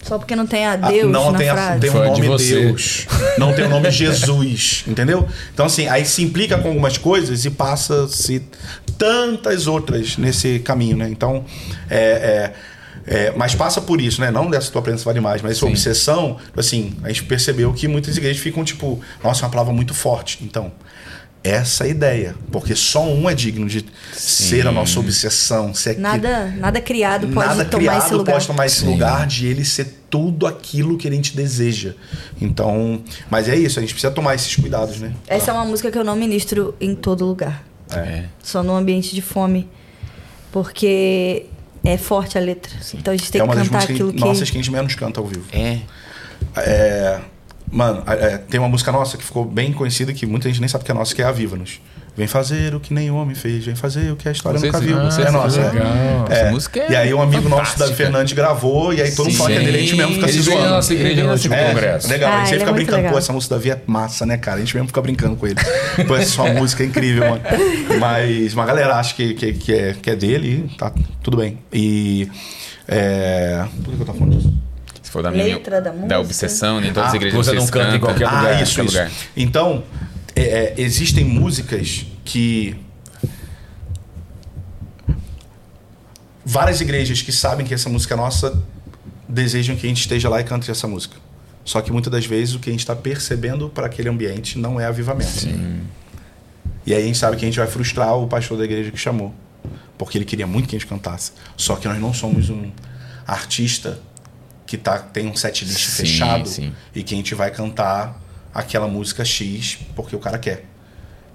[0.03, 1.81] Só porque não tem a Ah, Deus não na tem, a- frase.
[1.81, 2.61] tem Foi de nome você.
[2.61, 3.07] Deus.
[3.39, 4.85] Não tem o nome Jesus.
[4.87, 5.29] Entendeu?
[5.53, 8.43] Então, assim, aí se implica com algumas coisas e passa-se
[8.97, 11.09] tantas outras nesse caminho, né?
[11.11, 11.45] Então,
[11.89, 12.53] é,
[13.07, 14.31] é, é, mas passa por isso, né?
[14.31, 15.73] Não dessa tua presença vale mais, mas essa Sim.
[15.73, 19.95] obsessão, assim, a gente percebeu que muitas igrejas ficam tipo, nossa, é uma palavra muito
[19.95, 20.39] forte.
[20.43, 20.73] Então,
[21.43, 22.35] essa é a ideia.
[22.53, 25.73] Porque só um é digno de ser a nossa obsessão.
[25.75, 28.33] Ser aqui- Nada, nada criado pode nada tomar criado esse lugar.
[28.33, 28.87] pode tomar esse Sim.
[28.93, 31.95] lugar de ele ser tudo aquilo que a gente deseja.
[32.41, 35.13] Então, mas é isso, a gente precisa tomar esses cuidados, né?
[35.27, 37.65] Essa é uma música que eu não ministro em todo lugar.
[37.93, 38.25] É.
[38.43, 39.69] Só no ambiente de fome.
[40.53, 41.47] Porque
[41.85, 42.73] é forte a letra.
[42.95, 44.21] Então a gente tem é que uma das cantar músicas aquilo que.
[44.21, 45.45] nossas que a gente menos canta ao vivo.
[45.53, 45.79] É.
[46.57, 47.21] É,
[47.71, 50.85] mano, é, tem uma música nossa que ficou bem conhecida que muita gente nem sabe
[50.85, 51.81] que é nossa, que é Aviva-nos.
[52.17, 54.85] Vem fazer o que nenhum homem fez, vem fazer o que a história Vocês- nunca
[54.85, 54.99] viu.
[54.99, 55.61] ah, é nossa.
[55.71, 55.87] legal.
[56.29, 56.33] É.
[56.33, 56.51] Essa É.
[56.51, 57.85] música é E aí um amigo nosso, fantástica.
[57.85, 60.27] Davi Fernandes, gravou, e aí todo mundo fala que é dele, a gente mesmo fica
[60.27, 60.69] Ele se zoando.
[60.71, 62.09] nossa igreja no último É, congresso.
[62.09, 62.33] legal.
[62.33, 63.13] Ah, a sempre é fica muito brincando, legal.
[63.13, 64.57] pô, essa música Davi é massa, né, cara?
[64.57, 65.57] A gente mesmo fica brincando com ele.
[66.07, 67.43] Pô, essa sua música é incrível, mano.
[68.01, 70.93] Mas uma galera acha que, que, que, é, que é dele e tá
[71.23, 71.59] tudo bem.
[71.73, 72.29] E.
[72.89, 73.65] É...
[73.85, 74.53] Por que que eu tava falando disso?
[75.11, 76.21] Se for da minha Letra da música.
[76.21, 78.89] obsessão, nem todas as Ah, igrejas você não canta em qualquer Ah, lugar, isso, qualquer
[78.91, 78.99] isso.
[78.99, 79.11] lugar.
[79.37, 79.83] Então,
[80.37, 82.77] é, é, existem músicas que.
[86.47, 88.63] Várias igrejas que sabem que essa música é nossa
[89.29, 91.17] desejam que a gente esteja lá e cante essa música.
[91.65, 94.79] Só que muitas das vezes o que a gente está percebendo para aquele ambiente não
[94.81, 95.45] é avivamento.
[96.87, 98.97] E aí a gente sabe que a gente vai frustrar o pastor da igreja que
[98.99, 99.35] chamou.
[99.99, 101.33] Porque ele queria muito que a gente cantasse.
[101.57, 102.71] Só que nós não somos um
[103.27, 103.99] artista
[104.71, 106.73] que tá, tem um set list Sim, fechado sim.
[106.95, 108.23] e que a gente vai cantar
[108.55, 110.65] aquela música X porque o cara quer.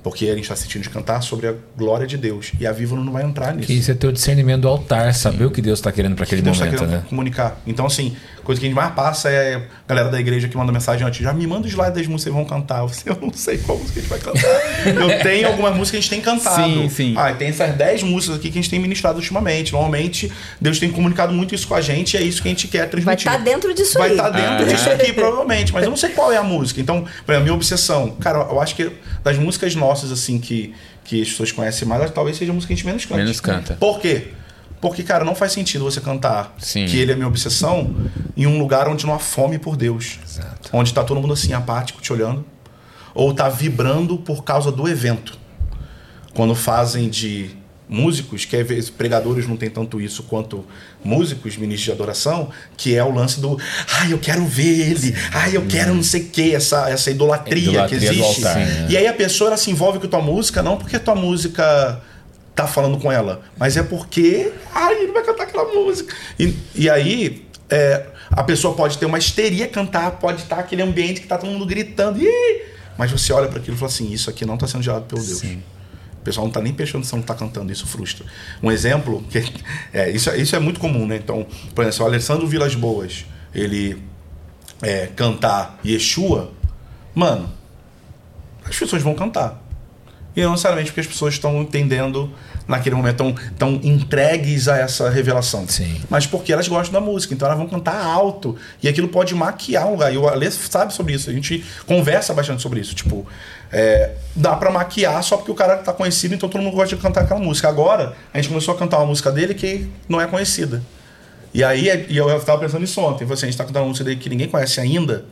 [0.02, 2.54] Porque a gente está sentindo de cantar sobre a glória de Deus.
[2.58, 3.70] E a Viva não vai entrar nisso.
[3.70, 6.42] Isso é ter o discernimento do altar, saber o que Deus está querendo para aquele
[6.42, 7.06] que Deus tá momento, querendo né?
[7.10, 7.60] comunicar.
[7.68, 8.16] Então, assim,
[8.46, 11.20] coisa que a gente mais passa é a galera da igreja que manda mensagem antes.
[11.22, 12.80] Já me manda o slide das músicas que vão cantar.
[12.80, 14.88] Eu, assim, eu não sei qual música a gente vai cantar.
[14.88, 16.64] eu tenho algumas músicas que a gente tem cantado.
[16.64, 17.14] Sim, sim.
[17.18, 19.74] Ah, e tem essas 10 músicas aqui que a gente tem ministrado ultimamente.
[19.74, 20.32] Normalmente,
[20.62, 22.80] Deus tem comunicado muito isso com a gente e é isso que a gente quer
[22.80, 23.28] Vai transmitir.
[23.32, 24.16] estar dentro disso Vai aí.
[24.16, 24.74] estar dentro Ah.
[24.74, 25.74] disso aqui, provavelmente.
[25.74, 26.80] Mas eu não sei qual é a música.
[26.80, 28.12] Então, por exemplo, a minha obsessão.
[28.22, 28.92] Cara, eu acho que
[29.24, 30.74] das músicas nossas, assim, que,
[31.04, 33.18] que as pessoas conhecem mais, talvez seja a música que a gente menos canta.
[33.18, 33.74] Menos canta.
[33.80, 34.28] Por quê?
[34.82, 36.86] Porque, cara, não faz sentido você cantar Sim.
[36.86, 37.96] que ele é minha obsessão
[38.36, 40.20] em um lugar onde não há fome por Deus.
[40.24, 40.70] Exato.
[40.72, 42.46] Onde tá todo mundo assim, apático, te olhando.
[43.14, 45.38] Ou tá vibrando por causa do evento.
[46.34, 47.56] Quando fazem de
[47.88, 50.66] músicos, que às vezes pregadores não tem tanto isso quanto
[51.04, 53.60] músicos, ministros de adoração, que é o lance do
[54.00, 57.70] ai, eu quero ver ele, ai, eu quero não sei o que, essa, essa idolatria,
[57.70, 58.46] Idolatria que existe.
[58.46, 58.88] altar, né?
[58.90, 62.02] E aí a pessoa se envolve com tua música, não porque tua música
[62.56, 66.16] tá falando com ela, mas é porque ai, ele vai cantar aquela música.
[66.40, 71.20] E, e aí é, a pessoa pode ter uma histeria cantar, pode estar aquele ambiente
[71.22, 72.62] que tá todo mundo gritando, Ih!
[72.98, 75.22] mas você olha para aquilo e fala assim, isso aqui não tá sendo gerado pelo
[75.22, 75.42] Deus.
[75.44, 78.26] O pessoal não tá nem prestando atenção no que tá cantando, isso frustra.
[78.64, 79.44] Um exemplo, que
[79.94, 81.18] é, isso, é- isso é muito comum, né?
[81.18, 81.46] Então,
[81.76, 84.02] por exemplo, se o Alessandro Vilas Boas, ele
[84.82, 86.52] é, cantar Yeshua,
[87.14, 87.52] mano,
[88.64, 89.62] as pessoas vão cantar.
[90.36, 92.30] E não necessariamente porque as pessoas estão entendendo
[92.68, 95.68] naquele momento, estão, estão entregues a essa revelação.
[95.68, 96.02] Sim.
[96.10, 98.56] Mas porque elas gostam da música, então elas vão cantar alto.
[98.84, 100.14] E aquilo pode maquiar um lugar.
[100.14, 102.94] E o Alê sabe sobre isso, a gente conversa bastante sobre isso.
[102.94, 103.26] Tipo,
[103.72, 107.02] é, dá pra maquiar só porque o cara tá conhecido, então todo mundo gosta de
[107.02, 107.70] cantar aquela música.
[107.70, 110.84] Agora, a gente começou a cantar uma música dele que não é conhecida.
[111.54, 113.24] E aí, e eu tava pensando nisso ontem.
[113.24, 115.24] Assim, a gente tá cantando uma música dele que ninguém conhece ainda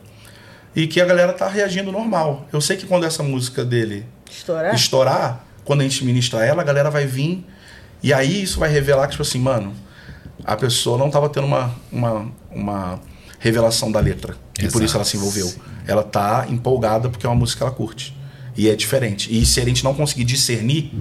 [0.74, 2.48] e que a galera tá reagindo normal.
[2.52, 4.74] Eu sei que quando essa música dele Estourar?
[4.74, 7.44] estourar, quando a gente ministra ela, a galera vai vir
[8.02, 9.74] e aí isso vai revelar que, tipo assim, mano,
[10.44, 13.00] a pessoa não tava tendo uma, uma, uma
[13.38, 14.36] revelação da letra.
[14.58, 14.84] E por Exato.
[14.84, 15.50] isso ela se envolveu.
[15.86, 18.14] Ela tá empolgada porque é uma música que ela curte.
[18.54, 19.34] E é diferente.
[19.34, 20.92] E se a gente não conseguir discernir,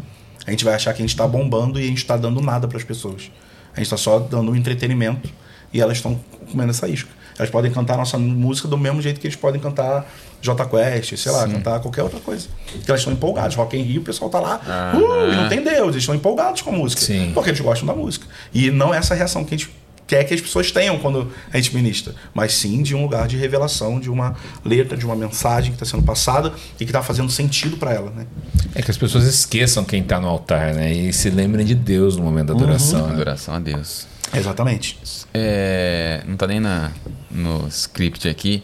[0.48, 2.68] a gente vai achar que a gente tá bombando e a gente tá dando nada
[2.68, 3.30] para as pessoas.
[3.76, 5.30] A gente tá só dando um entretenimento
[5.74, 6.20] e elas estão
[6.50, 7.10] comendo essa isca.
[7.38, 10.06] Elas podem cantar nossa música do mesmo jeito que eles podem cantar
[10.44, 12.48] J Quest, sei lá, cantar qualquer outra coisa.
[12.74, 13.56] Porque elas estão empolgadas.
[13.56, 14.60] Rock in Rio, o pessoal tá lá,
[14.94, 17.02] uh, e não tem Deus, eles estão empolgados com a música.
[17.02, 17.32] Sim.
[17.34, 18.28] Porque eles gostam da música.
[18.54, 19.72] E não é essa reação que a gente
[20.06, 23.38] quer que as pessoas tenham quando a gente ministra, mas sim de um lugar de
[23.38, 27.32] revelação, de uma letra, de uma mensagem que está sendo passada e que está fazendo
[27.32, 28.28] sentido para ela, né?
[28.76, 30.92] É que as pessoas esqueçam quem tá no altar, né?
[30.92, 33.08] E se lembrem de Deus no momento da adoração.
[33.08, 33.14] né?
[33.14, 34.06] Adoração a Deus.
[34.34, 35.00] Exatamente.
[35.34, 36.92] É, não tá nem na,
[37.32, 38.62] no script aqui,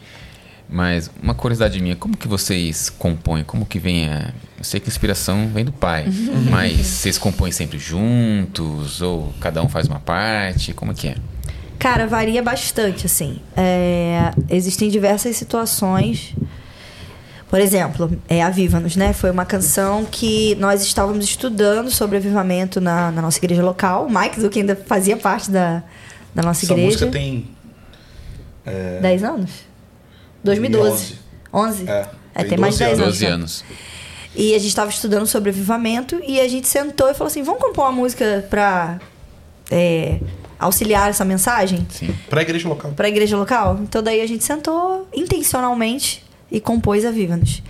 [0.71, 3.43] mas uma curiosidade minha, como que vocês compõem?
[3.43, 4.31] Como que vem a...
[4.57, 6.05] Eu sei que a inspiração vem do pai,
[6.49, 9.01] mas vocês compõem sempre juntos?
[9.01, 10.73] Ou cada um faz uma parte?
[10.73, 11.15] Como que é?
[11.79, 13.39] Cara, varia bastante, assim.
[13.55, 16.35] É, existem diversas situações.
[17.49, 19.11] Por exemplo, é Aviva-nos, né?
[19.11, 24.05] Foi uma canção que nós estávamos estudando sobre avivamento na, na nossa igreja local.
[24.05, 25.81] O Mike, do que ainda fazia parte da,
[26.35, 26.87] da nossa Essa igreja.
[26.87, 27.47] música tem
[29.01, 29.68] 10 anos?
[30.43, 31.15] 2012.
[31.53, 31.89] 11?
[31.89, 33.13] É, É, tem tem mais de 12 10 anos.
[33.13, 33.33] 12 já.
[33.33, 33.63] anos.
[34.35, 37.61] E a gente estava estudando sobre avivamento e a gente sentou e falou assim: vamos
[37.61, 38.99] compor uma música para
[40.59, 41.85] auxiliar essa mensagem?
[41.89, 42.13] Sim.
[42.29, 42.91] para a igreja local.
[42.91, 43.79] para a igreja local.
[43.81, 47.61] Então daí a gente sentou intencionalmente e compôs a Viva-nos.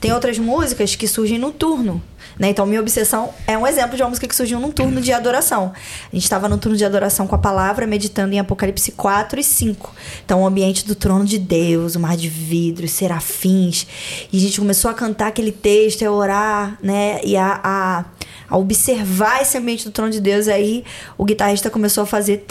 [0.00, 2.02] Tem outras músicas que surgem no turno.
[2.42, 2.48] Né?
[2.48, 5.72] Então, Minha Obsessão é um exemplo de uma música que surgiu num turno de adoração.
[6.12, 9.44] A gente estava no turno de adoração com a palavra, meditando em Apocalipse 4 e
[9.44, 9.94] 5.
[10.24, 13.86] Então, o ambiente do trono de Deus, o mar de vidro, os serafins.
[14.32, 17.20] E a gente começou a cantar aquele texto, a orar, né?
[17.22, 18.04] E a, a,
[18.48, 20.48] a observar esse ambiente do trono de Deus.
[20.48, 20.84] Aí
[21.16, 22.44] o guitarrista começou a fazer.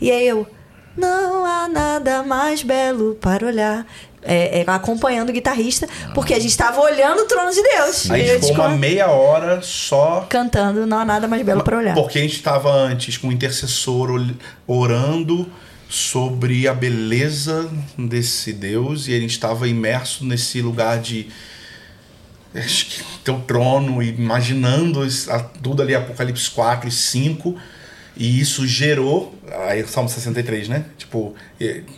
[0.00, 0.46] E aí eu.
[0.94, 3.86] Não há nada mais belo para olhar.
[4.24, 8.08] É, é, acompanhando o guitarrista, porque a gente estava olhando o trono de Deus.
[8.08, 11.94] A gente ficou uma meia hora só cantando Não há nada mais belo para olhar.
[11.94, 14.10] Porque a gente estava antes com o intercessor
[14.66, 15.50] orando
[15.88, 17.68] sobre a beleza
[17.98, 21.28] desse Deus e a gente estava imerso nesse lugar de
[22.54, 25.06] acho que teu trono, imaginando
[25.62, 27.56] tudo ali, Apocalipse 4 e 5.
[28.16, 29.34] E isso gerou.
[29.66, 30.84] Aí, Salmo 63, né?
[30.98, 31.34] Tipo,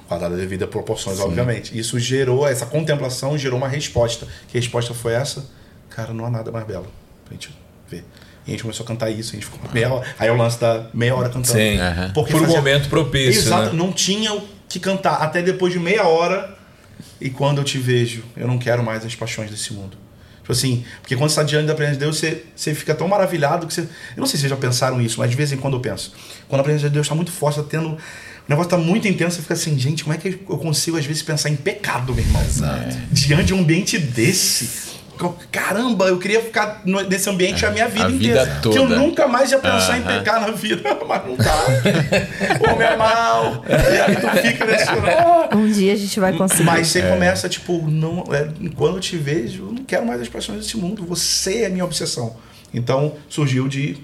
[0.09, 1.77] guardada devida proporções, obviamente.
[1.79, 4.27] Isso gerou, essa contemplação gerou uma resposta.
[4.49, 5.45] Que resposta foi essa?
[5.91, 6.87] Cara, não há nada mais belo
[7.25, 7.51] pra gente
[7.89, 8.05] ver.
[8.47, 10.07] E a gente começou a cantar isso, a gente ficou meia hora.
[10.19, 11.59] Aí é o lance da meia hora cantando.
[11.59, 11.79] Sim.
[11.79, 12.13] Aham.
[12.13, 13.73] Por um momento propício, Exato, né?
[13.73, 15.15] não tinha o que cantar.
[15.23, 16.55] Até depois de meia hora.
[17.21, 19.97] E quando eu te vejo, eu não quero mais as paixões desse mundo.
[20.45, 23.09] Tipo assim, porque quando você está diante da presença de Deus, você, você fica tão
[23.09, 23.81] maravilhado que você.
[23.81, 23.89] Eu
[24.19, 26.13] não sei se vocês já pensaram isso, mas de vez em quando eu penso.
[26.49, 27.89] Quando a presença de Deus está muito forte, está tendo.
[27.89, 27.99] O
[28.47, 31.23] negócio está muito intenso, você fica assim, gente, como é que eu consigo às vezes
[31.23, 32.45] pensar em pecado, meu irmão?
[32.45, 32.95] Exato.
[33.11, 34.94] Diante de um ambiente desse.
[35.51, 38.61] Caramba, eu queria ficar nesse ambiente a minha vida a vida inteira.
[38.63, 40.19] Que eu nunca mais ia pensar em Aham.
[40.19, 41.55] pecar na vida, mas não dá.
[42.61, 43.65] o homem é mal.
[43.69, 44.85] E aí tu fica nesse.
[45.55, 46.65] Um dia a gente vai conseguir.
[46.65, 50.29] Mas você começa, tipo, não, é, quando eu te vejo, eu não quero mais as
[50.29, 51.05] paixões desse mundo.
[51.07, 52.37] Você é a minha obsessão.
[52.73, 53.97] Então surgiu de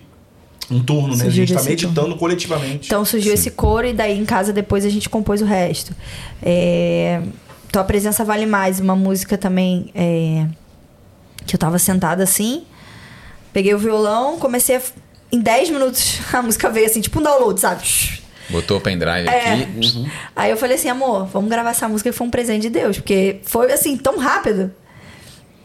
[0.70, 1.14] um turno, né?
[1.14, 2.16] A Surgiu gente tá meditando turno.
[2.16, 2.86] coletivamente.
[2.86, 5.92] Então surgiu esse coro e daí em casa depois a gente compôs o resto.
[6.40, 7.20] É,
[7.72, 10.46] Tua Presença Vale Mais, uma música também é,
[11.50, 12.64] que eu tava sentada assim,
[13.52, 14.82] peguei o violão, comecei a...
[15.32, 17.82] Em 10 minutos a música veio assim, tipo um download, sabe?
[18.48, 19.52] Botou o pendrive É.
[19.52, 20.10] aqui.
[20.34, 22.96] Aí eu falei assim, amor, vamos gravar essa música que foi um presente de Deus,
[22.98, 24.72] porque foi assim, tão rápido.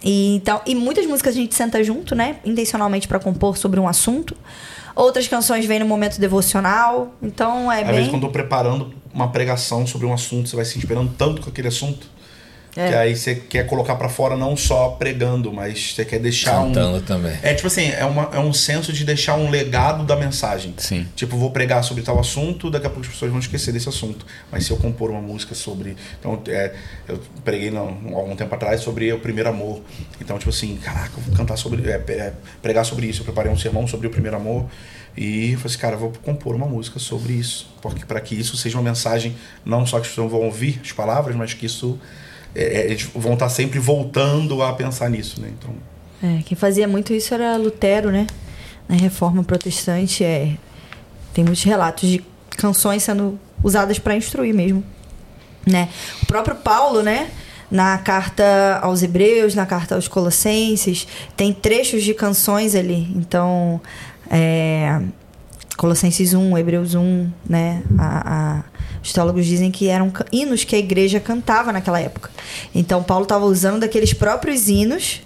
[0.04, 2.36] E, então, e muitas músicas a gente senta junto, né?
[2.46, 4.38] Intencionalmente pra compor sobre um assunto.
[4.96, 7.12] Outras canções vêm no momento devocional.
[7.24, 7.96] Então é Às bem.
[7.96, 11.42] vezes, quando eu tô preparando uma pregação sobre um assunto, você vai se inspirando tanto
[11.42, 12.08] com aquele assunto.
[12.76, 12.90] É.
[12.90, 16.74] Que aí você quer colocar pra fora não só pregando, mas você quer deixar um.
[16.74, 17.38] Cantando também.
[17.42, 20.74] É tipo assim, é, uma, é um senso de deixar um legado da mensagem.
[20.78, 21.08] Sim.
[21.16, 24.26] Tipo, vou pregar sobre tal assunto, daqui a pouco as pessoas vão esquecer desse assunto.
[24.52, 25.96] Mas se eu compor uma música sobre.
[26.20, 26.74] Então, é,
[27.08, 29.82] eu preguei não, algum tempo atrás sobre o primeiro amor.
[30.20, 31.90] Então, tipo assim, caraca, eu vou cantar sobre.
[31.90, 33.22] é, é, pregar sobre isso.
[33.22, 34.66] Eu preparei um sermão sobre o primeiro amor.
[35.18, 37.74] E eu falei assim, cara, eu vou compor uma música sobre isso.
[37.82, 39.34] Porque para que isso seja uma mensagem,
[39.64, 41.98] não só que as pessoas vão ouvir as palavras, mas que isso.
[42.56, 45.50] É, é, eles vão estar sempre voltando a pensar nisso, né?
[45.58, 45.72] Então.
[46.24, 48.26] É, quem fazia muito isso era Lutero, né?
[48.88, 50.56] Na reforma protestante, é,
[51.34, 54.84] tem muitos relatos de canções sendo usadas para instruir mesmo,
[55.66, 55.90] né?
[56.24, 57.30] O próprio Paulo, né?
[57.70, 63.12] Na carta aos Hebreus, na carta aos Colossenses, tem trechos de canções ali.
[63.16, 63.82] Então,
[64.30, 65.02] é,
[65.76, 67.82] Colossenses 1, Hebreus 1, né?
[67.98, 68.64] A, a-
[69.06, 72.32] os teólogos dizem que eram hinos que a igreja cantava naquela época.
[72.74, 75.22] Então, Paulo estava usando daqueles próprios hinos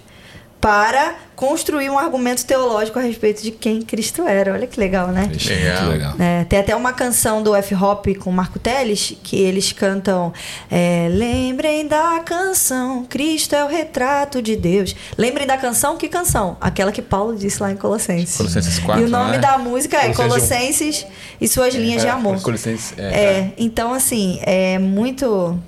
[0.60, 4.52] para construir um argumento teológico a respeito de quem Cristo era.
[4.52, 5.30] Olha que legal, né?
[5.32, 5.88] Legal.
[5.88, 6.14] Legal.
[6.18, 10.32] É, tem até uma canção do F-Hop com Marco Teles que eles cantam
[10.70, 14.94] é, Lembrem da canção, Cristo é o retrato de Deus.
[15.16, 16.58] Lembrem da canção, que canção?
[16.60, 18.36] Aquela que Paulo disse lá em Colossenses.
[18.36, 19.38] Colossenses 4, e o nome é?
[19.38, 21.06] da música é Colossenses Colossenses
[21.40, 22.40] e suas linhas de amor.
[22.42, 23.02] Colossenses, é.
[23.02, 25.58] É, então assim, é muito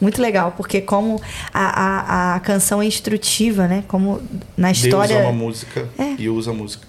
[0.00, 1.20] muito legal, porque como
[1.52, 3.84] a, a, a canção é instrutiva, né?
[3.88, 4.20] Como
[4.56, 5.08] na história.
[5.16, 6.14] Deus ama a música É.
[6.18, 6.86] e usa a música.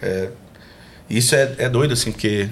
[0.00, 0.30] É,
[1.08, 2.48] isso é, é doido, assim, porque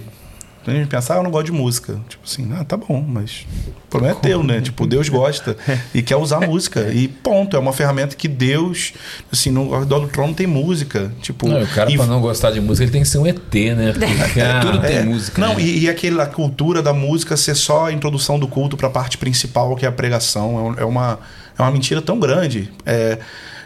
[0.71, 2.01] a gente pensa, ah, eu não gosto de música.
[2.09, 3.47] Tipo assim, ah, tá bom, mas
[3.87, 4.61] o problema é teu, né?
[4.61, 5.57] Tipo, Deus gosta
[5.95, 6.91] e quer usar música.
[6.93, 8.93] E ponto, é uma ferramenta que Deus,
[9.33, 11.13] assim, no ao redor do trono tem música.
[11.21, 13.27] Tipo, Não, o cara, e- pra não gostar de música, ele tem que ser um
[13.27, 13.93] ET, né?
[14.25, 15.41] Porque, ah, Tudo tem é, música.
[15.41, 15.63] Não, né?
[15.63, 19.19] e, e aquela cultura da música ser só a introdução do culto para a parte
[19.19, 21.19] principal, que é a pregação, é é uma,
[21.59, 22.71] é uma mentira tão grande.
[22.87, 23.19] É,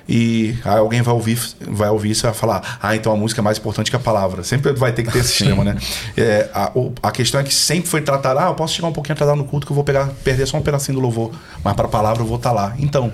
[0.09, 3.43] e aí alguém vai ouvir, vai ouvir isso e vai falar: ah, então a música
[3.43, 4.43] é mais importante que a palavra.
[4.43, 5.77] Sempre vai ter que ter esse sistema, né?
[6.17, 6.73] É, a,
[7.03, 9.45] a questão é que sempre foi tratada: ah, eu posso chegar um pouquinho atrasado no
[9.45, 11.33] culto que eu vou pegar, perder só um pedacinho do louvor,
[11.63, 12.75] mas para a palavra eu vou estar lá.
[12.79, 13.13] Então,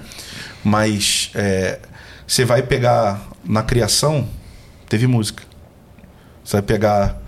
[0.63, 1.81] mas é,
[2.25, 4.29] você vai pegar na criação,
[4.89, 5.43] teve música.
[6.45, 7.19] Você vai pegar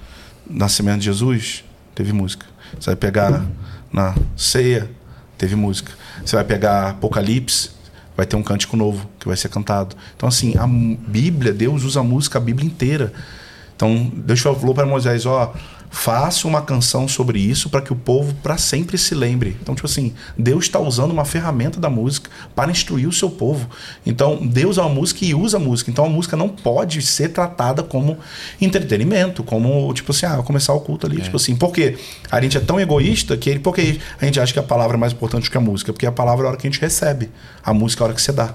[0.49, 2.47] Nascimento de Jesus, teve música.
[2.79, 3.45] Você vai pegar
[3.93, 4.89] na ceia,
[5.37, 5.93] teve música.
[6.25, 7.71] Você vai pegar Apocalipse,
[8.17, 9.95] vai ter um cântico novo que vai ser cantado.
[10.17, 13.13] Então, assim, a Bíblia, Deus usa a música a Bíblia inteira.
[13.77, 15.53] Então, Deus falou para Moisés: ó,
[15.97, 19.57] faça uma canção sobre isso para que o povo para sempre se lembre.
[19.63, 23.67] Então, tipo assim, Deus está usando uma ferramenta da música para instruir o seu povo.
[24.05, 25.91] Então, Deus é uma música e usa a música.
[25.91, 28.19] Então, a música não pode ser tratada como
[28.61, 31.21] entretenimento, como, tipo assim, ah, começar o culto ali.
[31.23, 31.97] Tipo assim, porque
[32.31, 35.01] a gente é tão egoísta que ele, porque a gente acha que a palavra é
[35.01, 35.95] mais importante que a música?
[35.95, 37.31] Porque a palavra é a hora que a gente recebe,
[37.65, 38.55] a música é a hora que você dá.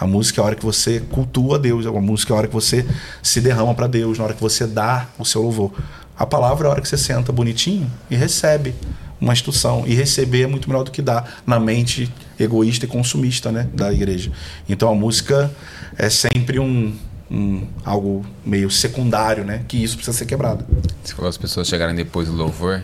[0.00, 2.54] A música é a hora que você cultua Deus, a música é a hora que
[2.54, 2.86] você
[3.22, 5.72] se derrama para Deus, na hora que você dá o seu louvor.
[6.20, 8.74] A palavra é a hora que você senta bonitinho e recebe
[9.18, 9.84] uma instrução.
[9.86, 13.90] E receber é muito melhor do que dar na mente egoísta e consumista né, da
[13.90, 14.30] igreja.
[14.68, 15.50] Então a música
[15.96, 16.94] é sempre um,
[17.30, 19.62] um- algo meio secundário, né?
[19.66, 20.64] Que isso precisa ser quebrado.
[21.02, 22.82] Você falou as pessoas chegarem depois do louvor.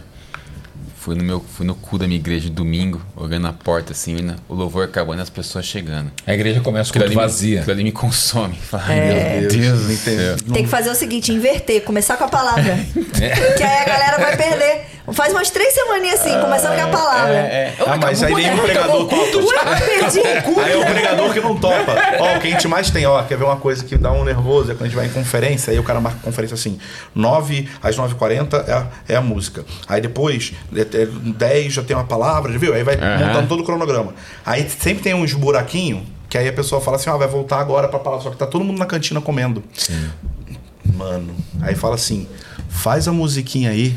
[1.06, 4.34] Fui no, meu, fui no cu da minha igreja domingo, olhando na porta assim, né,
[4.48, 6.10] o louvor acabando e as pessoas chegando.
[6.26, 7.58] A igreja começa com Aquilo ali, me- vazia.
[7.60, 8.56] aquilo ali me consome.
[8.68, 9.38] Fala, É.
[9.42, 10.36] meu Deus céu.
[10.52, 12.76] Tem que fazer o seguinte, inverter, começar com a palavra.
[13.22, 13.52] É.
[13.56, 14.85] que aí a galera vai perder.
[15.12, 17.32] Faz umas três semaninhas assim, começando com a palavra.
[17.34, 17.74] É, é.
[17.86, 20.62] Ah, mas aí nenhum pregador topa.
[20.64, 21.94] Aí é o pregador que não topa.
[22.18, 24.24] Ó, o que a gente mais tem, ó, quer ver uma coisa que dá um
[24.24, 26.78] nervoso, é quando a gente vai em conferência, aí o cara marca conferência assim,
[27.14, 29.64] 9 às 9h40 é, a- é a música.
[29.88, 32.74] Aí depois, é, é, 10 já tem uma palavra, viu?
[32.74, 33.26] Aí vai Aham.
[33.26, 34.12] montando todo o cronograma.
[34.44, 37.86] Aí sempre tem uns buraquinhos, que aí a pessoa fala assim, ó, vai voltar agora
[37.88, 39.62] pra palavra, só que tá todo mundo na cantina comendo.
[40.94, 42.26] Mano, aí fala assim,
[42.68, 43.94] faz a musiquinha aí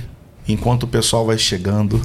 [0.54, 2.02] enquanto o pessoal vai chegando.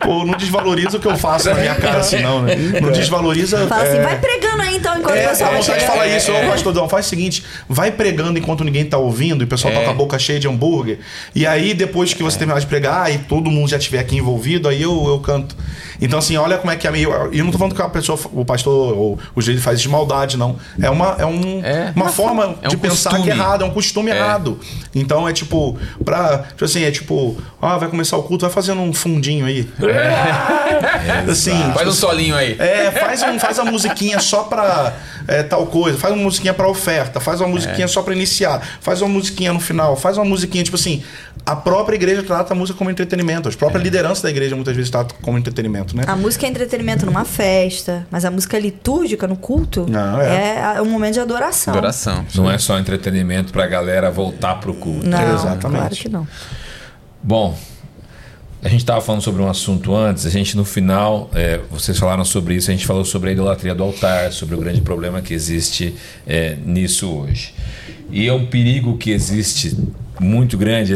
[0.00, 2.56] Pô, não desvaloriza o que eu faço na minha cara assim, não, né?
[2.80, 3.66] Não desvaloriza.
[3.66, 5.86] Fala assim, é, vai pregando aí então enquanto é, o pessoal é vai vontade de
[5.86, 9.44] falar isso, ô pastor Dão, faz o seguinte, vai pregando enquanto ninguém tá ouvindo e
[9.44, 9.78] o pessoal É.
[9.78, 10.98] tá com a boca cheia de hambúrguer.
[11.34, 14.68] E aí, depois que você terminar de pregar e todo mundo já estiver aqui envolvido,
[14.68, 15.56] aí eu, eu canto.
[16.00, 17.10] Então, assim, olha como é que é meio.
[17.32, 19.88] E eu não tô falando que a pessoa, o pastor ou o jeito faz de
[19.88, 20.56] maldade, não.
[20.80, 21.92] É uma, é um, É.
[21.94, 23.24] uma forma É um de pensar costume.
[23.24, 24.16] que é errado, é um costume É.
[24.16, 24.58] errado.
[24.94, 26.38] Então é tipo, pra.
[26.48, 29.68] Tipo assim, é tipo, ah, vai começar o culto, vai fazendo um fundinho aí.
[31.30, 32.56] assim, Faz tipo um solinho aí.
[32.58, 34.94] é, faz, um, faz uma musiquinha só pra
[35.28, 39.00] é, tal coisa, faz uma musiquinha pra oferta, faz uma musiquinha só pra iniciar, faz
[39.02, 41.02] uma musiquinha no final, faz uma musiquinha, tipo assim,
[41.44, 44.90] a própria igreja trata a música como entretenimento, a própria liderança da igreja muitas vezes
[44.90, 46.04] trata como entretenimento, né?
[46.06, 50.76] A música é entretenimento numa festa, mas a música litúrgica no culto Não, é.
[50.76, 51.74] é um momento de adoração.
[51.74, 52.24] Adoração.
[52.34, 55.06] Não é só entretenimento pra galera voltar pro culto.
[55.06, 55.78] Não, Exatamente.
[55.78, 56.26] claro que não.
[57.22, 57.56] Bom,
[58.62, 62.24] a gente estava falando sobre um assunto antes, a gente no final, é, vocês falaram
[62.24, 65.32] sobre isso, a gente falou sobre a idolatria do altar, sobre o grande problema que
[65.34, 65.94] existe
[66.26, 67.54] é, nisso hoje.
[68.10, 69.76] E é um perigo que existe
[70.18, 70.94] muito grande,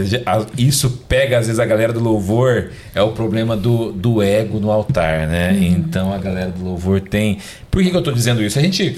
[0.56, 4.70] isso pega às vezes a galera do louvor, é o problema do, do ego no
[4.70, 5.58] altar, né?
[5.60, 7.38] Então a galera do louvor tem.
[7.70, 8.58] Por que, que eu estou dizendo isso?
[8.58, 8.96] A gente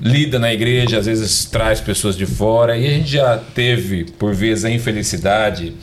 [0.00, 4.34] lida na igreja, às vezes traz pessoas de fora e a gente já teve, por
[4.34, 5.74] vezes, a infelicidade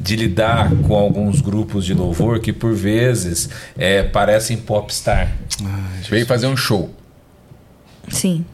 [0.00, 5.36] de lidar com alguns grupos de louvor que, por vezes, é, parecem popstar.
[6.08, 6.90] Veio fazer um show.
[8.08, 8.44] Sim.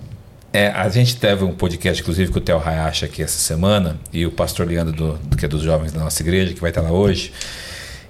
[0.56, 4.24] É, a gente teve um podcast, inclusive, com o Theo Hayashi aqui essa semana, e
[4.24, 6.80] o pastor Leandro, do, do- que é dos jovens da nossa igreja, que vai estar
[6.80, 7.32] lá hoje,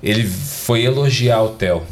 [0.03, 1.83] ele foi elogiar o Theo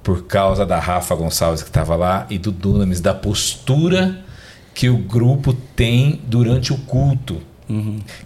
[0.00, 4.24] por causa da Rafa Gonçalves que estava lá e do Dunamis, da postura
[4.72, 7.42] que o grupo tem durante o culto.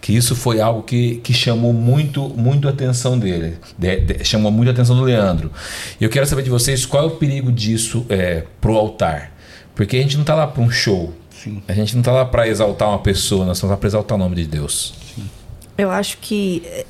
[0.01, 4.51] Que isso foi algo que, que chamou muito, muito a atenção dele, de- de- chamou
[4.53, 5.51] muito a atenção do Leandro.
[6.01, 9.33] E eu quero saber de vocês qual é o perigo disso é, pro altar.
[9.75, 11.13] Porque a gente não está lá para um show.
[11.69, 14.19] A gente não está lá para exaltar uma pessoa, nós estamos lá para exaltar o
[14.19, 14.95] nome de Deus.
[15.77, 16.87] Eu acho que eh,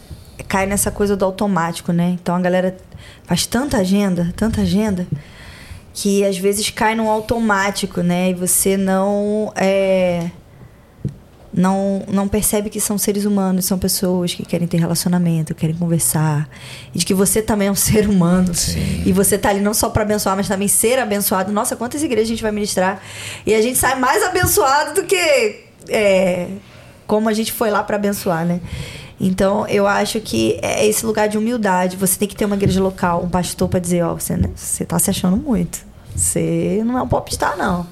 [0.46, 2.16] cai nessa coisa do automático, né?
[2.20, 2.76] Então a galera
[3.24, 5.06] faz tanta agenda, tanta agenda,
[5.92, 8.30] que às vezes cai no automático, né?
[8.30, 10.30] E você não é,
[11.54, 16.48] não não percebe que são seres humanos, são pessoas que querem ter relacionamento, querem conversar,
[16.94, 18.52] e de que você também é um ser humano.
[19.06, 21.52] E você tá ali não só para abençoar, mas também ser abençoado.
[21.52, 23.00] Nossa, quantas igrejas a gente vai ministrar?
[23.46, 26.48] E a gente sai mais abençoado do que é,
[27.06, 28.60] como a gente foi lá para abençoar, né?
[29.20, 31.96] Então, eu acho que é esse lugar de humildade.
[31.96, 34.84] Você tem que ter uma igreja local, um pastor para dizer, ó, você, né, você
[34.84, 35.78] tá se achando muito.
[36.14, 37.86] Você não é um popstar, não.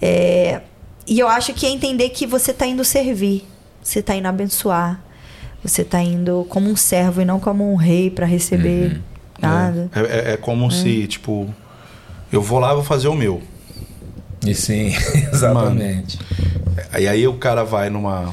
[0.00, 0.60] É,
[1.06, 3.46] e eu acho que é entender que você tá indo servir.
[3.82, 5.00] Você tá indo abençoar.
[5.62, 9.00] Você tá indo como um servo e não como um rei para receber
[9.40, 9.90] nada.
[9.94, 11.52] É, é- é como se, tipo,
[12.32, 13.42] eu vou lá e vou fazer o meu.
[14.46, 14.92] E sim,
[15.32, 16.18] exatamente.
[16.98, 18.32] E aí o cara vai numa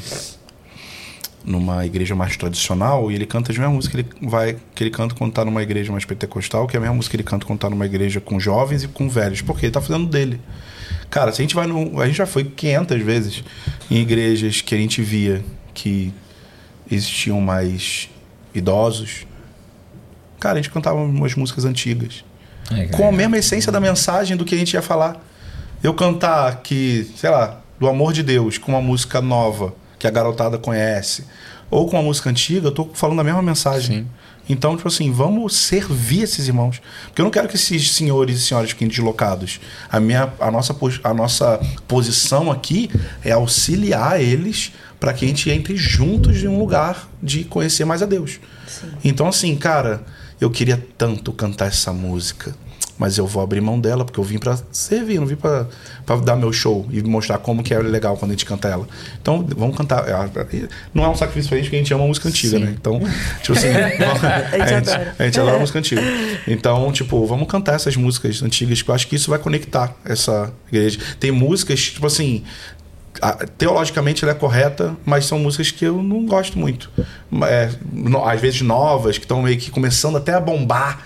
[1.43, 4.91] numa igreja mais tradicional e ele canta as mesmas músicas que ele vai que ele
[4.91, 7.45] canta quando tá numa igreja mais pentecostal, que é a mesma música que ele canta
[7.48, 10.39] quando tá numa igreja com jovens e com velhos, porque ele tá fazendo dele.
[11.10, 13.44] Cara, se a gente vai no, a gente já foi 500 vezes
[13.90, 15.44] em igrejas que a gente via
[15.74, 16.14] que
[16.90, 18.10] existiam mais
[18.54, 19.26] idosos.
[20.40, 22.24] Cara, a gente cantava umas músicas antigas
[22.72, 25.22] É, com a mesma essência da mensagem do que a gente ia falar.
[25.84, 30.12] Eu cantar que, sei lá, do amor de Deus com uma música nova que a
[30.12, 31.26] garotada conhece,
[31.70, 34.00] ou com uma música antiga, eu tô falando a mesma mensagem.
[34.00, 34.08] Sim.
[34.50, 36.82] Então, tipo assim, vamos servir esses irmãos.
[37.06, 39.60] Porque eu não quero que esses senhores e senhoras fiquem deslocados.
[39.90, 42.90] A, minha, a, nossa, a nossa posição aqui
[43.24, 48.02] é auxiliar eles para que a gente entre juntos em um lugar de conhecer mais
[48.02, 48.40] a Deus.
[49.04, 50.04] Então, assim, cara,
[50.40, 52.56] eu queria tanto cantar essa música.
[53.02, 55.65] Mas eu vou abrir mão dela, porque eu vim pra servir, não vim pra,
[56.06, 58.88] pra dar meu show e mostrar como que é legal quando a gente canta ela.
[59.19, 60.06] Então, vamos cantar.
[60.94, 62.76] Não é um sacrifício pra gente, porque a gente ama música antiga, né?
[62.80, 63.02] Então,
[63.41, 63.69] tipo assim,
[64.53, 65.15] a gente, adora.
[65.18, 66.02] a gente adora música antiga.
[66.48, 70.53] Então, tipo, vamos cantar essas músicas antigas, que eu acho que isso vai conectar essa
[70.72, 70.99] igreja.
[71.19, 72.44] Tem músicas, tipo assim,
[73.57, 76.91] teologicamente ela é correta, mas são músicas que eu não gosto muito.
[77.45, 80.99] É, no- às vezes novas, que estão meio que começando até a bombar.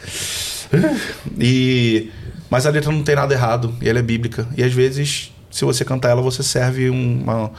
[1.40, 2.10] E,
[2.50, 4.48] mas a letra não tem nada errado, e ela é bíblica.
[4.58, 7.52] E às vezes, se você cantar ela, você serve um, uma-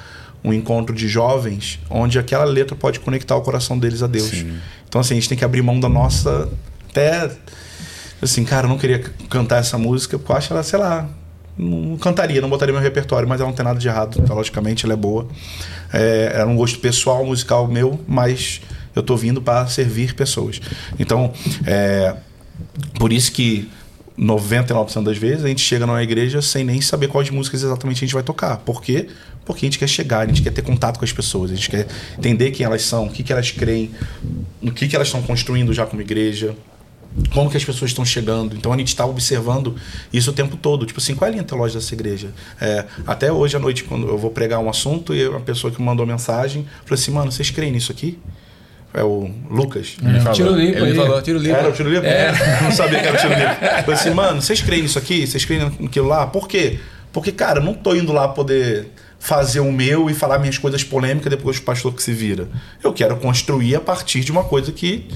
[0.45, 4.33] um encontro de jovens, onde aquela letra pode conectar o coração deles a Deus.
[4.89, 6.49] Então, assim, a gente tem que abrir mão da nossa.
[6.91, 7.31] Até.
[8.23, 11.07] Assim, cara, eu não queria cantar essa música, porque eu acho ela, sei lá,
[11.59, 14.95] não cantaria, não botaria meu repertório, mas ela não tem nada de errado, teologicamente ela
[14.95, 15.27] é boa.
[15.93, 18.61] É, era um gosto pessoal, musical meu, mas
[18.95, 20.61] eu tô vindo para servir pessoas.
[20.99, 21.33] Então,
[21.67, 22.15] é,
[22.99, 23.69] por isso que
[24.19, 28.07] 99% das vezes a gente chega numa igreja sem nem saber quais músicas exatamente a
[28.07, 28.59] gente vai tocar.
[28.59, 29.09] Por quê?
[29.45, 31.71] Porque a gente quer chegar, a gente quer ter contato com as pessoas, a gente
[31.71, 31.87] quer
[32.19, 33.91] entender quem elas são, o que, que elas creem,
[34.63, 36.57] o que, que elas estão construindo já como igreja,
[37.33, 38.57] como que as pessoas estão chegando.
[38.57, 39.77] Então a gente está observando
[40.13, 40.85] isso o tempo todo.
[40.87, 42.33] Tipo assim, qual é a linha teológica dessa igreja?
[42.61, 45.79] É, até hoje à noite, quando eu vou pregar um assunto, e a pessoa que
[45.79, 48.19] me mandou mensagem falou assim: mano, vocês creem nisso aqui?
[48.97, 49.97] É o Lucas.
[50.03, 50.33] Ele falou.
[50.35, 51.21] Tiro limpo, Ele ele falou.
[51.23, 51.55] tiro limpo.
[51.55, 52.09] Era o tiro livre?
[52.65, 53.55] Não sabia que era o tiro livre.
[53.55, 55.27] Falei assim, mano, vocês creem nisso aqui?
[55.27, 56.27] Vocês creem naquilo lá?
[56.27, 56.79] Por quê?
[57.13, 60.85] Porque, cara, eu não tô indo lá poder fazer o meu e falar minhas coisas
[60.85, 62.49] polêmicas depois o pastor que se vira.
[62.83, 65.07] Eu quero construir a partir de uma coisa que,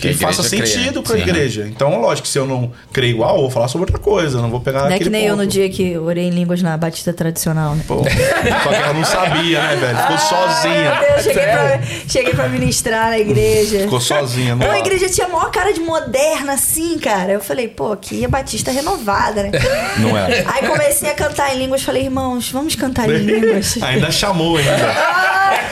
[0.00, 1.66] que, faça sentido para a igreja.
[1.68, 4.38] Então, lógico, se eu não creio igual, eu vou falar sobre outra coisa.
[4.38, 5.44] eu Não vou pegar Não é aquele que nem eu ponto.
[5.44, 7.84] no dia que orei em línguas na Batista tradicional, né?
[7.86, 9.98] Pô, só que ela não sabia, né, velho?
[9.98, 10.94] Ficou Ai, sozinha.
[10.94, 13.78] meu Deus, cheguei pra, cheguei pra ministrar na igreja.
[13.80, 14.54] Ficou sozinha.
[14.56, 17.32] Não, a igreja tinha a maior cara de moderna, assim, cara.
[17.32, 19.50] Eu falei, pô, aqui é Batista renovada, né?
[19.98, 20.44] não é.
[20.46, 21.82] Aí comecei a cantar em línguas.
[21.82, 23.78] Falei, irmãos, vamos cantar em línguas.
[23.82, 24.70] Ainda chamou ainda.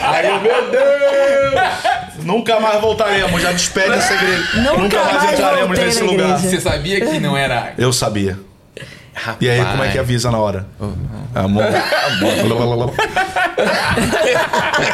[0.01, 1.88] Aí, eu, meu Deus!
[2.23, 4.43] Nunca mais voltaremos, já despede essa igreja.
[4.77, 6.37] Nunca mais entraremos voltei nesse lugar.
[6.39, 7.73] Você sabia que não era.
[7.77, 8.37] Eu sabia.
[9.41, 10.65] E aí, como é que avisa na hora?
[11.35, 11.65] Amor.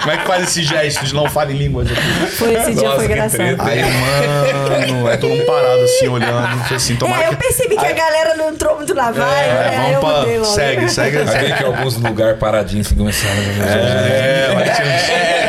[0.02, 2.02] como é que faz esse gesto de não falar em línguas aqui?
[2.36, 3.62] Foi esse dia, Nossa, foi que engraçado.
[3.62, 6.74] Aí, mano, é todo mundo parado assim, olhando.
[6.74, 9.78] Assim, tomara É, eu percebi que a galera não entrou muito na vibe, É, né?
[9.86, 10.42] Aí eu vamos mudei pra.
[10.44, 10.56] logo.
[10.56, 11.18] Segue, segue.
[11.20, 11.46] Aí segue.
[11.46, 15.04] vem que alguns lugares paradinhos que começaram a É, vai tinha uns,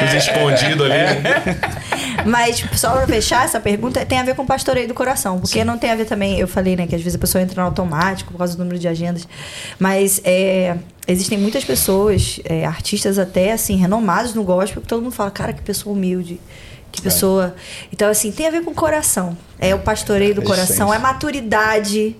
[0.04, 2.26] uns escondidos ali.
[2.26, 5.38] Mas tipo, só pra fechar essa pergunta, tem a ver com o pastoreio do coração.
[5.38, 7.60] Porque não tem a ver também, eu falei, né, que às vezes a pessoa entra
[7.60, 9.26] no automático por causa do número de agendas.
[9.78, 15.12] Mas é, existem muitas pessoas, é, artistas até, assim, renomados no gospel, que todo mundo
[15.12, 16.40] fala, cara, que pessoa humilde.
[16.90, 17.54] Que pessoa.
[17.92, 19.36] Então, assim, tem a ver com o coração.
[19.58, 22.16] É o pastoreio do É coração, é maturidade.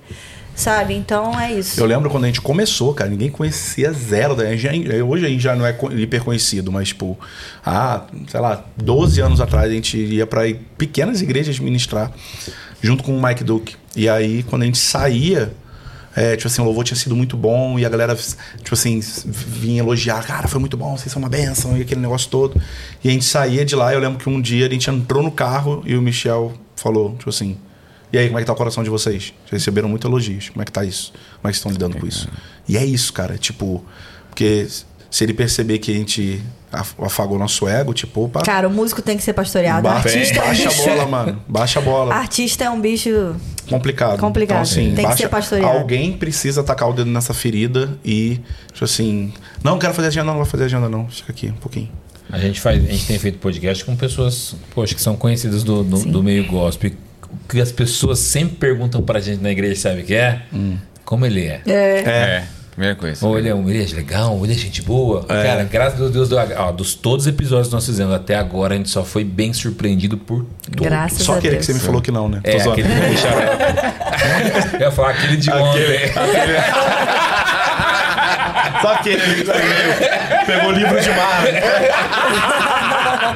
[0.57, 0.95] Sabe?
[0.95, 1.79] Então é isso.
[1.79, 4.35] Eu lembro quando a gente começou, cara, ninguém conhecia zero.
[4.35, 4.89] Da gente.
[4.89, 7.17] Já- Hoje a gente já não é hiper conhecido, mas, tipo,
[7.65, 10.43] há, sei lá, 12 anos atrás a gente ia pra
[10.79, 12.11] pequenas igrejas ministrar,
[12.81, 13.77] junto com o Mike Duke.
[13.95, 15.53] E aí, quando a gente saía,
[16.15, 19.81] é, tipo assim, o louvor tinha sido muito bom e a galera, tipo assim, vinha
[19.81, 22.59] elogiar, cara, foi muito bom, vocês são uma benção e aquele negócio todo.
[23.05, 25.31] E a gente saía de lá, eu lembro que um dia a gente entrou no
[25.31, 27.59] carro e o Michel falou, tipo assim,
[28.13, 29.33] e aí, como é que tá o coração de vocês?
[29.47, 30.49] Vocês receberam muitos elogios.
[30.51, 31.13] Como é que tá isso?
[31.13, 32.29] Como é que vocês estão lidando com isso?
[32.69, 33.37] E é isso, cara.
[33.39, 33.85] Tipo,
[34.31, 34.67] porque
[35.11, 36.41] se ele perceber que a gente
[36.73, 39.83] af- afagou nosso ego, tipo, opa, Cara, o músico tem que ser pastoreado.
[39.83, 40.85] ba- artista é um baixa a bicho.
[40.85, 41.43] bola, mano.
[41.49, 42.15] Baixa a bola.
[42.15, 43.35] Artista é um bicho.
[43.69, 44.19] complicado.
[44.21, 44.59] Complicado.
[44.59, 45.79] Então, assim, Tem que ser pastoreado.
[45.79, 48.41] Alguém precisa tacar o dedo nessa ferida e,
[48.73, 49.33] tipo assim,
[49.65, 51.09] não quero fazer agenda, não vou fazer agenda, não.
[51.09, 51.91] Fica aqui um pouquinho.
[52.31, 55.83] A gente, faz, a gente tem feito podcast com pessoas, poxa, que são conhecidas do,
[55.85, 56.91] do, do meio gospel.
[57.45, 60.43] O que as pessoas sempre perguntam pra gente na igreja, sabe o que é?
[61.05, 61.61] Como ele é.
[61.67, 61.99] É.
[62.05, 63.25] É, primeira coisa.
[63.27, 65.25] Ou ele é, um, ele é legal, ou ele é gente boa.
[65.25, 68.75] Cara, graças a Deus, do, ó, dos todos os episódios que nós fizemos até agora,
[68.75, 70.87] a gente só foi bem surpreendido por todos.
[70.87, 71.67] Graças Só a aquele Deus.
[71.67, 72.41] que você me falou que não, né?
[72.45, 72.81] É, zoando.
[72.81, 73.41] aquele que deixaram.
[74.75, 75.83] Eu ia falar aquele de ontem.
[78.83, 79.45] Só aquele que
[80.47, 81.45] pegou o livro de mar.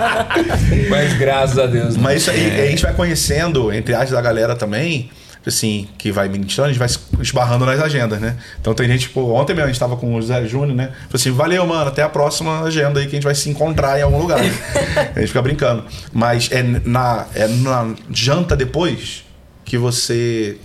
[0.00, 0.86] né?
[0.88, 1.96] Mas graças a Deus.
[1.96, 2.02] né?
[2.02, 5.10] Mas isso aí, a gente vai conhecendo, entre aspas, da galera também,
[5.46, 8.36] assim, que vai ministrando, a gente vai se esbarrando nas agendas, né?
[8.60, 10.86] Então tem gente, tipo, ontem mesmo a gente tava com o José Júnior, né?
[10.86, 13.98] Falei assim, valeu, mano, até a próxima agenda aí que a gente vai se encontrar
[13.98, 14.38] em algum lugar.
[14.40, 15.84] a gente fica brincando.
[16.12, 19.24] Mas é na, é na janta depois
[19.64, 20.58] que você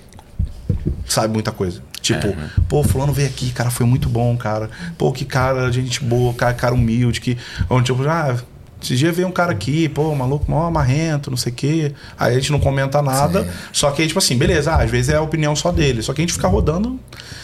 [1.05, 1.81] sabe muita coisa.
[2.01, 2.35] Tipo,
[2.69, 4.69] pô, fulano veio aqui, cara, foi muito bom, cara.
[4.95, 7.35] Pô, que cara, gente boa, cara, cara humilde, que.
[7.67, 8.37] Onde, tipo, ah,
[8.81, 11.91] esse dia veio um cara aqui, pô, maluco, mó amarrento, não sei o quê.
[12.19, 13.47] Aí a gente não comenta nada.
[13.71, 16.01] Só que, tipo assim, beleza, ah, às vezes é a opinião só dele.
[16.01, 16.99] Só que a gente fica rodando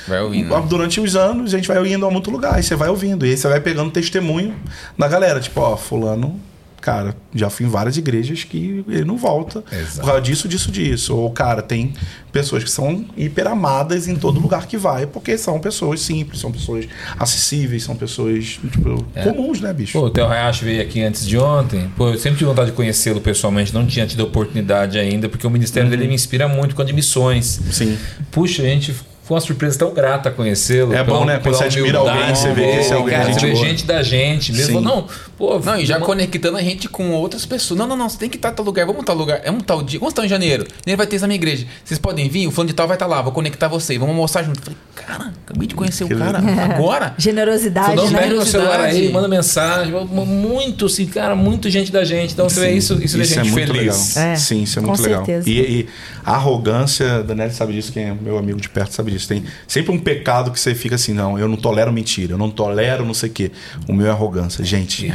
[0.08, 0.50] Vai ouvindo.
[0.50, 0.66] né?
[0.68, 2.60] durante os anos, a gente vai indo a muito lugar.
[2.60, 3.26] E você vai ouvindo.
[3.26, 4.56] E aí você vai pegando testemunho
[4.98, 5.40] da galera.
[5.40, 6.40] Tipo, ó, fulano.
[6.82, 10.00] Cara, já fui em várias igrejas que ele não volta Exato.
[10.00, 11.16] por causa disso, disso, disso.
[11.16, 11.94] Ou, cara, tem
[12.32, 16.52] pessoas que são hiper amadas em todo lugar que vai, porque são pessoas simples, são
[16.52, 16.88] pessoas
[17.20, 19.94] acessíveis, são pessoas, tipo, comuns, né, bicho?
[19.94, 21.92] Pô, o Theo Hayashi veio aqui antes de ontem.
[21.96, 25.50] Pô, eu sempre tive vontade de conhecê-lo pessoalmente, não tinha tido oportunidade ainda, porque o
[25.52, 27.62] ministério dele me inspira muito com a de missões.
[27.72, 27.96] Sim.
[28.32, 28.92] Puxa, a gente
[29.24, 30.94] foi uma surpresa tão grata conhecê-lo.
[30.94, 31.40] É bom, né?
[31.40, 34.04] Quando você admira alguém, você vê que esse é alguém Cara, gente vê gente da
[34.04, 34.80] gente mesmo.
[34.80, 34.86] Sim.
[34.86, 35.08] Não,
[35.42, 37.80] Pô, Não, e já uma- conectando a gente com outras pessoas.
[37.80, 38.86] Não, não, não, você tem que estar em tal lugar.
[38.86, 39.42] Vamos tal lugar.
[39.44, 40.00] Vamos tal dia.
[40.00, 40.68] Vamos estar em janeiro.
[40.86, 41.66] Janeiro vai ter isso na minha igreja.
[41.84, 43.24] Vocês podem vir, o fulano de tal vai estar lá.
[43.24, 43.98] Vou conectar vocês.
[44.00, 44.62] Vamos almoçar junto.
[44.62, 46.38] Falei, cara, acabei de conhecer o cara
[46.76, 47.16] agora.
[47.18, 48.20] Generosidade, Não, né?
[48.20, 49.92] pega o celular aí, manda mensagem.
[49.92, 52.34] Muito, assim, cara, muito gente da gente.
[52.34, 54.16] Então, você vê isso, isso, deixa a gente muito feliz.
[54.16, 54.32] legal.
[54.32, 55.26] É, Sim, isso é com muito legal.
[55.26, 55.50] certeza.
[55.50, 55.88] E, e
[56.24, 59.28] a arrogância, Daniel sabe disso, quem é meu amigo de perto sabe disso.
[59.28, 62.52] Tem sempre um pecado que você fica assim, não, eu não tolero mentira, eu não
[62.52, 63.52] tolero não sei o quê.
[63.88, 64.64] O meu é arrogância.
[64.64, 65.08] Gente,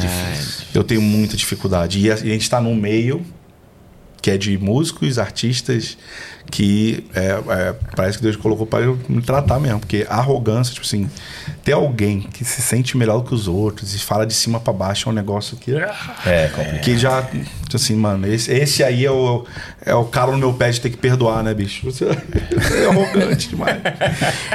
[0.75, 1.99] eu tenho muita dificuldade.
[2.01, 3.25] E a, gente tá num meio
[4.27, 5.97] que é de músicos, artistas,
[6.51, 9.79] que é, é, parece que Deus colocou para eu me tratar mesmo.
[9.79, 11.09] Porque a arrogância, tipo assim,
[11.63, 14.73] ter alguém que se sente melhor do que os outros e fala de cima para
[14.73, 15.73] baixo é um negócio que.
[16.27, 16.81] É, complicado.
[16.81, 17.31] Que já,
[17.73, 19.45] assim, mano, esse, esse aí é o,
[19.81, 21.89] é o cara no meu pé de ter que perdoar, né, bicho?
[21.89, 22.05] Você
[22.75, 23.77] é arrogante demais.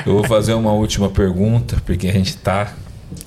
[0.05, 2.73] Eu vou fazer uma última pergunta, porque a gente tá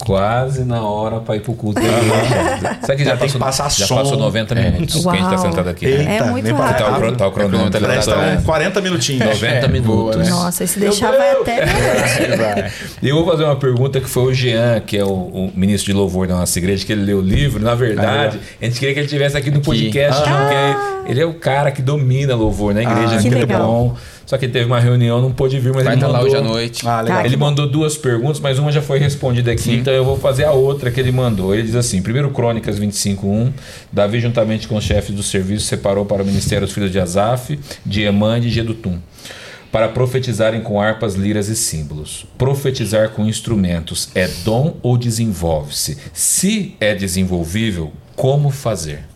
[0.05, 1.81] quase na hora para ir pro culto.
[2.87, 3.97] Sabe que já, Tem que passou, passar já som.
[3.97, 5.87] passou 90 minutos que a gente tá sentado aqui.
[5.87, 6.17] né?
[6.19, 6.79] É muito nem rápido.
[6.87, 8.39] Tá o, tá o cronômetro ali tá atrás.
[8.41, 9.25] uns 40 minutinhos.
[9.25, 10.17] 90 É, boa, minutos.
[10.17, 10.31] né?
[10.31, 11.65] Nossa, e se deixar vai até.
[13.03, 15.93] E eu vou fazer uma pergunta que foi o Jean, que é o, o ministro
[15.93, 17.63] de louvor da nossa igreja, que ele leu o livro.
[17.63, 21.35] Na verdade, a gente queria que ele estivesse aqui no podcast, porque ele é o
[21.35, 23.67] cara que domina louvor na igreja, Ah, é que muito legal.
[23.67, 23.97] bom.
[24.27, 26.29] Só que ele teve uma reunião, não pôde vir, mas Vai ele estar lá mandou...
[26.29, 26.89] hoje à noite.
[26.89, 27.19] Ah, legal.
[27.19, 27.27] Tá.
[27.27, 30.53] Ele mandou duas perguntas, mas uma já foi respondida aqui, então eu vou fazer a
[30.53, 31.55] outra que ele mandou.
[31.55, 33.53] Ele diz assim: primeiro Crônicas 25:1,
[33.93, 37.59] Davi juntamente com os chefes do serviço separou para o ministério os filhos de Asaf,
[37.85, 38.99] de Emã e de Gedutum,
[39.71, 42.27] para profetizarem com harpas, liras e símbolos.
[42.39, 45.99] Profetizar com instrumentos é dom ou desenvolve-se?
[46.13, 49.14] Se é desenvolvível, como fazer?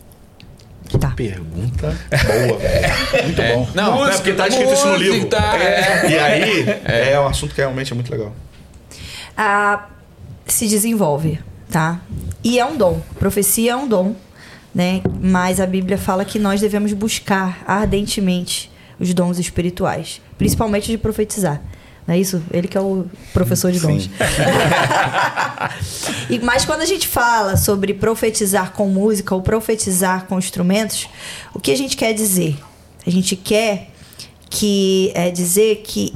[0.97, 1.11] Tá.
[1.11, 2.93] Pergunta boa, velho.
[3.23, 3.69] Muito bom.
[3.75, 5.17] Não, não é porque tá escrito isso no livro.
[5.17, 6.09] música, é.
[6.09, 6.65] E aí,
[7.13, 7.19] é.
[7.19, 8.33] um assunto que realmente é muito legal.
[9.37, 9.87] a-
[10.47, 11.39] se desenvolve,
[11.69, 11.99] tá?
[12.43, 12.99] E é um dom.
[13.19, 14.15] Profecia é um dom,
[14.73, 15.01] né?
[15.21, 21.61] Mas a Bíblia fala que nós devemos buscar ardentemente os dons espirituais, principalmente de profetizar.
[22.07, 22.41] Não é isso?
[22.51, 24.03] Ele que é o professor de dons.
[24.03, 24.09] Sim.
[26.29, 31.09] E, mas quando a gente fala sobre profetizar com música ou profetizar com instrumentos,
[31.55, 32.57] o que a gente quer dizer?
[33.05, 33.89] A gente quer
[34.47, 36.13] que é dizer que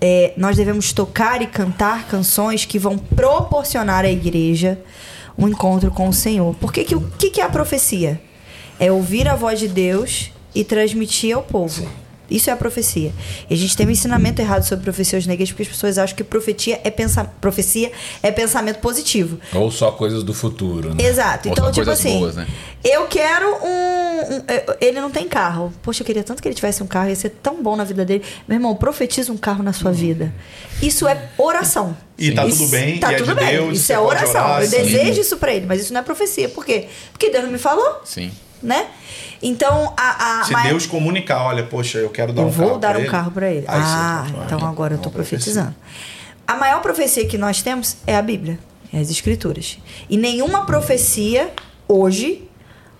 [0.00, 4.78] é, nós devemos tocar e cantar canções que vão proporcionar à igreja
[5.36, 6.54] um encontro com o Senhor.
[6.60, 8.20] Porque que, o que, que é a profecia?
[8.78, 11.88] É ouvir a voz de Deus e transmitir ao povo.
[12.34, 13.12] Isso é a profecia.
[13.48, 16.16] E a gente tem um ensinamento errado sobre profecia na igreja, porque as pessoas acham
[16.16, 17.92] que profetia é pensa, profecia
[18.22, 19.38] é pensamento positivo.
[19.52, 21.04] Ou só coisas do futuro, né?
[21.04, 21.48] Exato.
[21.48, 22.46] Ou Então, só tipo coisas assim, boas, né?
[22.82, 25.72] eu quero um, um- eu- Ele não tem carro.
[25.82, 28.04] Poxa, eu queria tanto que ele tivesse um carro, ia ser tão bom na vida
[28.04, 28.22] dele.
[28.48, 30.32] Meu irmão, profetiza um carro na sua vida.
[30.80, 31.96] Isso é oração.
[32.18, 33.50] E tá Isso- tudo bem, Tá e é tudo de bem.
[33.50, 34.40] Deus, isso é oração.
[34.44, 34.76] orar, eu sim.
[34.76, 36.48] desejo isso pra ele, mas isso não é profecia.
[36.48, 36.86] Por quê?
[37.12, 38.30] Porque Deus não me falou, Sim.
[38.62, 38.86] Né?
[39.42, 40.40] Então, a.
[40.40, 42.96] a Se mas- Deus comunicar, olha, poxa, eu quero dar eu um carro vou dar
[42.96, 43.08] um ele.
[43.08, 43.64] carro pra ele.
[43.66, 45.38] Aí ah, pronto, então agora eu tô uma profecia.
[45.38, 45.74] profetizando.
[46.46, 48.58] A maior profecia que nós temos é a Bíblia,
[48.92, 49.78] é as Escrituras.
[50.08, 51.50] E nenhuma profecia
[51.88, 52.48] hoje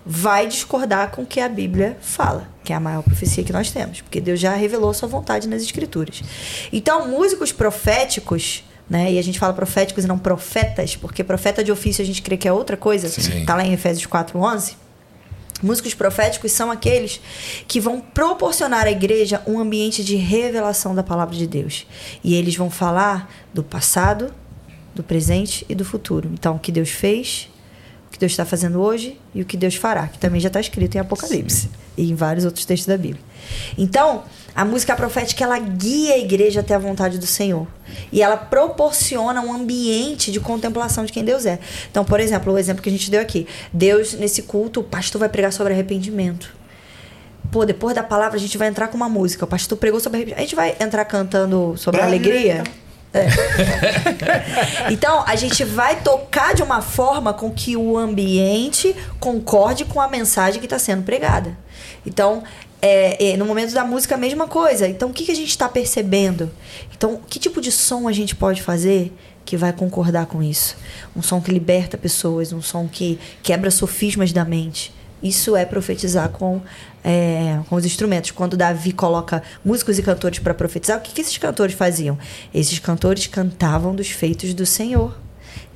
[0.05, 3.71] vai discordar com o que a Bíblia fala, que é a maior profecia que nós
[3.71, 6.21] temos, porque Deus já revelou a sua vontade nas Escrituras.
[6.71, 8.63] Então, músicos proféticos.
[8.89, 9.13] Né?
[9.13, 12.35] E a gente fala proféticos e não profetas, porque profeta de ofício a gente crê
[12.35, 13.07] que é outra coisa.
[13.07, 13.45] Sim.
[13.45, 14.73] Tá lá em Efésios 4:11.
[15.63, 17.21] Músicos proféticos são aqueles
[17.67, 21.87] que vão proporcionar à igreja um ambiente de revelação da palavra de Deus.
[22.21, 24.33] E eles vão falar do passado,
[24.93, 26.29] do presente e do futuro.
[26.33, 27.49] Então, o que Deus fez,
[28.13, 30.95] que Deus está fazendo hoje e o que Deus fará, que também já está escrito
[30.95, 31.67] em Apocalipse
[31.97, 33.21] e em vários outros textos da Bíblia.
[33.75, 34.23] Então,
[34.55, 37.67] a música profética ela guia a igreja até a vontade do Senhor.
[38.11, 41.57] E ela proporciona um ambiente de contemplação de quem Deus é.
[41.89, 43.47] Então, por exemplo, o exemplo que a gente deu aqui.
[43.73, 46.55] Deus, nesse culto, o pastor vai pregar sobre arrependimento.
[47.51, 49.43] Pô, depois da palavra a gente vai entrar com uma música.
[49.45, 50.39] O pastor pregou sobre arrependimento.
[50.39, 52.63] A gente vai entrar cantando sobre alegria.
[53.13, 53.27] É.
[54.91, 60.07] então, a gente vai tocar de uma forma com que o ambiente concorde com a
[60.07, 61.55] mensagem que está sendo pregada.
[62.05, 62.43] Então,
[62.81, 64.87] é, é, no momento da música, a mesma coisa.
[64.87, 66.51] Então, o que, que a gente está percebendo?
[66.93, 69.13] Então, que tipo de som a gente pode fazer
[69.45, 70.75] que vai concordar com isso?
[71.15, 74.93] Um som que liberta pessoas, um som que quebra sofismas da mente.
[75.23, 76.61] Isso é profetizar com,
[77.03, 78.31] é, com os instrumentos.
[78.31, 82.17] Quando Davi coloca músicos e cantores para profetizar, o que, que esses cantores faziam?
[82.53, 85.17] Esses cantores cantavam dos feitos do Senhor.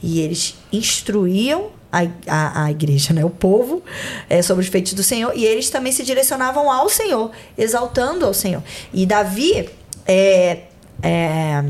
[0.04, 3.24] E eles instruíam a, a, a igreja, né?
[3.24, 3.82] o povo,
[4.30, 5.32] é, sobre os feitos do Senhor.
[5.36, 8.62] E eles também se direcionavam ao Senhor, exaltando ao Senhor.
[8.94, 9.70] E Davi,
[10.06, 10.64] é,
[11.02, 11.64] é,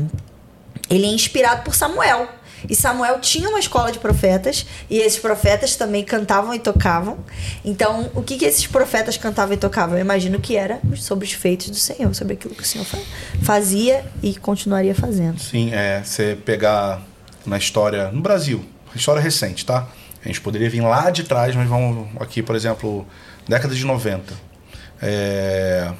[0.90, 2.28] ele é inspirado por Samuel.
[2.68, 7.18] E Samuel tinha uma escola de profetas, e esses profetas também cantavam e tocavam.
[7.64, 9.96] Então, o que, que esses profetas cantavam e tocavam?
[9.96, 12.86] Eu imagino que era sobre os feitos do Senhor, sobre aquilo que o Senhor
[13.42, 15.38] fazia e continuaria fazendo.
[15.40, 16.02] Sim, é.
[16.02, 17.02] Você pegar
[17.44, 18.64] na história, no Brasil,
[18.94, 19.86] história recente, tá?
[20.22, 23.06] A gente poderia vir lá de trás, mas vamos aqui, por exemplo,
[23.46, 24.34] década de 90.
[25.00, 25.92] É...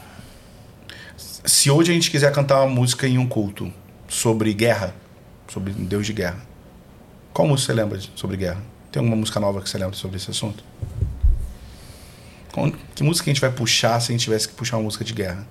[1.17, 3.73] Se hoje a gente quiser cantar uma música em um culto
[4.09, 4.95] sobre guerra,
[5.47, 6.48] sobre Deus de guerra,
[7.33, 8.61] qual música você lembra sobre guerra?
[8.91, 10.65] Tem alguma música nova que você lembra sobre esse assunto?
[12.95, 15.13] Que música a gente vai puxar se a gente tivesse que puxar uma música de
[15.13, 15.47] guerra?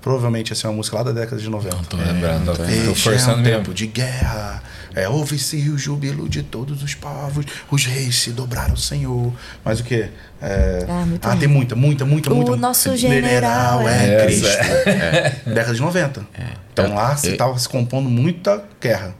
[0.00, 1.76] Provavelmente ia ser uma música lá da década de 90.
[1.76, 2.52] Não tô lembrando.
[2.62, 3.58] É, tô forçando é um mesmo.
[3.58, 4.62] tempo de guerra.
[4.94, 9.32] É, Houve-se o júbilo de todos os povos, os reis se dobraram ao Senhor.
[9.64, 10.08] Mas o que?
[10.40, 12.52] É, ah, ah tem muita, muita, muita, o muita.
[12.52, 14.46] O nosso general, general é, é Cristo.
[14.46, 15.42] É.
[15.44, 16.26] Década de 90.
[16.34, 16.44] É.
[16.72, 19.14] Então lá se estava se compondo muita guerra.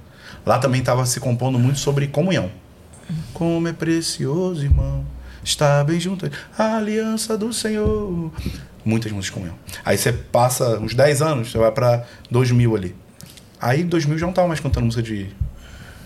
[0.46, 2.48] Lá também estava se compondo muito sobre comunhão.
[3.34, 5.04] Como é precioso, irmão,
[5.42, 6.30] estar bem junto.
[6.56, 8.30] A aliança do Senhor.
[8.84, 9.58] Muitas músicas de comunhão.
[9.84, 12.94] Aí você passa uns 10 anos, você vai para 2000 ali.
[13.60, 15.30] Aí 2000 já não estava mais cantando música de,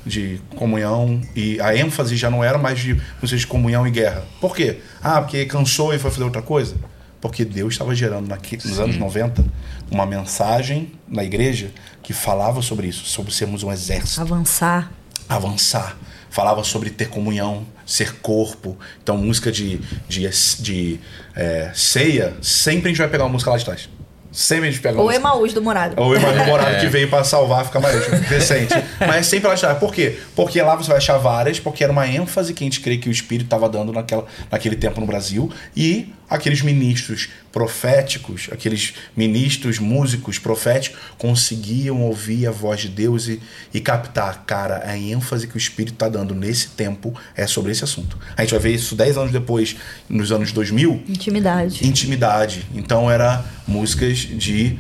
[0.07, 4.25] de comunhão e a ênfase já não era mais de música de comunhão e guerra.
[4.41, 4.79] Por quê?
[5.03, 6.77] Ah, porque cansou e foi fazer outra coisa?
[7.21, 8.29] Porque Deus estava gerando
[8.65, 9.45] nos anos 90
[9.91, 11.71] uma mensagem na igreja
[12.03, 14.21] que falava sobre isso, sobre sermos um exército.
[14.21, 14.91] Avançar.
[15.29, 15.97] Avançar.
[16.31, 18.79] Falava sobre ter comunhão, ser corpo.
[19.03, 20.29] Então, música de, de,
[20.61, 21.01] de
[21.35, 23.89] é, ceia, sempre a gente vai pegar uma música lá de trás.
[24.33, 26.01] Sempre a gente pega Ou Emaús do Morado.
[26.01, 26.81] Ou Emaús do Morado é.
[26.81, 28.75] que veio para salvar, fica mais recente.
[29.01, 29.75] Mas sempre ela está.
[29.75, 30.19] Por quê?
[30.37, 33.09] Porque lá você vai achar várias, porque era uma ênfase que a gente crê que
[33.09, 35.51] o Espírito estava dando naquela, naquele tempo no Brasil.
[35.77, 43.43] E aqueles ministros proféticos, aqueles ministros músicos proféticos, conseguiam ouvir a voz de Deus e,
[43.75, 47.83] e captar, cara, a ênfase que o Espírito está dando nesse tempo é sobre esse
[47.83, 48.17] assunto.
[48.37, 49.77] A gente vai ver isso 10 anos depois,
[50.09, 51.03] nos anos 2000.
[51.09, 51.87] Intimidade.
[51.87, 52.67] Intimidade.
[52.75, 54.79] Então, era músicas de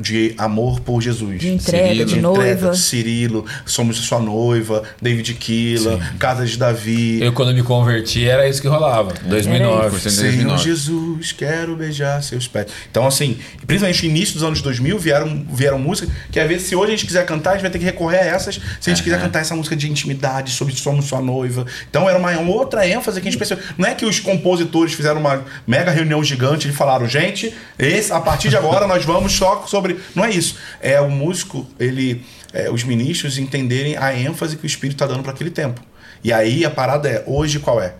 [0.00, 1.40] de amor por Jesus.
[1.40, 2.06] De entrega, Cirilo.
[2.06, 2.74] de noiva.
[2.74, 7.20] Cirilo, Somos Sua Noiva, David Killa, Casa de Davi.
[7.22, 9.14] Eu, quando me converti, era isso que rolava.
[9.26, 10.10] 2009.
[10.10, 12.66] Senhor Jesus, quero beijar seus pés.
[12.90, 16.76] Então, assim, principalmente no início dos anos 2000, vieram, vieram músicas que, às vezes, se
[16.76, 18.56] hoje a gente quiser cantar, a gente vai ter que recorrer a essas.
[18.80, 19.04] Se a gente uhum.
[19.04, 21.66] quiser cantar essa música de intimidade, sobre Somos Sua Noiva.
[21.88, 23.64] Então, era uma, uma outra ênfase que a gente percebeu.
[23.76, 28.20] Não é que os compositores fizeram uma mega reunião gigante e falaram, gente, esse, a
[28.20, 30.02] partir de agora nós vamos só sobre sobre.
[30.14, 30.56] Não é isso.
[30.80, 32.24] É o músico, ele.
[32.52, 35.82] É, os ministros entenderem a ênfase que o Espírito está dando para aquele tempo.
[36.22, 37.94] E aí a parada é: hoje qual é?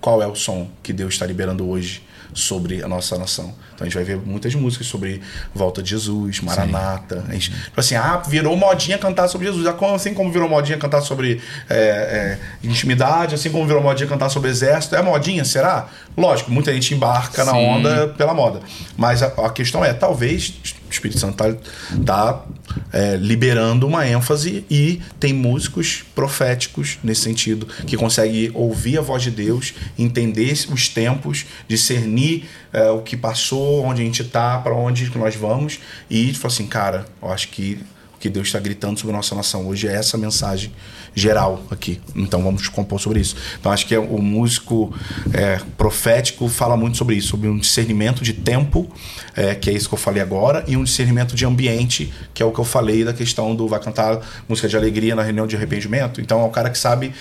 [0.00, 2.02] Qual é o som que Deus está liberando hoje
[2.34, 3.54] sobre a nossa nação?
[3.74, 5.20] Então a gente vai ver muitas músicas sobre
[5.54, 7.24] volta de Jesus, Maranata.
[7.28, 9.64] A gente, tipo assim, ah, virou modinha cantar sobre Jesus.
[9.94, 11.40] Assim como virou modinha cantar sobre
[11.70, 14.96] é, é, intimidade, assim como virou modinha cantar sobre exército.
[14.96, 15.88] É modinha, será?
[16.16, 17.50] Lógico, muita gente embarca Sim.
[17.52, 18.60] na onda pela moda.
[18.96, 20.54] Mas a, a questão é, talvez
[20.88, 21.58] o Espírito Santo está
[22.04, 22.44] tá,
[22.92, 29.22] é, liberando uma ênfase e tem músicos proféticos nesse sentido, que conseguem ouvir a voz
[29.22, 34.74] de Deus, entender os tempos, discernir é, o que passou, onde a gente está, para
[34.74, 35.78] onde nós vamos,
[36.10, 37.78] e falar assim, cara, eu acho que
[38.14, 40.72] o que Deus está gritando sobre a nossa nação hoje é essa mensagem
[41.18, 42.00] geral aqui.
[42.14, 43.36] Então vamos compor sobre isso.
[43.58, 44.94] Então acho que é, o músico
[45.32, 48.90] é, profético fala muito sobre isso, sobre um discernimento de tempo,
[49.36, 52.46] é, que é isso que eu falei agora, e um discernimento de ambiente, que é
[52.46, 55.56] o que eu falei da questão do vai cantar música de alegria na reunião de
[55.56, 56.20] arrependimento.
[56.20, 57.12] Então é o cara que sabe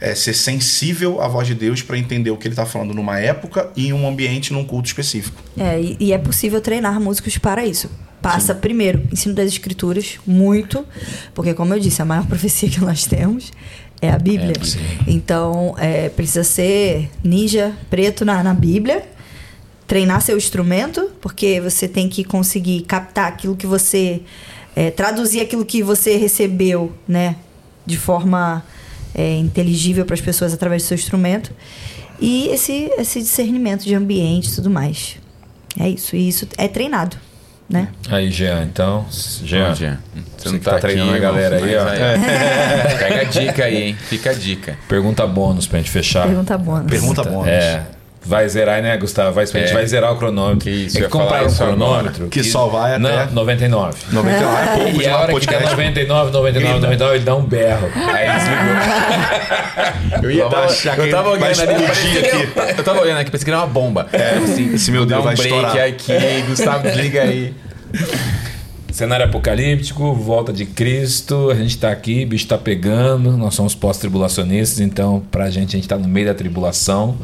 [0.00, 3.18] é, ser sensível à voz de Deus para entender o que ele está falando numa
[3.18, 5.42] época e em um ambiente, num culto específico.
[5.56, 7.88] É, e, e é possível treinar músicos para isso
[8.24, 8.60] passa Sim.
[8.60, 10.84] primeiro ensino das escrituras muito
[11.34, 13.52] porque como eu disse a maior profecia que nós temos
[14.00, 19.04] é a Bíblia é, então é, precisa ser ninja preto na, na Bíblia
[19.86, 24.22] treinar seu instrumento porque você tem que conseguir captar aquilo que você
[24.74, 27.36] é, traduzir aquilo que você recebeu né
[27.84, 28.64] de forma
[29.14, 31.52] é, inteligível para as pessoas através do seu instrumento
[32.20, 35.16] e esse, esse discernimento de ambiente e tudo mais.
[35.78, 36.14] É isso.
[36.14, 37.16] E isso é treinado.
[37.68, 37.88] Né?
[38.10, 39.06] Aí, Jean, então.
[39.10, 39.98] Jean, Jean.
[40.36, 41.88] Você, não tá, tá treinando aqui, a galera aí, ó.
[41.88, 41.98] Aí.
[42.98, 43.96] Pega a dica aí, hein?
[43.98, 44.78] Fica a dica.
[44.86, 46.26] Pergunta bônus pra gente fechar.
[46.26, 46.90] Pergunta bônus.
[46.90, 47.48] Pergunta bônus.
[47.48, 47.86] É.
[48.26, 49.32] Vai zerar, né, Gustavo?
[49.32, 49.72] Vai, A gente é.
[49.72, 50.60] vai zerar o cronômetro.
[50.60, 52.28] Que isso, é que comprar um cronômetro.
[52.28, 53.26] Que, que, só vai até...
[53.26, 53.98] Não, 99.
[54.12, 57.90] 99 é pouco E a hora que der 99, 99, 99, ele dá um berro.
[57.94, 60.22] Aí desligou.
[60.22, 60.98] eu ia dar...
[60.98, 62.78] Eu tava olhando ali, aqui.
[62.78, 64.08] Eu tava olhando aqui, pensei que era uma bomba.
[64.12, 65.86] É, assim, esse meu Deus um vai break estourar.
[65.86, 67.54] aqui, Gustavo, liga aí.
[68.94, 74.78] Cenário apocalíptico, volta de Cristo, a gente tá aqui, bicho tá pegando, nós somos pós-tribulacionistas,
[74.78, 77.16] então pra gente a gente tá no meio da tribulação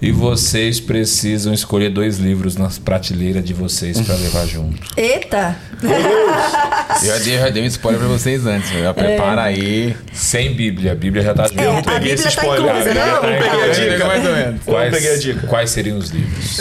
[0.00, 4.80] e vocês precisam escolher dois livros na prateleira de vocês pra levar junto.
[5.00, 5.54] Eita!
[5.80, 8.70] Eu já dei, já dei um spoiler pra vocês antes.
[8.70, 9.96] Já prepara aí.
[10.12, 11.60] Sem Bíblia, a Bíblia já tá junto.
[11.60, 12.68] É, a peguei Bíblia esse tá spoiler.
[12.68, 13.12] inclusa, Eu não?
[13.14, 14.06] não peguei a dica.
[14.08, 14.60] mais ou menos.
[14.66, 15.46] Eu não peguei a dica.
[15.46, 16.58] quais seriam os livros?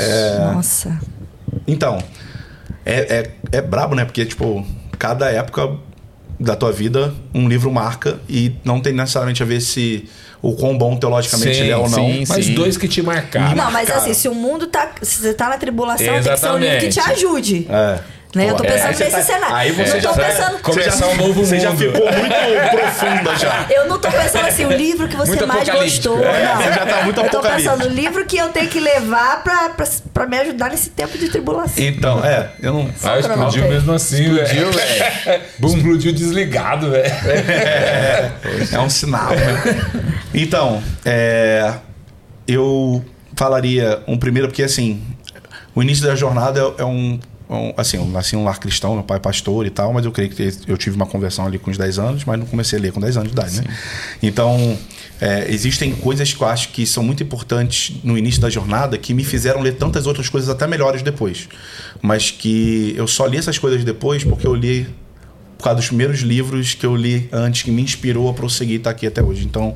[0.53, 0.99] Nossa.
[1.67, 1.97] Então,
[2.85, 4.05] é, é, é brabo, né?
[4.05, 4.65] Porque, tipo,
[4.97, 5.77] cada época
[6.39, 10.09] da tua vida, um livro marca e não tem necessariamente a ver se
[10.41, 12.03] o quão bom teologicamente Sim, ele é ou não.
[12.03, 12.23] sim.
[12.27, 13.55] Mas dois que te marcaram.
[13.55, 14.91] Não, mas assim, se o mundo tá.
[15.01, 17.25] Se você tá na tribulação, tem que ser um livro que te Exatamente.
[17.25, 17.67] ajude.
[17.69, 17.99] É.
[18.33, 18.49] Né?
[18.49, 19.55] Eu tô É, pensando você nesse tá- cenário.
[19.55, 20.59] aí você eu não já tô tá- pensando.
[20.59, 23.65] Começar um novo Você já ficou muito profunda já.
[23.69, 26.23] Eu não tô pensando assim, o livro que você Muito mais gostou.
[26.23, 26.55] É, não.
[26.57, 29.69] você já tá muito Eu tô pensando, o livro que eu tenho que levar pra,
[29.69, 31.83] pra, pra me ajudar nesse tempo de tribulação.
[31.83, 32.89] Então, é, eu não.
[33.03, 34.41] Ah, explodiu mesmo assim, velho.
[34.43, 35.41] Explodiu, velho.
[35.75, 37.05] Explodiu desligado, velho.
[37.05, 38.31] É,
[38.71, 39.81] é um sinal, né?
[40.33, 41.73] Então, é,
[42.47, 43.03] eu
[43.35, 45.01] falaria um primeiro, porque assim,
[45.75, 47.19] o início da jornada é, é um-
[47.75, 50.11] Assim, eu nasci em um lar cristão, meu pai é pastor e tal, mas eu
[50.11, 52.81] creio que eu tive uma conversão ali com os 10 anos, mas não comecei a
[52.81, 53.63] ler com 10 anos de idade, né?
[54.23, 54.77] Então,
[55.19, 59.13] é, existem coisas que eu acho que são muito importantes no início da jornada que
[59.13, 61.49] me fizeram ler tantas outras coisas até melhores depois.
[62.01, 64.87] Mas que eu só li essas coisas depois porque eu li
[65.61, 68.77] por causa dos primeiros livros que eu li antes, que me inspirou a prosseguir e
[68.77, 69.45] estar aqui até hoje.
[69.45, 69.75] Então,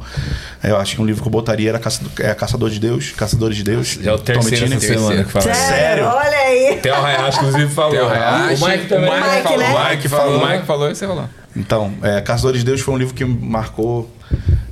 [0.64, 3.12] é, eu acho que um livro que eu botaria era Caça, é, Caçador de Deus,
[3.12, 3.99] Caçadores de Deus.
[4.02, 4.98] Já é o terceiro Tommy essa Tine.
[4.99, 5.53] semana que fala.
[5.53, 6.06] Sério?
[6.06, 6.80] Olha aí.
[6.82, 8.10] Tem o Hayashi, inclusive, falou.
[8.10, 9.10] Hayashi, o Mike também.
[9.10, 9.76] o Mike Mike, falou, né?
[9.86, 11.30] o Mike falou, o Mike falou e você falou.
[11.56, 14.12] Então, é, Caçadores de Deus foi um livro que marcou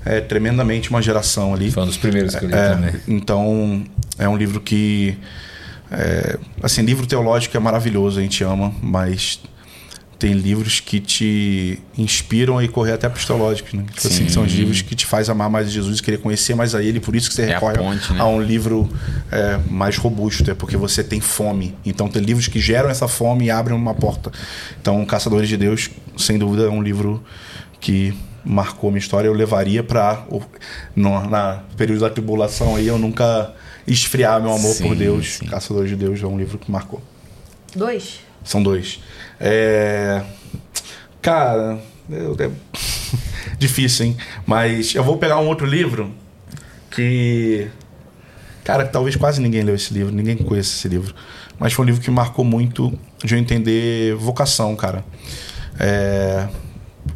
[0.04, 1.70] é, tremendamente uma geração ali.
[1.72, 2.94] Foi um dos primeiros que eu li É, também.
[3.08, 3.84] então,
[4.18, 5.16] é um livro que.
[5.92, 9.40] é, assim, livro teológico é maravilhoso, a gente ama, mas
[10.24, 13.84] tem livros que te inspiram a ir correr até para os teológicos, né?
[13.94, 14.30] Tipo assim, Sim.
[14.30, 17.14] são os livros que te faz amar mais Jesus, querer conhecer mais a Ele, por
[17.14, 18.22] isso que você É a recorre ponte, né?
[18.22, 18.90] a um livro
[19.30, 21.76] é, mais robusto, é porque você tem fome.
[21.86, 24.32] Então, tem livros que geram essa fome e abrem uma porta.
[24.82, 27.22] Então, Caçadores de Deus, sem dúvida, é um livro
[27.82, 28.14] que
[28.46, 29.28] marcou minha história.
[29.28, 30.26] Eu levaria para
[30.96, 33.54] na período da tribulação aí eu nunca
[33.86, 35.34] esfriar meu amor Sim, por Deus.
[35.34, 35.48] sim.
[35.48, 37.02] Caçadores de Deus é um livro que marcou.
[37.76, 38.23] Dois.
[38.44, 39.00] São dois.
[39.40, 40.22] É...
[41.22, 41.80] Cara,
[42.10, 42.50] eu- é...
[43.58, 44.18] difícil, hein?
[44.46, 46.12] Mas eu vou pegar um outro livro
[46.92, 47.68] que.
[48.64, 51.14] Cara, talvez quase ninguém leu esse livro, ninguém conhece esse livro.
[51.60, 55.04] Mas foi um livro que marcou muito de eu entender vocação, cara.
[55.80, 56.48] É,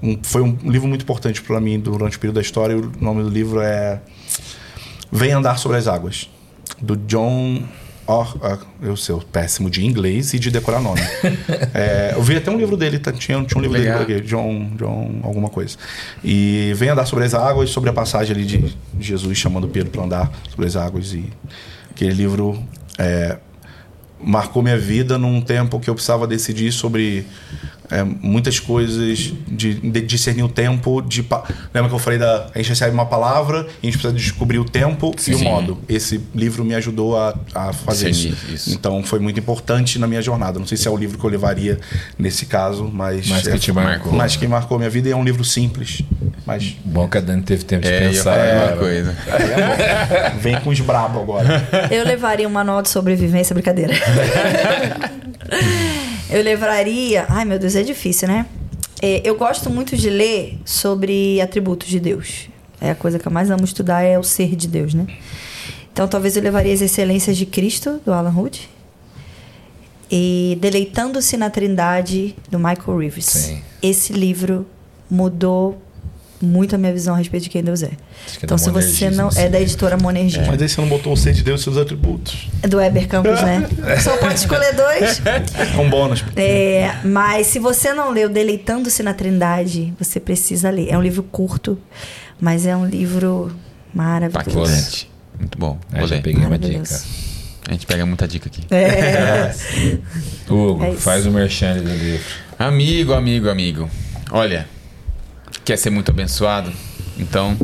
[0.04, 2.78] um- foi um livro muito importante para mim durante o período da história.
[2.78, 4.02] O nome do livro é
[5.12, 6.30] Vem Andar sobre as Águas,
[6.82, 7.64] do John.
[8.08, 11.02] Or, ah, eu sou péssimo de inglês e de decorar nome.
[11.74, 14.06] É, eu vi até um livro dele, tá- tinha, tinha um livro Legal.
[14.06, 15.78] dele John, John, alguma coisa.
[16.24, 20.04] E vem andar sobre as águas, sobre a passagem ali de Jesus chamando Pedro para
[20.04, 21.14] andar sobre as águas.
[21.14, 21.26] E
[21.92, 22.58] aquele livro
[22.98, 23.38] é,
[24.20, 27.26] marcou minha vida num tempo que eu precisava decidir sobre
[27.89, 31.01] é, muitas coisas, de, de discernir o tempo.
[31.01, 31.26] De,
[31.73, 32.47] lembra que eu falei da.
[32.53, 35.43] A gente recebe uma palavra e a gente precisa descobrir o tempo e o Sim.
[35.45, 35.77] modo.
[35.88, 38.35] Esse livro me ajudou a, a fazer isso.
[38.53, 38.73] Isso.
[38.73, 40.59] Então foi muito importante na minha jornada.
[40.59, 41.80] Não sei se é o livro que eu levaria
[42.18, 43.27] nesse caso, mas.
[43.27, 44.14] Mas é, que te marcou.
[44.14, 46.01] Mas que marcou minha vida e é um livro simples.
[46.45, 48.34] Mas Bom que a Dani teve tempo de É, pensar.
[48.34, 48.61] falar a né?
[48.61, 49.15] mesma coisa.
[50.39, 51.68] vem com os brabo agora.
[51.91, 53.93] Eu levaria um manual de sobrevivência, brincadeira.
[56.30, 57.26] eu levaria.
[57.30, 58.45] Ai, meu Deus, é difícil, né?
[59.02, 62.49] É, eu gosto muito de ler sobre atributos de Deus.
[62.82, 65.08] É a coisa que eu mais amo estudar é o ser de Deus, né?
[65.91, 68.70] Então talvez eu levaria as excelências de Cristo, do Alan Hood.
[70.10, 73.26] E Deleitando-se na Trindade, do Michael Reeves.
[73.26, 73.62] Sim.
[73.82, 74.66] Esse livro
[75.10, 75.82] mudou
[76.41, 77.88] muito a minha visão a respeito de quem Deus é.
[77.88, 77.97] Que é
[78.43, 79.31] então, se você Monergismo, não.
[79.31, 79.41] sim.
[79.41, 80.45] É da editora Monergismo.
[80.47, 82.47] Mas aí você não botou o ser de Deus e seus atributos.
[82.61, 83.68] É do Weber Campos, né?
[84.03, 85.22] Só pode escolher dois.
[85.26, 86.23] É um bônus.
[86.35, 90.89] É, mas se você não leu Deleitando-se na Trindade, você precisa ler.
[90.89, 91.77] É um livro curto,
[92.39, 93.51] mas é um livro
[93.93, 94.49] maravilhoso.
[94.72, 95.09] Impactante.
[95.39, 95.80] Muito bom.
[95.91, 96.22] Aí Vou já ler.
[96.22, 96.99] peguei uma dica.
[97.68, 98.64] A gente pega muita dica aqui.
[98.72, 99.53] É.
[100.49, 101.01] Hugo, É isso.
[101.01, 102.23] faz o merchan do livro.
[102.57, 103.89] Amigo, amigo, amigo.
[104.31, 104.68] Olha,
[105.68, 106.72] quer ser muito abençoado?
[107.19, 107.57] Então,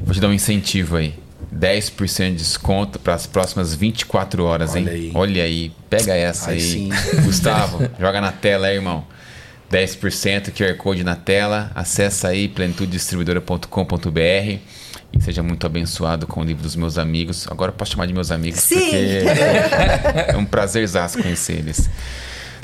[0.00, 1.12] vou te dar um incentivo aí.
[1.52, 4.84] 10% de desconto para as próximas 24 horas, hein?
[4.84, 5.10] Olha aí.
[5.12, 6.62] Olha aí, pega essa Aí aí.
[6.62, 6.88] sim.
[7.24, 9.04] Gustavo, joga na tela aí, irmão.
[9.72, 11.72] 10% QR Code na tela.
[11.74, 14.58] Acessa aí plenitudedistribuidora.com.br
[15.12, 17.48] e seja muito abençoado com o livro dos meus amigos.
[17.50, 18.78] Agora eu posso chamar de meus amigos Sim.
[18.78, 18.94] porque
[20.32, 21.90] é um prazerzaço conhecer eles.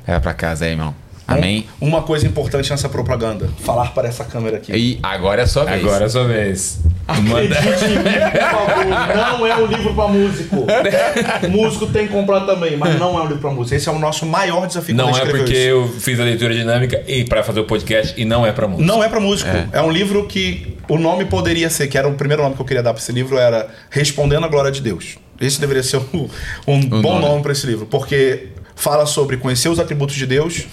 [0.07, 0.95] Leva pra casa aí, irmão.
[1.29, 1.67] Amém.
[1.81, 4.73] Um- uma coisa importante nessa propaganda: falar para essa câmera aqui.
[4.75, 5.85] E agora é a sua vez.
[5.85, 6.81] Agora é a sua vez.
[7.23, 8.87] Manda- Acredite em mim, por favor,
[9.17, 10.67] não é um livro pra músico.
[11.51, 13.75] músico tem que comprar também, mas não é um livro pra músico.
[13.77, 15.61] Esse é o nosso maior desafio Não a gente é porque isso.
[15.63, 18.87] eu fiz a leitura dinâmica e para fazer o podcast e não é pra música.
[18.87, 19.51] Não é pra músico.
[19.73, 19.81] É.
[19.81, 22.83] um livro que o nome poderia ser, que era o primeiro nome que eu queria
[22.83, 25.17] dar pra esse livro, era Respondendo à Glória de Deus.
[25.41, 26.29] Esse deveria ser um,
[26.67, 27.27] um bom nome.
[27.27, 30.67] nome pra esse livro, porque fala sobre conhecer os atributos de Deus,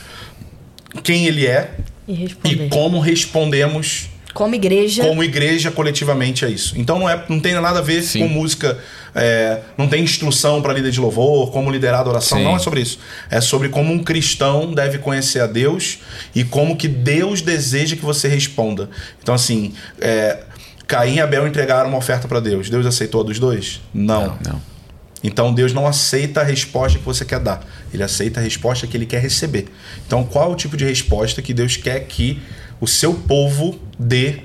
[1.04, 1.72] quem ele é
[2.08, 5.04] E e como respondemos Como igreja.
[5.04, 6.74] como igreja coletivamente a isso.
[6.78, 8.20] Então não, é, não tem nada a ver Sim.
[8.20, 8.78] com música,
[9.14, 12.44] é, não tem instrução para líder de louvor, como liderar a adoração, Sim.
[12.44, 13.00] não é sobre isso.
[13.32, 16.00] É sobre como um cristão deve conhecer a Deus
[16.36, 18.90] e como que Deus deseja que você responda.
[19.22, 20.44] Então assim, é,
[20.86, 22.70] Caim e Abel entregaram uma oferta para Deus.
[22.70, 23.82] Deus aceitou a dos dois?
[23.94, 24.38] Não.
[24.46, 24.75] Não.
[25.28, 27.66] Então Deus não aceita a resposta que você quer dar.
[27.94, 29.66] Ele aceita a resposta que ele quer receber.
[30.06, 32.40] Então qual é o tipo de resposta que Deus quer que
[32.80, 34.42] o seu povo dê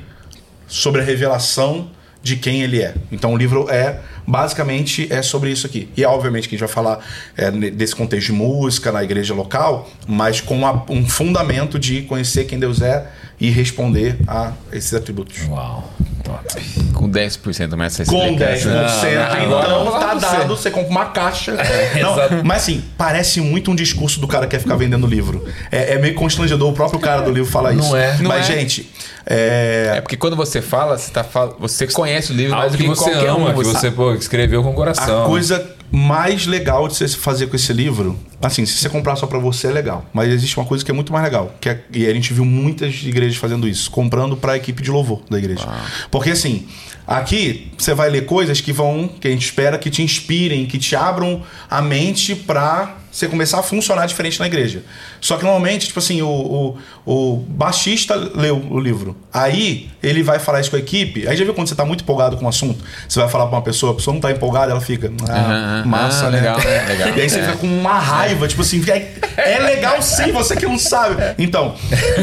[0.67, 1.91] sobre a revelação
[2.23, 2.95] de quem ele é?
[3.13, 5.89] Então o livro é basicamente é sobre isso aqui.
[5.97, 7.05] E obviamente que a gente vai falar
[7.37, 12.45] é, desse contexto de música na igreja local, mas com a- um fundamento de conhecer
[12.45, 13.07] quem Deus é
[13.41, 15.47] e responder a esses atributos.
[15.49, 15.93] Uau,
[16.33, 16.61] top.
[16.95, 18.55] Com 10% mais essa Com 10%.
[18.57, 18.73] explicação.
[18.73, 21.53] Não, então não, não, tá não, dado, você- você compra uma caixa.
[22.01, 22.41] Não, exato.
[22.45, 25.45] mas assim, parece muito um discurso do cara que quer ficar vendendo livro.
[25.71, 27.97] É, é meio constrangedor, o próprio cara do livro fala Não isso.
[27.97, 28.17] é.
[28.19, 28.53] Não mas, é.
[28.55, 28.91] gente,
[29.27, 31.57] é, É porque quando você fala, você, tá fal...
[31.59, 33.55] você conhece o livro mais do que você qualquer ama, um.
[33.55, 35.25] que você pô, escreveu com coração.
[35.25, 39.27] a coisa mais legal de você fazer com esse livro, assim, se você comprar só
[39.27, 41.83] pra você é legal, mas existe uma coisa que é muito mais legal, que é,
[41.93, 45.67] e a gente viu muitas igrejas fazendo isso, comprando pra equipe de louvor da igreja.
[46.11, 46.67] Porque assim,
[47.07, 50.79] aqui você vai ler coisas que vão, que a gente espera que te inspirem, que
[50.79, 54.83] te abram a mente pra você começar a funcionar diferente na igreja.
[55.21, 56.79] Só que normalmente, tipo assim, o, o,
[57.13, 59.17] o baixista leu o livro.
[59.33, 61.27] Aí ele vai falar isso com a equipe.
[61.27, 62.83] Aí já viu quando você tá muito empolgado com o assunto?
[63.09, 65.13] Você vai falar pra uma pessoa, a pessoa não tá empolgada, ela fica.
[65.29, 66.39] Ah, Aham, massa, ah, né?
[66.39, 66.87] legal, né?
[66.87, 67.09] Legal.
[67.17, 67.43] E aí você É.
[67.47, 71.17] fica com uma raiva, tipo assim, é, é legal sim, você que não sabe.
[71.39, 71.75] Então,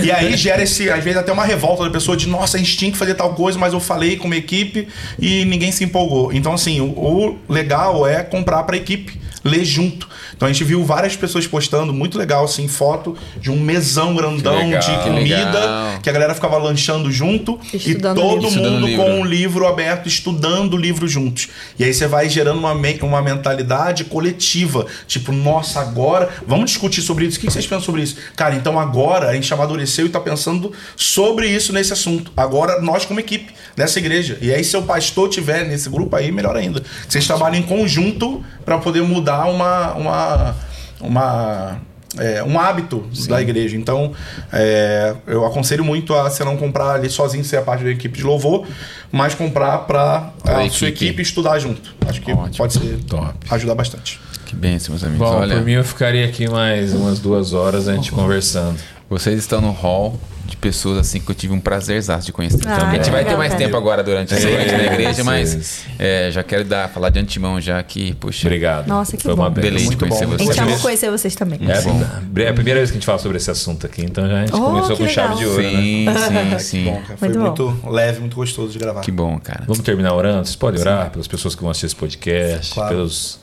[0.04, 2.78] e aí gera esse, às vezes, até uma revolta da pessoa de, nossa, a gente
[2.78, 4.88] tinha que fazer tal coisa, mas eu falei com uma equipe
[5.20, 6.32] e ninguém se empolgou.
[6.32, 10.08] Então, assim, o, o legal é comprar pra equipe, ler junto.
[10.36, 14.58] Então a gente viu várias pessoas postando, muito legal, assim, foto de um mesão grandão
[14.58, 14.80] Que legal.
[14.82, 16.00] de Que comida, legal.
[16.02, 18.62] que a galera ficava lanchando junto Estudando e todo livro.
[18.62, 21.48] Mundo com um livro aberto, estudando o livro juntos.
[21.80, 24.86] E aí você vai gerando uma, uma mentalidade coletiva.
[25.08, 27.38] Tipo, nossa, agora vamos discutir sobre isso.
[27.38, 28.18] O que vocês pensam sobre isso?
[28.36, 32.32] Cara, então agora a gente amadureceu e tá pensando sobre isso nesse assunto.
[32.36, 34.40] Agora nós como equipe dessa igreja.
[34.42, 36.82] E aí se o pastor tiver nesse grupo aí, melhor ainda.
[37.08, 40.56] Vocês trabalham em conjunto para poder mudar uma uma
[41.00, 41.82] uma
[42.18, 43.78] é, um hábito da igreja.
[43.78, 44.12] Então,
[44.52, 48.18] é, eu aconselho muito a você não comprar ali sozinho, ser a parte da equipe
[48.18, 48.66] de louvor,
[49.12, 50.76] mas comprar para a equipe.
[50.76, 51.94] sua equipe estudar junto.
[52.08, 52.58] Acho que Ótimo.
[52.58, 53.36] pode ser Top.
[53.52, 54.20] ajudar bastante.
[54.48, 55.28] Que benção, meus amigos.
[55.30, 58.80] Bom, Olha, por mim eu ficaria aqui mais umas duas horas a gente conversando.
[59.08, 60.18] vocês estão no hall
[60.48, 62.60] de pessoas assim que eu tive um prazer de conhecer.
[62.66, 63.00] Ah, também.
[63.00, 66.30] a gente vai ter mais tempo agora durante a É, noite na igreja, mas é,
[66.32, 68.88] já quero dar, falar de antemão já que, poxa, Obrigado.
[68.88, 69.56] Nossa, que Foi uma bom.
[69.56, 69.62] benção.
[69.70, 70.34] deleite Muito conhecer bom.
[70.34, 70.48] A vocês.
[70.48, 70.82] gente Você ama vê?
[70.82, 71.60] conhecer vocês também.
[71.68, 74.28] É, a- é a primeira vez que a gente fala sobre esse assunto aqui, então
[74.28, 75.38] já a gente Oh, começou com chave legal.
[75.38, 75.70] de ouro, né?
[75.72, 76.06] Sim,
[76.50, 76.84] sim, Que sim.
[76.86, 77.18] bom, cara.
[77.18, 79.02] Foi Muito muito, leve, muito gostoso de gravar.
[79.02, 79.64] Que bom, cara.
[79.68, 80.46] Vamos terminar orando?
[80.46, 82.96] Vocês podem orar pelas pessoas que vão assistir esse podcast, Claro.
[82.96, 83.40] pelos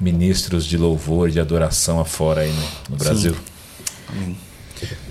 [0.00, 3.34] ministros de louvor e de adoração afora aí no, no Brasil.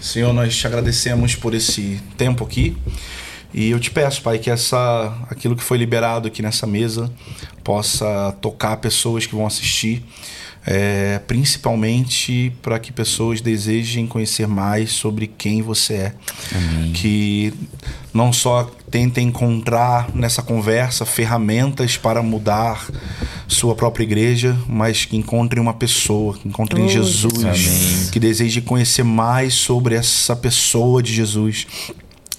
[0.01, 2.75] Senhor, nós te agradecemos por esse tempo aqui.
[3.53, 7.11] E eu te peço, Pai, que essa aquilo que foi liberado aqui nessa mesa
[7.63, 10.03] possa tocar pessoas que vão assistir,
[10.65, 16.13] é, principalmente para que pessoas desejem conhecer mais sobre quem você é.
[16.93, 17.53] Que
[18.17, 22.89] não só tentem encontrar nessa conversa ferramentas para mudar
[23.47, 28.09] sua própria igreja, mas que encontrem uma pessoa, que encontrem Oh, Jesus, Amém.
[28.11, 31.67] que deseje conhecer mais sobre essa pessoa de Jesus.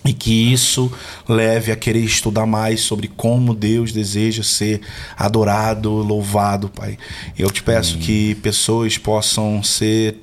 [0.09, 0.91] E que isso
[1.29, 4.81] leve a querer estudar mais sobre como Deus deseja ser
[5.15, 6.97] adorado, louvado, Pai.
[7.39, 10.17] Eu te peço que pessoas possam ser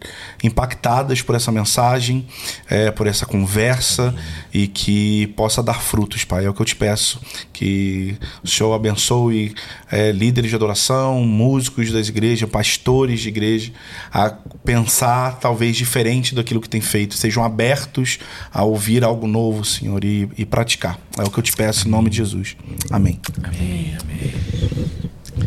[0.44, 2.26] impactadas por essa mensagem,
[2.68, 4.16] eh, por essa conversa
[4.52, 6.46] e que possa dar frutos, Pai.
[6.46, 7.22] É o que eu te peço.
[7.54, 9.54] Que o Senhor abençoe
[9.92, 13.72] eh, líderes de adoração, músicos das igrejas, pastores de igreja,
[14.12, 14.32] a
[14.64, 17.14] pensar talvez diferente daquilo que tem feito.
[17.14, 18.18] Sejam abertos
[18.52, 21.00] a ouvir algo novo, Senhor, e, e praticar.
[21.18, 22.56] É o que eu te peço em nome de Jesus.
[22.90, 23.20] Amém.
[23.44, 24.34] Amém, amém.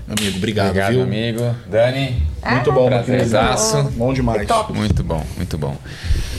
[0.08, 1.02] Amigo, obrigado, Obrigado, viu?
[1.02, 1.54] amigo.
[1.70, 3.82] Dani, Muito bom, prazerzaço.
[3.96, 4.46] Bom demais.
[4.74, 5.76] Muito bom, muito bom.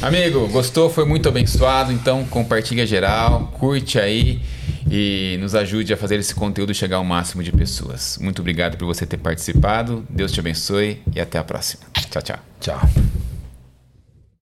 [0.02, 0.90] Amigo, gostou?
[0.90, 1.92] Foi muito abençoado.
[1.92, 4.42] Então compartilha geral, curte aí
[4.90, 8.18] e nos ajude a fazer esse conteúdo chegar ao máximo de pessoas.
[8.22, 10.04] Muito obrigado por você ter participado.
[10.10, 11.84] Deus te abençoe e até a próxima.
[12.10, 12.40] Tchau, tchau.
[12.60, 13.39] Tchau.